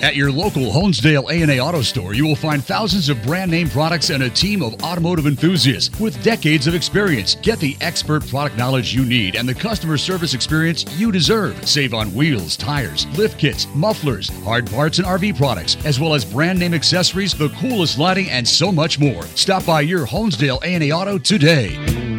At 0.09 0.15
your 0.15 0.31
local 0.31 0.63
Honesdale 0.63 1.29
A&A 1.29 1.59
Auto 1.59 1.83
Store, 1.83 2.15
you 2.15 2.25
will 2.25 2.35
find 2.35 2.65
thousands 2.65 3.09
of 3.09 3.21
brand 3.21 3.51
name 3.51 3.69
products 3.69 4.09
and 4.09 4.23
a 4.23 4.29
team 4.31 4.63
of 4.63 4.73
automotive 4.81 5.27
enthusiasts 5.27 5.99
with 5.99 6.23
decades 6.23 6.65
of 6.65 6.73
experience. 6.73 7.35
Get 7.35 7.59
the 7.59 7.77
expert 7.79 8.27
product 8.27 8.57
knowledge 8.57 8.91
you 8.91 9.05
need 9.05 9.35
and 9.35 9.47
the 9.47 9.53
customer 9.53 9.97
service 9.97 10.33
experience 10.33 10.83
you 10.97 11.11
deserve. 11.11 11.63
Save 11.69 11.93
on 11.93 12.11
wheels, 12.15 12.57
tires, 12.57 13.05
lift 13.19 13.37
kits, 13.37 13.67
mufflers, 13.75 14.29
hard 14.43 14.67
parts 14.71 14.97
and 14.97 15.05
RV 15.05 15.37
products, 15.37 15.77
as 15.85 15.99
well 15.99 16.15
as 16.15 16.25
brand 16.25 16.57
name 16.57 16.73
accessories, 16.73 17.35
the 17.35 17.49
coolest 17.49 17.99
lighting, 17.99 18.31
and 18.31 18.47
so 18.47 18.71
much 18.71 18.97
more. 18.97 19.21
Stop 19.35 19.63
by 19.63 19.81
your 19.81 20.07
Honesdale 20.07 20.59
A&A 20.63 20.91
Auto 20.91 21.19
today. 21.19 21.75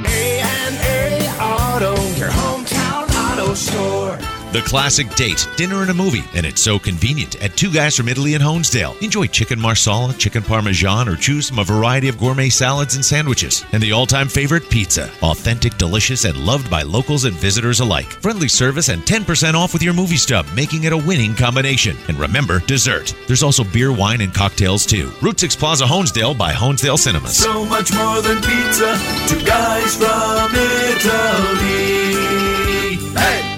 A&A 0.06 1.28
Auto. 1.40 2.00
Your 2.16 2.30
hometown 2.30 3.32
auto 3.32 3.54
store. 3.54 4.39
The 4.52 4.62
classic 4.62 5.08
date, 5.14 5.48
dinner 5.56 5.82
and 5.82 5.92
a 5.92 5.94
movie, 5.94 6.24
and 6.34 6.44
it's 6.44 6.60
so 6.60 6.76
convenient 6.76 7.40
at 7.40 7.56
Two 7.56 7.72
Guys 7.72 7.96
from 7.96 8.08
Italy 8.08 8.34
in 8.34 8.42
Honesdale. 8.42 9.00
Enjoy 9.00 9.26
chicken 9.26 9.60
marsala, 9.60 10.12
chicken 10.14 10.42
parmesan, 10.42 11.08
or 11.08 11.14
choose 11.14 11.48
from 11.48 11.60
a 11.60 11.64
variety 11.64 12.08
of 12.08 12.18
gourmet 12.18 12.48
salads 12.48 12.96
and 12.96 13.04
sandwiches. 13.04 13.64
And 13.70 13.80
the 13.80 13.92
all-time 13.92 14.26
favorite, 14.26 14.68
pizza. 14.68 15.08
Authentic, 15.22 15.78
delicious, 15.78 16.24
and 16.24 16.36
loved 16.36 16.68
by 16.68 16.82
locals 16.82 17.26
and 17.26 17.36
visitors 17.36 17.78
alike. 17.78 18.08
Friendly 18.08 18.48
service 18.48 18.88
and 18.88 19.02
10% 19.02 19.54
off 19.54 19.72
with 19.72 19.84
your 19.84 19.94
movie 19.94 20.16
stub, 20.16 20.44
making 20.56 20.82
it 20.82 20.92
a 20.92 20.96
winning 20.96 21.36
combination. 21.36 21.96
And 22.08 22.18
remember, 22.18 22.58
dessert. 22.66 23.14
There's 23.28 23.44
also 23.44 23.62
beer, 23.62 23.92
wine, 23.92 24.20
and 24.20 24.34
cocktails 24.34 24.84
too. 24.84 25.12
Route 25.22 25.38
6 25.38 25.54
Plaza 25.54 25.84
Honesdale 25.84 26.36
by 26.36 26.54
Honesdale 26.54 26.98
Cinemas. 26.98 27.36
So 27.36 27.64
much 27.66 27.94
more 27.94 28.20
than 28.20 28.42
pizza. 28.42 28.98
Two 29.28 29.44
guys 29.44 29.94
from 29.94 30.50
Italy. 30.56 32.00
Hey! 33.14 33.49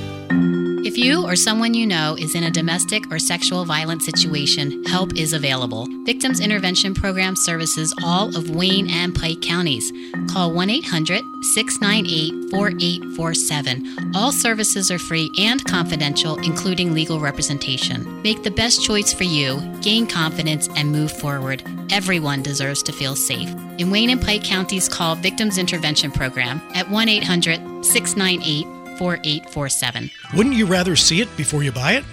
If 0.92 0.98
you 0.98 1.26
or 1.26 1.36
someone 1.36 1.72
you 1.72 1.86
know 1.86 2.18
is 2.18 2.34
in 2.34 2.44
a 2.44 2.50
domestic 2.50 3.10
or 3.10 3.18
sexual 3.18 3.64
violence 3.64 4.04
situation, 4.04 4.84
help 4.84 5.16
is 5.16 5.32
available. 5.32 5.88
Victims 6.04 6.38
Intervention 6.38 6.92
Program 6.92 7.34
services 7.34 7.94
all 8.04 8.36
of 8.36 8.50
Wayne 8.50 8.90
and 8.90 9.14
Pike 9.14 9.40
counties. 9.40 9.90
Call 10.28 10.52
1 10.52 10.68
800 10.68 11.22
698 11.54 12.50
4847. 12.50 14.12
All 14.14 14.32
services 14.32 14.90
are 14.90 14.98
free 14.98 15.30
and 15.38 15.64
confidential, 15.64 16.36
including 16.40 16.92
legal 16.92 17.20
representation. 17.20 18.20
Make 18.20 18.42
the 18.42 18.50
best 18.50 18.84
choice 18.84 19.14
for 19.14 19.24
you, 19.24 19.62
gain 19.80 20.06
confidence, 20.06 20.68
and 20.76 20.92
move 20.92 21.10
forward. 21.10 21.62
Everyone 21.90 22.42
deserves 22.42 22.82
to 22.82 22.92
feel 22.92 23.16
safe. 23.16 23.48
In 23.78 23.90
Wayne 23.90 24.10
and 24.10 24.20
Pike 24.20 24.44
counties, 24.44 24.90
call 24.90 25.14
Victims 25.14 25.56
Intervention 25.56 26.10
Program 26.10 26.60
at 26.74 26.90
1 26.90 27.08
800 27.08 27.82
698 27.82 28.71
4847. 28.98 30.10
Wouldn't 30.34 30.56
you 30.56 30.66
rather 30.66 30.96
see 30.96 31.20
it 31.20 31.34
before 31.36 31.62
you 31.62 31.72
buy 31.72 31.92
it? 31.92 32.04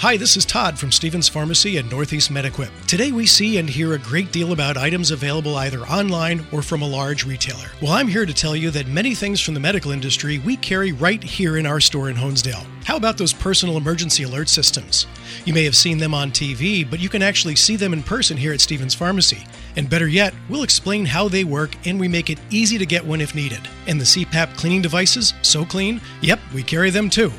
Hi, 0.00 0.16
this 0.16 0.34
is 0.34 0.46
Todd 0.46 0.78
from 0.78 0.90
Stevens 0.90 1.28
Pharmacy 1.28 1.76
and 1.76 1.90
Northeast 1.90 2.32
MedEquip. 2.32 2.70
Today 2.86 3.12
we 3.12 3.26
see 3.26 3.58
and 3.58 3.68
hear 3.68 3.92
a 3.92 3.98
great 3.98 4.32
deal 4.32 4.52
about 4.52 4.78
items 4.78 5.10
available 5.10 5.56
either 5.56 5.80
online 5.80 6.46
or 6.52 6.62
from 6.62 6.80
a 6.80 6.88
large 6.88 7.26
retailer. 7.26 7.66
Well, 7.82 7.92
I'm 7.92 8.08
here 8.08 8.24
to 8.24 8.32
tell 8.32 8.56
you 8.56 8.70
that 8.70 8.86
many 8.88 9.14
things 9.14 9.42
from 9.42 9.52
the 9.52 9.60
medical 9.60 9.90
industry 9.90 10.38
we 10.38 10.56
carry 10.56 10.92
right 10.92 11.22
here 11.22 11.58
in 11.58 11.66
our 11.66 11.80
store 11.80 12.08
in 12.08 12.16
Honesdale. 12.16 12.64
How 12.84 12.96
about 12.96 13.18
those 13.18 13.34
personal 13.34 13.76
emergency 13.76 14.22
alert 14.22 14.48
systems? 14.48 15.06
You 15.44 15.52
may 15.52 15.64
have 15.64 15.76
seen 15.76 15.98
them 15.98 16.14
on 16.14 16.30
TV, 16.30 16.90
but 16.90 16.98
you 16.98 17.10
can 17.10 17.20
actually 17.20 17.56
see 17.56 17.76
them 17.76 17.92
in 17.92 18.02
person 18.02 18.38
here 18.38 18.54
at 18.54 18.62
Stevens 18.62 18.94
Pharmacy. 18.94 19.44
And 19.76 19.88
better 19.88 20.08
yet, 20.08 20.34
we'll 20.48 20.62
explain 20.62 21.06
how 21.06 21.28
they 21.28 21.44
work 21.44 21.70
and 21.86 21.98
we 21.98 22.08
make 22.08 22.30
it 22.30 22.40
easy 22.50 22.78
to 22.78 22.86
get 22.86 23.04
one 23.04 23.20
if 23.20 23.34
needed. 23.34 23.60
And 23.86 24.00
the 24.00 24.04
CPAP 24.04 24.56
cleaning 24.56 24.82
devices, 24.82 25.34
so 25.42 25.64
clean? 25.64 26.00
Yep, 26.22 26.40
we 26.54 26.62
carry 26.62 26.90
them 26.90 27.10
too. 27.10 27.32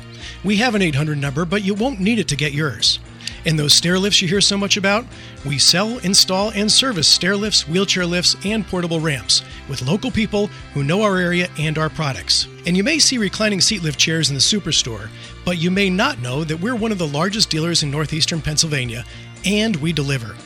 We 0.44 0.56
have 0.56 0.74
an 0.74 0.82
800 0.82 1.18
number, 1.18 1.44
but 1.44 1.62
you 1.62 1.74
won't 1.74 2.00
need 2.00 2.18
it 2.18 2.28
to 2.28 2.36
get 2.36 2.52
yours. 2.52 2.98
And 3.44 3.58
those 3.58 3.74
stair 3.74 3.98
lifts 3.98 4.22
you 4.22 4.28
hear 4.28 4.40
so 4.40 4.56
much 4.56 4.76
about? 4.76 5.04
We 5.44 5.58
sell, 5.58 5.98
install, 5.98 6.50
and 6.50 6.70
service 6.70 7.08
stair 7.08 7.36
lifts, 7.36 7.66
wheelchair 7.68 8.06
lifts, 8.06 8.36
and 8.44 8.66
portable 8.66 9.00
ramps. 9.00 9.42
with 9.68 9.82
local 9.82 10.10
people 10.10 10.48
who 10.74 10.84
know 10.84 11.02
our 11.02 11.16
area 11.16 11.48
and 11.58 11.78
our 11.78 11.88
products. 11.88 12.48
And 12.66 12.76
you 12.76 12.84
may 12.84 12.98
see 12.98 13.16
reclining 13.16 13.60
seat 13.60 13.82
lift 13.82 13.98
chairs 13.98 14.28
in 14.28 14.34
the 14.34 14.40
superstore, 14.40 15.08
but 15.44 15.58
you 15.58 15.70
may 15.70 15.88
not 15.88 16.20
know 16.20 16.44
that 16.44 16.60
we're 16.60 16.76
one 16.76 16.92
of 16.92 16.98
the 16.98 17.06
largest 17.06 17.48
dealers 17.48 17.82
in 17.82 17.90
northeastern 17.90 18.40
Pennsylvania, 18.40 19.04
and 19.44 19.76
we 19.76 19.92
deliver. 19.92 20.36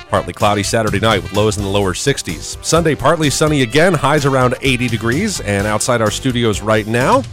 Partly 0.10 0.32
cloudy 0.32 0.64
Saturday 0.64 1.00
night 1.00 1.22
with 1.22 1.34
lows 1.34 1.58
in 1.58 1.64
the 1.64 1.70
lower 1.70 1.94
60s. 1.94 2.64
Sunday, 2.64 2.96
partly 2.96 3.30
sunny 3.30 3.62
again, 3.62 3.94
highs 3.94 4.26
around 4.26 4.56
80 4.62 4.88
degrees. 4.88 5.42
And 5.42 5.68
outside 5.68 6.02
our 6.02 6.12
studios 6.12 6.62
right 6.62 6.88
now, 6.88 7.24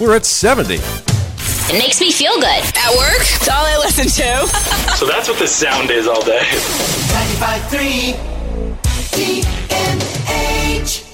we're 0.00 0.16
at 0.16 0.24
70. 0.24 0.74
It 0.74 1.78
makes 1.78 2.00
me 2.00 2.10
feel 2.10 2.34
good. 2.36 2.46
At 2.46 2.96
work, 2.96 3.18
that's 3.18 3.48
all 3.48 3.64
I 3.64 3.76
listen 3.78 4.06
to. 4.06 4.46
so 4.96 5.06
that's 5.06 5.28
what 5.28 5.38
the 5.38 5.46
sound 5.46 5.90
is 5.90 6.08
all 6.08 6.24
day. 6.24 6.40
95.3 6.40 8.14
DNH. 9.12 11.06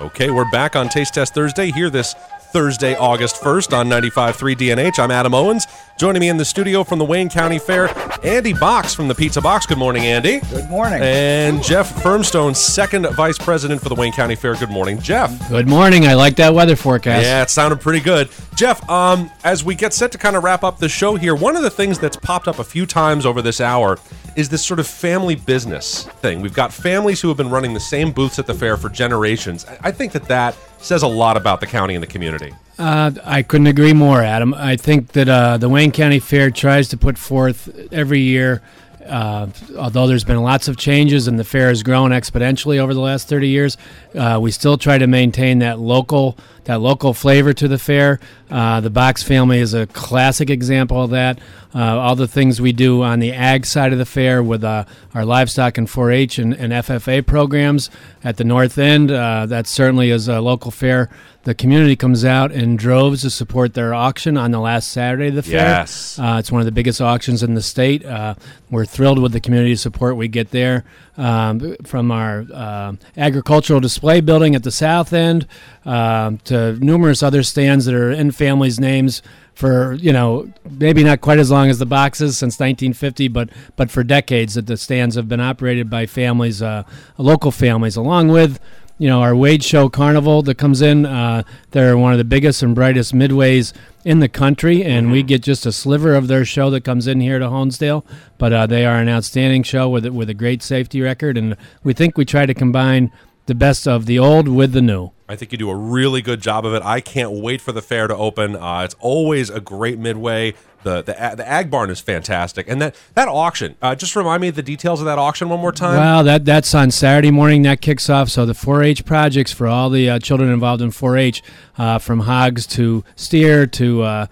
Okay, 0.00 0.30
we're 0.30 0.50
back 0.50 0.74
on 0.74 0.88
Taste 0.88 1.14
Test 1.14 1.34
Thursday 1.34 1.70
here 1.70 1.90
this 1.90 2.14
Thursday, 2.52 2.96
August 2.96 3.36
1st 3.36 3.76
on 3.76 3.88
95.3 3.88 4.56
DNH. 4.56 4.98
I'm 4.98 5.10
Adam 5.10 5.34
Owens. 5.34 5.66
Joining 5.96 6.18
me 6.18 6.28
in 6.28 6.36
the 6.36 6.44
studio 6.44 6.82
from 6.82 6.98
the 6.98 7.04
Wayne 7.04 7.28
County 7.28 7.60
Fair, 7.60 7.88
Andy 8.24 8.52
Box 8.52 8.92
from 8.92 9.06
the 9.06 9.14
Pizza 9.14 9.40
Box. 9.40 9.64
Good 9.64 9.78
morning, 9.78 10.02
Andy. 10.02 10.40
Good 10.50 10.68
morning. 10.68 11.00
And 11.00 11.62
Jeff 11.62 12.02
Firmstone, 12.02 12.56
second 12.56 13.06
vice 13.10 13.38
president 13.38 13.80
for 13.80 13.90
the 13.90 13.94
Wayne 13.94 14.12
County 14.12 14.34
Fair. 14.34 14.56
Good 14.56 14.70
morning, 14.70 14.98
Jeff. 14.98 15.48
Good 15.48 15.68
morning. 15.68 16.04
I 16.04 16.14
like 16.14 16.34
that 16.36 16.52
weather 16.52 16.74
forecast. 16.74 17.22
Yeah, 17.22 17.42
it 17.42 17.50
sounded 17.50 17.80
pretty 17.80 18.00
good. 18.00 18.28
Jeff, 18.56 18.88
um, 18.90 19.30
as 19.44 19.62
we 19.62 19.76
get 19.76 19.94
set 19.94 20.10
to 20.10 20.18
kind 20.18 20.34
of 20.34 20.42
wrap 20.42 20.64
up 20.64 20.78
the 20.78 20.88
show 20.88 21.14
here, 21.14 21.36
one 21.36 21.54
of 21.54 21.62
the 21.62 21.70
things 21.70 22.00
that's 22.00 22.16
popped 22.16 22.48
up 22.48 22.58
a 22.58 22.64
few 22.64 22.86
times 22.86 23.24
over 23.24 23.40
this 23.40 23.60
hour 23.60 23.96
is 24.34 24.48
this 24.48 24.66
sort 24.66 24.80
of 24.80 24.88
family 24.88 25.36
business 25.36 26.06
thing. 26.20 26.40
We've 26.40 26.52
got 26.52 26.72
families 26.72 27.20
who 27.20 27.28
have 27.28 27.36
been 27.36 27.50
running 27.50 27.72
the 27.72 27.78
same 27.78 28.10
booths 28.10 28.40
at 28.40 28.48
the 28.48 28.54
fair 28.54 28.76
for 28.76 28.88
generations. 28.88 29.64
I 29.80 29.92
think 29.92 30.10
that 30.10 30.24
that 30.24 30.56
says 30.84 31.02
a 31.02 31.08
lot 31.08 31.36
about 31.36 31.60
the 31.60 31.66
county 31.66 31.94
and 31.94 32.02
the 32.02 32.06
community. 32.06 32.52
Uh, 32.78 33.12
I 33.24 33.42
couldn't 33.42 33.68
agree 33.68 33.92
more, 33.92 34.20
Adam. 34.20 34.52
I 34.52 34.76
think 34.76 35.12
that 35.12 35.28
uh, 35.28 35.56
the 35.58 35.68
Wayne 35.68 35.92
County 35.92 36.18
Fair 36.18 36.50
tries 36.50 36.88
to 36.88 36.96
put 36.96 37.16
forth 37.16 37.68
every 37.92 38.20
year, 38.20 38.62
uh, 39.06 39.46
although 39.78 40.06
there's 40.06 40.24
been 40.24 40.42
lots 40.42 40.66
of 40.66 40.76
changes 40.76 41.28
and 41.28 41.38
the 41.38 41.44
fair 41.44 41.68
has 41.68 41.82
grown 41.82 42.10
exponentially 42.10 42.78
over 42.78 42.92
the 42.92 43.00
last 43.00 43.28
30 43.28 43.48
years, 43.48 43.76
uh, 44.14 44.38
we 44.40 44.50
still 44.50 44.76
try 44.76 44.98
to 44.98 45.06
maintain 45.06 45.60
that 45.60 45.78
local 45.78 46.36
that 46.64 46.80
local 46.80 47.14
flavor 47.14 47.52
to 47.52 47.68
the 47.68 47.78
fair. 47.78 48.20
Uh, 48.50 48.80
the 48.80 48.90
Box 48.90 49.22
family 49.22 49.58
is 49.58 49.74
a 49.74 49.86
classic 49.88 50.50
example 50.50 51.02
of 51.02 51.10
that. 51.10 51.38
Uh, 51.74 51.98
all 51.98 52.14
the 52.14 52.28
things 52.28 52.60
we 52.60 52.72
do 52.72 53.02
on 53.02 53.18
the 53.18 53.32
ag 53.32 53.66
side 53.66 53.92
of 53.92 53.98
the 53.98 54.06
fair 54.06 54.42
with 54.42 54.62
uh, 54.62 54.84
our 55.12 55.24
livestock 55.24 55.76
and 55.76 55.88
4-H 55.88 56.38
and, 56.38 56.54
and, 56.54 56.72
FFA 56.72 57.26
programs 57.26 57.90
at 58.22 58.36
the 58.36 58.44
north 58.44 58.78
end, 58.78 59.10
uh, 59.10 59.44
that 59.46 59.66
certainly 59.66 60.10
is 60.10 60.28
a 60.28 60.40
local 60.40 60.70
fair. 60.70 61.10
The 61.42 61.54
community 61.54 61.96
comes 61.96 62.24
out 62.24 62.52
in 62.52 62.76
droves 62.76 63.22
to 63.22 63.30
support 63.30 63.74
their 63.74 63.92
auction 63.92 64.36
on 64.36 64.52
the 64.52 64.60
last 64.60 64.90
Saturday 64.90 65.28
of 65.28 65.34
the 65.34 65.42
fair. 65.42 65.66
Yes. 65.66 66.16
Uh, 66.16 66.36
it's 66.38 66.52
one 66.52 66.60
of 66.60 66.64
the 66.64 66.72
biggest 66.72 67.00
auctions 67.00 67.42
in 67.42 67.54
the 67.54 67.62
state. 67.62 68.04
Uh, 68.04 68.36
we're 68.70 68.86
thrilled 68.86 69.18
with 69.18 69.32
the 69.32 69.40
community 69.40 69.74
support 69.74 70.16
we 70.16 70.28
get 70.28 70.52
there 70.52 70.84
um, 71.16 71.76
from 71.84 72.10
our 72.10 72.96
agricultural 73.16 73.80
display 73.80 74.20
building 74.20 74.54
at 74.54 74.62
the 74.62 74.70
south 74.70 75.12
end 75.12 75.46
um, 75.84 76.38
to 76.38 76.72
numerous 76.84 77.22
other 77.22 77.42
stands 77.42 77.84
that 77.84 77.94
are 77.94 78.10
in 78.10 78.30
families' 78.30 78.80
names 78.80 79.22
for 79.54 79.94
you 79.94 80.12
know 80.12 80.52
maybe 80.68 81.04
not 81.04 81.20
quite 81.20 81.38
as 81.38 81.50
long 81.50 81.70
as 81.70 81.78
the 81.78 81.86
boxes 81.86 82.36
since 82.36 82.54
1950, 82.54 83.28
but 83.28 83.50
but 83.76 83.90
for 83.90 84.02
decades 84.02 84.54
that 84.54 84.66
the 84.66 84.76
stands 84.76 85.14
have 85.14 85.28
been 85.28 85.40
operated 85.40 85.88
by 85.88 86.06
families, 86.06 86.60
uh, 86.60 86.82
local 87.16 87.50
families, 87.50 87.96
along 87.96 88.28
with 88.28 88.58
you 88.98 89.08
know 89.08 89.20
our 89.20 89.34
Wade 89.34 89.62
Show 89.62 89.88
Carnival 89.88 90.42
that 90.42 90.58
comes 90.58 90.82
in. 90.82 91.06
Uh, 91.06 91.44
they're 91.70 91.96
one 91.96 92.12
of 92.12 92.18
the 92.18 92.24
biggest 92.24 92.62
and 92.62 92.74
brightest 92.74 93.14
midways 93.14 93.72
in 94.04 94.20
the 94.20 94.28
country, 94.28 94.84
and 94.84 95.10
we 95.10 95.22
get 95.22 95.42
just 95.42 95.64
a 95.66 95.72
sliver 95.72 96.14
of 96.14 96.28
their 96.28 96.44
show 96.44 96.70
that 96.70 96.84
comes 96.84 97.06
in 97.06 97.20
here 97.20 97.38
to 97.38 97.46
Honesdale. 97.46 98.04
But 98.38 98.52
uh, 98.52 98.66
they 98.66 98.84
are 98.84 98.96
an 98.96 99.08
outstanding 99.08 99.62
show 99.62 99.88
with 99.88 100.06
with 100.06 100.28
a 100.28 100.34
great 100.34 100.62
safety 100.62 101.00
record, 101.00 101.38
and 101.38 101.56
we 101.82 101.94
think 101.94 102.18
we 102.18 102.24
try 102.24 102.46
to 102.46 102.54
combine 102.54 103.10
the 103.46 103.54
best 103.54 103.86
of 103.86 104.06
the 104.06 104.18
old 104.18 104.48
with 104.48 104.72
the 104.72 104.82
new. 104.82 105.10
I 105.28 105.36
think 105.36 105.52
you 105.52 105.58
do 105.58 105.70
a 105.70 105.76
really 105.76 106.20
good 106.20 106.40
job 106.40 106.66
of 106.66 106.74
it. 106.74 106.82
I 106.82 107.00
can't 107.00 107.32
wait 107.32 107.60
for 107.60 107.72
the 107.72 107.80
fair 107.80 108.06
to 108.06 108.16
open. 108.16 108.56
Uh, 108.56 108.82
it's 108.84 108.94
always 109.00 109.48
a 109.48 109.60
great 109.60 109.98
midway. 109.98 110.54
The, 110.82 111.00
the 111.00 111.34
the 111.36 111.48
ag 111.48 111.70
barn 111.70 111.88
is 111.88 111.98
fantastic, 112.00 112.68
and 112.68 112.80
that 112.82 112.94
that 113.14 113.26
auction. 113.26 113.74
Uh, 113.80 113.94
just 113.94 114.14
remind 114.16 114.42
me 114.42 114.48
of 114.48 114.54
the 114.54 114.62
details 114.62 115.00
of 115.00 115.06
that 115.06 115.18
auction 115.18 115.48
one 115.48 115.60
more 115.60 115.72
time. 115.72 115.98
Well, 115.98 116.22
that 116.24 116.44
that's 116.44 116.74
on 116.74 116.90
Saturday 116.90 117.30
morning. 117.30 117.62
That 117.62 117.80
kicks 117.80 118.10
off. 118.10 118.28
So 118.28 118.44
the 118.44 118.52
4-H 118.52 119.06
projects 119.06 119.50
for 119.50 119.66
all 119.66 119.88
the 119.88 120.10
uh, 120.10 120.18
children 120.18 120.50
involved 120.50 120.82
in 120.82 120.90
4-H, 120.90 121.42
uh, 121.78 121.98
from 121.98 122.20
hogs 122.20 122.66
to 122.66 123.02
steer 123.16 123.66
to 123.66 124.02
uh, 124.02 124.26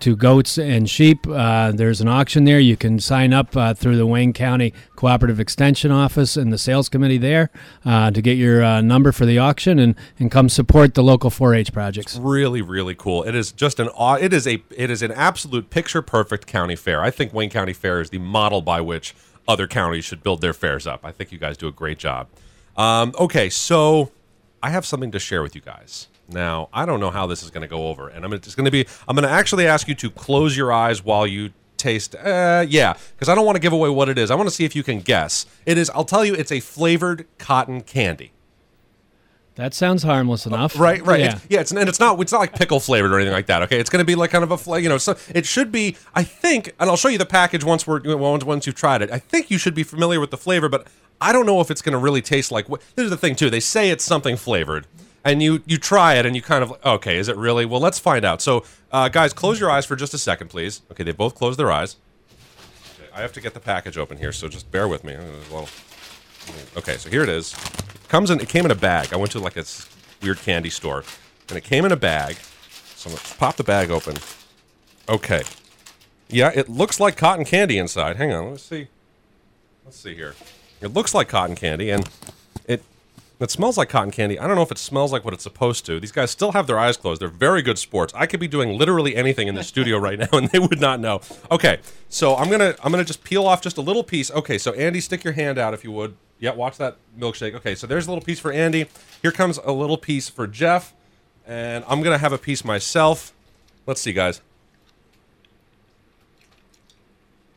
to 0.00 0.16
goats 0.16 0.58
and 0.58 0.88
sheep. 0.88 1.26
Uh, 1.26 1.72
there's 1.72 2.00
an 2.00 2.08
auction 2.08 2.44
there. 2.44 2.60
You 2.60 2.76
can 2.76 2.98
sign 2.98 3.32
up 3.32 3.56
uh, 3.56 3.74
through 3.74 3.96
the 3.96 4.06
Wayne 4.06 4.32
County 4.32 4.72
Cooperative 4.96 5.40
Extension 5.40 5.90
Office 5.90 6.36
and 6.36 6.52
the 6.52 6.58
sales 6.58 6.88
committee 6.88 7.18
there 7.18 7.50
uh, 7.84 8.10
to 8.10 8.22
get 8.22 8.36
your 8.36 8.62
uh, 8.62 8.80
number 8.80 9.12
for 9.12 9.26
the 9.26 9.38
auction 9.38 9.78
and, 9.78 9.94
and 10.18 10.30
come 10.30 10.48
support 10.48 10.94
the 10.94 11.02
local 11.02 11.30
4-H 11.30 11.72
projects. 11.72 12.16
Really, 12.16 12.62
really 12.62 12.94
cool. 12.94 13.22
It 13.24 13.34
is 13.34 13.52
just 13.52 13.80
an 13.80 13.88
it 13.98 14.32
is 14.32 14.46
a 14.46 14.62
it 14.76 14.90
is 14.90 15.02
an 15.02 15.12
absolute 15.12 15.70
picture 15.70 16.02
perfect 16.02 16.46
county 16.46 16.76
fair. 16.76 17.02
I 17.02 17.10
think 17.10 17.32
Wayne 17.32 17.50
County 17.50 17.72
Fair 17.72 18.00
is 18.00 18.10
the 18.10 18.18
model 18.18 18.62
by 18.62 18.80
which 18.80 19.14
other 19.46 19.66
counties 19.66 20.04
should 20.04 20.22
build 20.22 20.40
their 20.40 20.52
fairs 20.52 20.86
up. 20.86 21.04
I 21.04 21.12
think 21.12 21.32
you 21.32 21.38
guys 21.38 21.56
do 21.56 21.66
a 21.68 21.72
great 21.72 21.98
job. 21.98 22.28
Um, 22.76 23.14
okay, 23.18 23.50
so 23.50 24.12
I 24.62 24.70
have 24.70 24.86
something 24.86 25.10
to 25.10 25.18
share 25.18 25.42
with 25.42 25.54
you 25.54 25.60
guys. 25.60 26.08
Now, 26.28 26.68
I 26.72 26.84
don't 26.86 27.00
know 27.00 27.10
how 27.10 27.26
this 27.26 27.42
is 27.42 27.50
going 27.50 27.62
to 27.62 27.68
go 27.68 27.88
over, 27.88 28.08
and 28.08 28.24
I'm 28.24 28.30
just 28.40 28.56
going 28.56 28.66
to 28.66 28.70
be 28.70 28.86
I'm 29.06 29.16
going 29.16 29.26
to 29.26 29.32
actually 29.34 29.66
ask 29.66 29.88
you 29.88 29.94
to 29.96 30.10
close 30.10 30.56
your 30.56 30.72
eyes 30.72 31.02
while 31.04 31.26
you 31.26 31.52
taste. 31.78 32.14
Uh, 32.14 32.66
yeah, 32.68 32.94
because 33.14 33.28
I 33.28 33.34
don't 33.34 33.46
want 33.46 33.56
to 33.56 33.60
give 33.60 33.72
away 33.72 33.88
what 33.88 34.08
it 34.08 34.18
is. 34.18 34.30
I 34.30 34.34
want 34.34 34.48
to 34.48 34.54
see 34.54 34.64
if 34.64 34.76
you 34.76 34.82
can 34.82 35.00
guess. 35.00 35.46
It 35.64 35.78
is. 35.78 35.88
I'll 35.90 36.04
tell 36.04 36.24
you, 36.24 36.34
it's 36.34 36.52
a 36.52 36.60
flavored 36.60 37.26
cotton 37.38 37.80
candy. 37.80 38.32
That 39.54 39.74
sounds 39.74 40.04
harmless 40.04 40.46
enough. 40.46 40.78
Right, 40.78 41.04
right. 41.04 41.18
Yeah. 41.18 41.26
It's- 41.28 41.46
Yeah, 41.48 41.60
it's 41.60 41.70
and 41.72 41.88
it's 41.88 41.98
not 41.98 42.20
it's 42.20 42.30
not 42.30 42.38
like 42.38 42.54
pickle 42.54 42.78
flavored 42.78 43.10
or 43.12 43.16
anything 43.16 43.32
like 43.32 43.46
that. 43.46 43.62
Okay, 43.62 43.80
it's 43.80 43.90
going 43.90 43.98
to 43.98 44.04
be 44.06 44.14
like 44.14 44.30
kind 44.30 44.44
of 44.44 44.52
a 44.52 44.56
fla- 44.58 44.78
you 44.78 44.88
know. 44.88 44.98
So 44.98 45.16
it 45.34 45.46
should 45.46 45.72
be. 45.72 45.96
I 46.14 46.22
think, 46.22 46.74
and 46.78 46.88
I'll 46.88 46.96
show 46.96 47.08
you 47.08 47.18
the 47.18 47.26
package 47.26 47.64
once 47.64 47.84
we're 47.86 48.00
once 48.16 48.44
once 48.44 48.66
you've 48.66 48.76
tried 48.76 49.02
it. 49.02 49.10
I 49.10 49.18
think 49.18 49.50
you 49.50 49.58
should 49.58 49.74
be 49.74 49.82
familiar 49.82 50.20
with 50.20 50.30
the 50.30 50.36
flavor, 50.36 50.68
but 50.68 50.86
I 51.20 51.32
don't 51.32 51.44
know 51.46 51.60
if 51.60 51.72
it's 51.72 51.82
going 51.82 51.94
to 51.94 51.98
really 51.98 52.22
taste 52.22 52.52
like. 52.52 52.68
what 52.68 52.82
This 52.94 53.04
is 53.04 53.10
the 53.10 53.16
thing 53.16 53.34
too. 53.34 53.50
They 53.50 53.58
say 53.58 53.90
it's 53.90 54.04
something 54.04 54.36
flavored, 54.36 54.86
and 55.24 55.42
you 55.42 55.62
you 55.66 55.78
try 55.78 56.14
it 56.14 56.26
and 56.26 56.34
you 56.36 56.42
kind 56.42 56.62
of 56.62 56.72
okay, 56.84 57.16
is 57.18 57.28
it 57.28 57.36
really? 57.36 57.64
Well, 57.64 57.80
let's 57.80 57.98
find 57.98 58.24
out. 58.24 58.40
So, 58.42 58.64
uh, 58.92 59.08
guys, 59.08 59.32
close 59.32 59.58
your 59.60 59.70
eyes 59.70 59.84
for 59.86 59.96
just 59.96 60.14
a 60.14 60.18
second, 60.18 60.48
please. 60.48 60.82
Okay, 60.90 61.04
they 61.04 61.12
both 61.12 61.34
closed 61.34 61.58
their 61.58 61.70
eyes. 61.70 61.96
Okay, 63.00 63.10
I 63.14 63.20
have 63.20 63.32
to 63.34 63.40
get 63.40 63.54
the 63.54 63.60
package 63.60 63.98
open 63.98 64.18
here, 64.18 64.32
so 64.32 64.48
just 64.48 64.70
bear 64.70 64.88
with 64.88 65.04
me. 65.04 65.16
Little- 65.16 65.68
Okay, 66.78 66.96
so 66.96 67.10
here 67.10 67.22
it 67.22 67.28
is. 67.28 67.54
Comes 68.08 68.30
in. 68.30 68.40
It 68.40 68.48
came 68.48 68.64
in 68.64 68.70
a 68.70 68.74
bag. 68.74 69.12
I 69.12 69.16
went 69.16 69.32
to 69.32 69.38
like 69.38 69.58
a 69.58 69.64
weird 70.22 70.38
candy 70.38 70.70
store, 70.70 71.04
and 71.50 71.58
it 71.58 71.64
came 71.64 71.84
in 71.84 71.92
a 71.92 71.96
bag. 71.96 72.36
So 72.96 73.10
let's 73.10 73.34
pop 73.34 73.56
the 73.56 73.64
bag 73.64 73.90
open. 73.90 74.16
Okay. 75.08 75.42
Yeah, 76.30 76.50
it 76.54 76.68
looks 76.70 77.00
like 77.00 77.16
cotton 77.18 77.44
candy 77.44 77.76
inside. 77.78 78.16
Hang 78.16 78.32
on, 78.32 78.50
let's 78.50 78.62
see. 78.62 78.88
Let's 79.84 79.98
see 79.98 80.14
here. 80.14 80.34
It 80.80 80.94
looks 80.94 81.14
like 81.14 81.28
cotton 81.28 81.54
candy, 81.56 81.90
and 81.90 82.08
it 83.40 83.44
it 83.44 83.50
smells 83.50 83.78
like 83.78 83.88
cotton 83.88 84.10
candy. 84.10 84.38
I 84.38 84.46
don't 84.46 84.56
know 84.56 84.62
if 84.62 84.70
it 84.70 84.78
smells 84.78 85.10
like 85.12 85.24
what 85.24 85.32
it's 85.32 85.42
supposed 85.42 85.86
to. 85.86 85.98
These 85.98 86.12
guys 86.12 86.30
still 86.30 86.52
have 86.52 86.66
their 86.66 86.78
eyes 86.78 86.96
closed. 86.96 87.22
They're 87.22 87.28
very 87.28 87.62
good 87.62 87.78
sports. 87.78 88.12
I 88.14 88.26
could 88.26 88.40
be 88.40 88.48
doing 88.48 88.76
literally 88.76 89.16
anything 89.16 89.48
in 89.48 89.54
the 89.54 89.64
studio 89.64 89.96
right 90.08 90.18
now, 90.18 90.28
and 90.32 90.50
they 90.50 90.58
would 90.58 90.80
not 90.80 91.00
know. 91.00 91.20
Okay, 91.50 91.78
so 92.08 92.36
I'm 92.36 92.50
gonna 92.50 92.74
I'm 92.82 92.90
gonna 92.90 93.04
just 93.04 93.24
peel 93.24 93.46
off 93.46 93.62
just 93.62 93.78
a 93.78 93.80
little 93.80 94.04
piece. 94.04 94.30
Okay, 94.30 94.58
so 94.58 94.72
Andy, 94.72 95.00
stick 95.00 95.24
your 95.24 95.32
hand 95.32 95.58
out 95.58 95.72
if 95.72 95.84
you 95.84 95.92
would. 95.92 96.16
Yeah, 96.38 96.52
watch 96.52 96.76
that 96.76 96.98
milkshake. 97.18 97.54
Okay, 97.54 97.74
so 97.74 97.86
there's 97.86 98.06
a 98.06 98.10
little 98.10 98.24
piece 98.24 98.38
for 98.38 98.52
Andy. 98.52 98.86
Here 99.22 99.32
comes 99.32 99.58
a 99.64 99.72
little 99.72 99.98
piece 99.98 100.28
for 100.28 100.46
Jeff, 100.46 100.94
and 101.46 101.84
I'm 101.88 102.02
gonna 102.02 102.18
have 102.18 102.32
a 102.32 102.38
piece 102.38 102.64
myself. 102.64 103.32
Let's 103.86 104.00
see, 104.00 104.12
guys. 104.12 104.42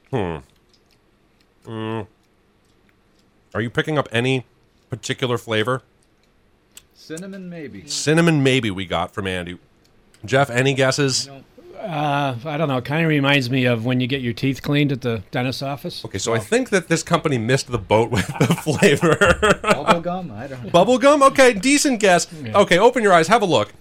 Hmm. 0.09 0.37
Mm. 1.65 2.07
Are 3.53 3.61
you 3.61 3.69
picking 3.69 3.97
up 3.97 4.07
any 4.11 4.45
particular 4.95 5.39
flavor? 5.39 5.81
Cinnamon, 6.93 7.49
maybe. 7.49 7.87
Cinnamon, 7.87 8.43
maybe 8.43 8.69
we 8.69 8.85
got 8.85 9.11
from 9.13 9.25
Andy. 9.25 9.57
Jeff, 10.23 10.49
any 10.51 10.73
guesses? 10.75 11.27
Uh, 11.79 12.35
I 12.45 12.57
don't 12.57 12.67
know. 12.67 12.77
It 12.77 12.85
kind 12.85 13.01
of 13.03 13.09
reminds 13.09 13.49
me 13.49 13.65
of 13.65 13.85
when 13.85 13.99
you 13.99 14.05
get 14.05 14.21
your 14.21 14.33
teeth 14.33 14.61
cleaned 14.61 14.91
at 14.91 15.01
the 15.01 15.23
dentist's 15.31 15.63
office. 15.63 16.05
Okay, 16.05 16.19
so 16.19 16.31
I 16.33 16.37
think 16.37 16.69
that 16.69 16.89
this 16.89 17.01
company 17.01 17.39
missed 17.39 17.71
the 17.71 17.79
boat 17.79 18.11
with 18.11 18.27
the 18.27 18.47
flavor. 18.63 19.59
Bubble 19.63 20.01
gum? 20.01 20.31
I 20.31 20.45
don't 20.45 20.63
know. 20.65 20.69
Bubble 20.69 20.99
gum? 20.99 21.23
Okay, 21.23 21.53
decent 21.53 21.99
guess. 21.99 22.27
Okay, 22.53 22.77
open 22.77 23.01
your 23.01 23.13
eyes, 23.13 23.27
have 23.29 23.41
a 23.41 23.45
look. 23.47 23.73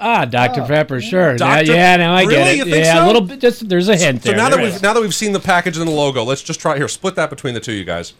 Ah, 0.00 0.24
Dr. 0.24 0.62
Pepper, 0.62 1.00
sure. 1.02 1.34
Now- 1.36 1.58
yeah, 1.58 1.96
now 1.96 2.14
I 2.14 2.22
Really? 2.22 2.34
get 2.34 2.46
it. 2.48 2.56
You 2.58 2.64
think 2.64 2.84
yeah, 2.84 2.94
so? 2.94 3.04
a 3.04 3.06
little 3.06 3.20
bit. 3.22 3.40
Just 3.40 3.68
there's 3.68 3.88
a 3.88 3.96
hint 3.96 4.22
So 4.22 4.28
there. 4.30 4.36
now 4.38 4.48
that 4.48 4.56
There 4.56 4.64
we've 4.64 4.80
now 4.82 4.92
that 4.94 5.00
we've 5.00 5.14
seen 5.14 5.32
the 5.32 5.40
package 5.40 5.76
and 5.76 5.86
the 5.88 5.92
logo, 5.92 6.22
let's 6.22 6.42
just 6.42 6.60
try 6.60 6.76
here. 6.76 6.86
Split 6.88 7.16
that 7.16 7.28
between 7.30 7.52
the 7.54 7.60
two, 7.60 7.72
you 7.72 7.84
guys. 7.84 8.14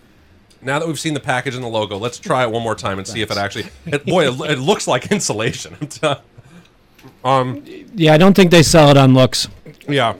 Now 0.60 0.78
that 0.78 0.88
we've 0.88 0.98
seen 0.98 1.14
the 1.14 1.20
package 1.20 1.54
and 1.54 1.62
the 1.62 1.68
logo, 1.68 1.96
let's 1.98 2.18
try 2.18 2.42
it 2.42 2.50
one 2.50 2.62
more 2.62 2.74
time 2.74 2.98
and 2.98 3.06
see 3.06 3.22
if 3.22 3.30
it 3.30 3.36
actually. 3.36 3.66
It, 3.86 4.04
boy, 4.04 4.28
it, 4.28 4.50
it 4.50 4.58
looks 4.58 4.86
like 4.86 5.10
insulation. 5.12 5.76
Um, 7.24 7.64
yeah, 7.94 8.12
I 8.12 8.18
don't 8.18 8.34
think 8.34 8.50
they 8.50 8.62
sell 8.62 8.90
it 8.90 8.96
on 8.96 9.14
looks. 9.14 9.48
yeah. 9.88 10.14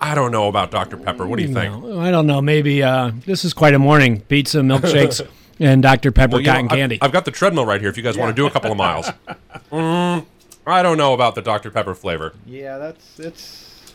I 0.00 0.14
don't 0.14 0.32
know 0.32 0.48
about 0.48 0.70
Dr. 0.70 0.96
Pepper. 0.96 1.26
What 1.26 1.38
do 1.38 1.44
you 1.44 1.52
think? 1.54 1.72
No, 1.82 1.98
I 1.98 2.10
don't 2.10 2.26
know. 2.26 2.42
Maybe 2.42 2.82
uh, 2.82 3.12
this 3.24 3.44
is 3.44 3.54
quite 3.54 3.74
a 3.74 3.78
morning. 3.78 4.20
Pizza, 4.20 4.58
milkshakes, 4.58 5.26
and 5.60 5.82
Dr. 5.82 6.12
Pepper 6.12 6.32
Well, 6.32 6.40
you 6.40 6.46
know, 6.46 6.52
cotton 6.52 6.66
I've- 6.68 6.76
candy. 6.76 6.98
I've, 7.00 7.12
got 7.12 7.24
the 7.24 7.30
treadmill 7.30 7.64
right 7.64 7.80
here. 7.80 7.88
If 7.88 7.96
you 7.96 8.02
guys 8.02 8.18
want 8.18 8.28
to 8.28 8.34
do 8.34 8.46
a 8.46 8.50
couple 8.50 8.70
of 8.70 8.76
miles, 8.76 9.06
mm, 9.72 10.26
I 10.66 10.82
don't 10.82 10.98
know 10.98 11.14
about 11.14 11.36
the 11.36 11.42
Dr. 11.42 11.70
Pepper 11.70 11.94
flavor. 11.94 12.34
Yeah, 12.44 12.76
that's 12.78 13.18
it's 13.18 13.92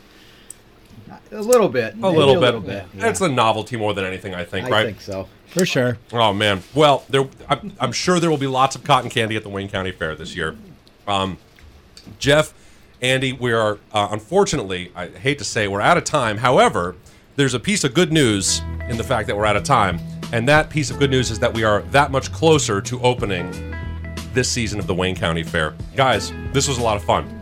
a 1.32 1.42
little 1.42 1.70
bit. 1.70 1.94
A 1.94 1.98
maybe 1.98 2.18
little, 2.18 2.38
a 2.38 2.40
little 2.40 2.62
bit. 2.62 2.86
It's 2.96 3.22
a 3.22 3.30
novelty 3.30 3.78
more 3.78 3.94
than 3.94 4.06
anything, 4.06 4.34
I 4.34 4.46
think. 4.46 4.68
I 4.68 4.70
right? 4.70 4.82
I 4.82 4.86
think 4.86 5.02
so. 5.02 5.28
For 5.50 5.66
sure. 5.66 5.98
Oh 6.14 6.34
man. 6.34 6.62
Well, 6.76 7.04
there. 7.10 7.28
I'm, 7.48 7.74
I'm 7.80 7.92
sure 7.92 8.20
there 8.20 8.30
will 8.30 8.38
be 8.38 8.48
lots 8.48 8.76
of 8.76 8.84
cotton 8.84 9.10
candy 9.10 9.36
at 9.36 9.44
the 9.44 9.50
Wayne 9.50 9.70
County 9.70 9.92
Fair 9.92 10.16
this 10.16 10.36
year. 10.36 10.56
Um, 11.08 11.38
Jeff, 12.20 12.54
Andy, 13.02 13.34
we 13.34 13.52
are 13.52 13.80
uh, 13.92 14.10
unfortunately. 14.12 14.92
I 14.96 15.08
hate 15.08 15.40
to 15.40 15.44
say 15.44 15.68
we're 15.68 15.82
out 15.82 15.98
of 15.98 16.04
time. 16.04 16.38
However, 16.38 16.96
there's 17.36 17.54
a 17.54 17.60
piece 17.60 17.84
of 17.84 17.94
good 17.94 18.12
news 18.12 18.62
in 18.90 18.98
the 18.98 19.04
fact 19.04 19.28
that 19.28 19.36
we're 19.36 19.46
out 19.46 19.56
of 19.56 19.64
time, 19.64 20.00
and 20.32 20.48
that 20.48 20.70
piece 20.70 20.92
of 20.92 21.00
good 21.00 21.10
news 21.10 21.32
is 21.32 21.40
that 21.40 21.54
we 21.54 21.64
are 21.64 21.82
that 21.84 22.12
much 22.12 22.32
closer 22.32 22.80
to 22.82 23.02
opening 23.02 23.52
this 24.34 24.50
season 24.50 24.80
of 24.80 24.86
the 24.88 24.94
Wayne 24.94 25.16
County 25.16 25.44
Fair. 25.44 25.74
Guys, 25.96 26.32
this 26.54 26.68
was 26.68 26.78
a 26.78 26.84
lot 26.84 26.96
of 26.96 27.04
fun. 27.04 27.39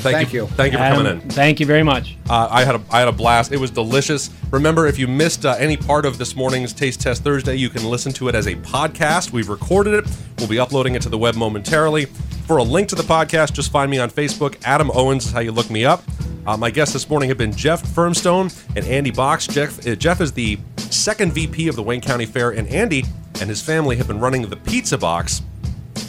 Thank, 0.00 0.16
Thank 0.16 0.32
you. 0.32 0.42
you. 0.42 0.46
Thank 0.48 0.72
you 0.72 0.78
for 0.78 0.84
Adam, 0.84 1.04
coming 1.04 1.22
in. 1.22 1.30
Thank 1.30 1.60
you 1.60 1.66
very 1.66 1.82
much. 1.82 2.16
Uh, 2.28 2.48
I 2.50 2.64
had 2.64 2.74
a 2.76 2.82
I 2.90 2.98
had 3.00 3.08
a 3.08 3.12
blast. 3.12 3.52
It 3.52 3.58
was 3.58 3.70
delicious. 3.70 4.30
Remember, 4.50 4.86
if 4.86 4.98
you 4.98 5.06
missed 5.06 5.44
uh, 5.44 5.56
any 5.58 5.76
part 5.76 6.06
of 6.06 6.18
this 6.18 6.34
morning's 6.34 6.72
Taste 6.72 7.00
Test 7.00 7.22
Thursday, 7.22 7.56
you 7.56 7.68
can 7.68 7.84
listen 7.84 8.12
to 8.14 8.28
it 8.28 8.34
as 8.34 8.46
a 8.46 8.54
podcast. 8.56 9.32
We've 9.32 9.48
recorded 9.48 9.94
it. 9.94 10.10
We'll 10.38 10.48
be 10.48 10.58
uploading 10.58 10.94
it 10.94 11.02
to 11.02 11.08
the 11.08 11.18
web 11.18 11.34
momentarily. 11.36 12.06
For 12.46 12.56
a 12.56 12.62
link 12.62 12.88
to 12.88 12.96
the 12.96 13.02
podcast, 13.04 13.52
just 13.52 13.70
find 13.70 13.90
me 13.90 13.98
on 13.98 14.10
Facebook. 14.10 14.56
Adam 14.64 14.90
Owens 14.92 15.26
is 15.26 15.32
how 15.32 15.40
you 15.40 15.52
look 15.52 15.70
me 15.70 15.84
up. 15.84 16.02
Uh, 16.46 16.56
my 16.56 16.70
guests 16.70 16.94
this 16.94 17.08
morning 17.08 17.28
have 17.28 17.38
been 17.38 17.52
Jeff 17.52 17.86
Firmstone 17.94 18.50
and 18.74 18.84
Andy 18.86 19.10
Box. 19.10 19.46
Jeff, 19.46 19.86
uh, 19.86 19.94
Jeff 19.94 20.20
is 20.20 20.32
the 20.32 20.58
second 20.78 21.32
VP 21.32 21.68
of 21.68 21.76
the 21.76 21.82
Wayne 21.82 22.00
County 22.00 22.26
Fair, 22.26 22.50
and 22.50 22.66
Andy 22.68 23.04
and 23.40 23.48
his 23.48 23.62
family 23.62 23.96
have 23.96 24.08
been 24.08 24.18
running 24.18 24.42
the 24.42 24.56
Pizza 24.56 24.98
Box 24.98 25.42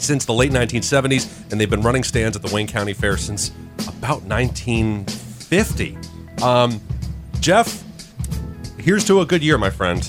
since 0.02 0.24
the 0.24 0.34
late 0.34 0.50
1970s, 0.50 1.50
and 1.50 1.60
they've 1.60 1.70
been 1.70 1.82
running 1.82 2.04
stands 2.04 2.36
at 2.36 2.42
the 2.42 2.52
Wayne 2.54 2.66
County 2.66 2.92
Fair 2.92 3.16
since 3.16 3.50
about 3.88 4.22
1950. 4.22 5.98
Um, 6.42 6.80
Jeff, 7.40 7.82
here's 8.78 9.04
to 9.06 9.20
a 9.20 9.26
good 9.26 9.42
year, 9.42 9.58
my 9.58 9.70
friend. 9.70 10.02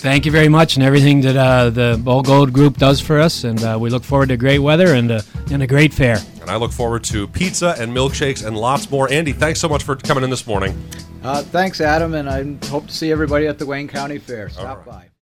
Thank 0.00 0.24
you 0.24 0.32
very 0.32 0.48
much, 0.48 0.76
and 0.76 0.84
everything 0.84 1.20
that 1.22 1.36
uh, 1.36 1.68
the 1.68 2.00
Bold 2.02 2.24
Gold 2.24 2.54
Group 2.54 2.78
does 2.78 3.00
for 3.00 3.20
us. 3.20 3.44
And 3.44 3.62
uh, 3.62 3.76
we 3.78 3.90
look 3.90 4.02
forward 4.02 4.30
to 4.30 4.38
great 4.38 4.60
weather 4.60 4.94
and, 4.94 5.10
uh, 5.10 5.20
and 5.50 5.62
a 5.62 5.66
great 5.66 5.92
fair. 5.92 6.18
And 6.40 6.50
I 6.50 6.56
look 6.56 6.72
forward 6.72 7.04
to 7.04 7.28
pizza 7.28 7.74
and 7.78 7.92
milkshakes 7.92 8.46
and 8.46 8.56
lots 8.56 8.90
more. 8.90 9.12
Andy, 9.12 9.32
thanks 9.32 9.60
so 9.60 9.68
much 9.68 9.82
for 9.82 9.96
coming 9.96 10.24
in 10.24 10.30
this 10.30 10.46
morning. 10.46 10.72
Uh, 11.22 11.42
thanks, 11.42 11.82
Adam, 11.82 12.14
and 12.14 12.30
I 12.30 12.56
hope 12.68 12.86
to 12.86 12.94
see 12.94 13.12
everybody 13.12 13.46
at 13.46 13.58
the 13.58 13.66
Wayne 13.66 13.88
County 13.88 14.16
Fair. 14.16 14.48
Stop 14.48 14.86
by. 14.86 15.09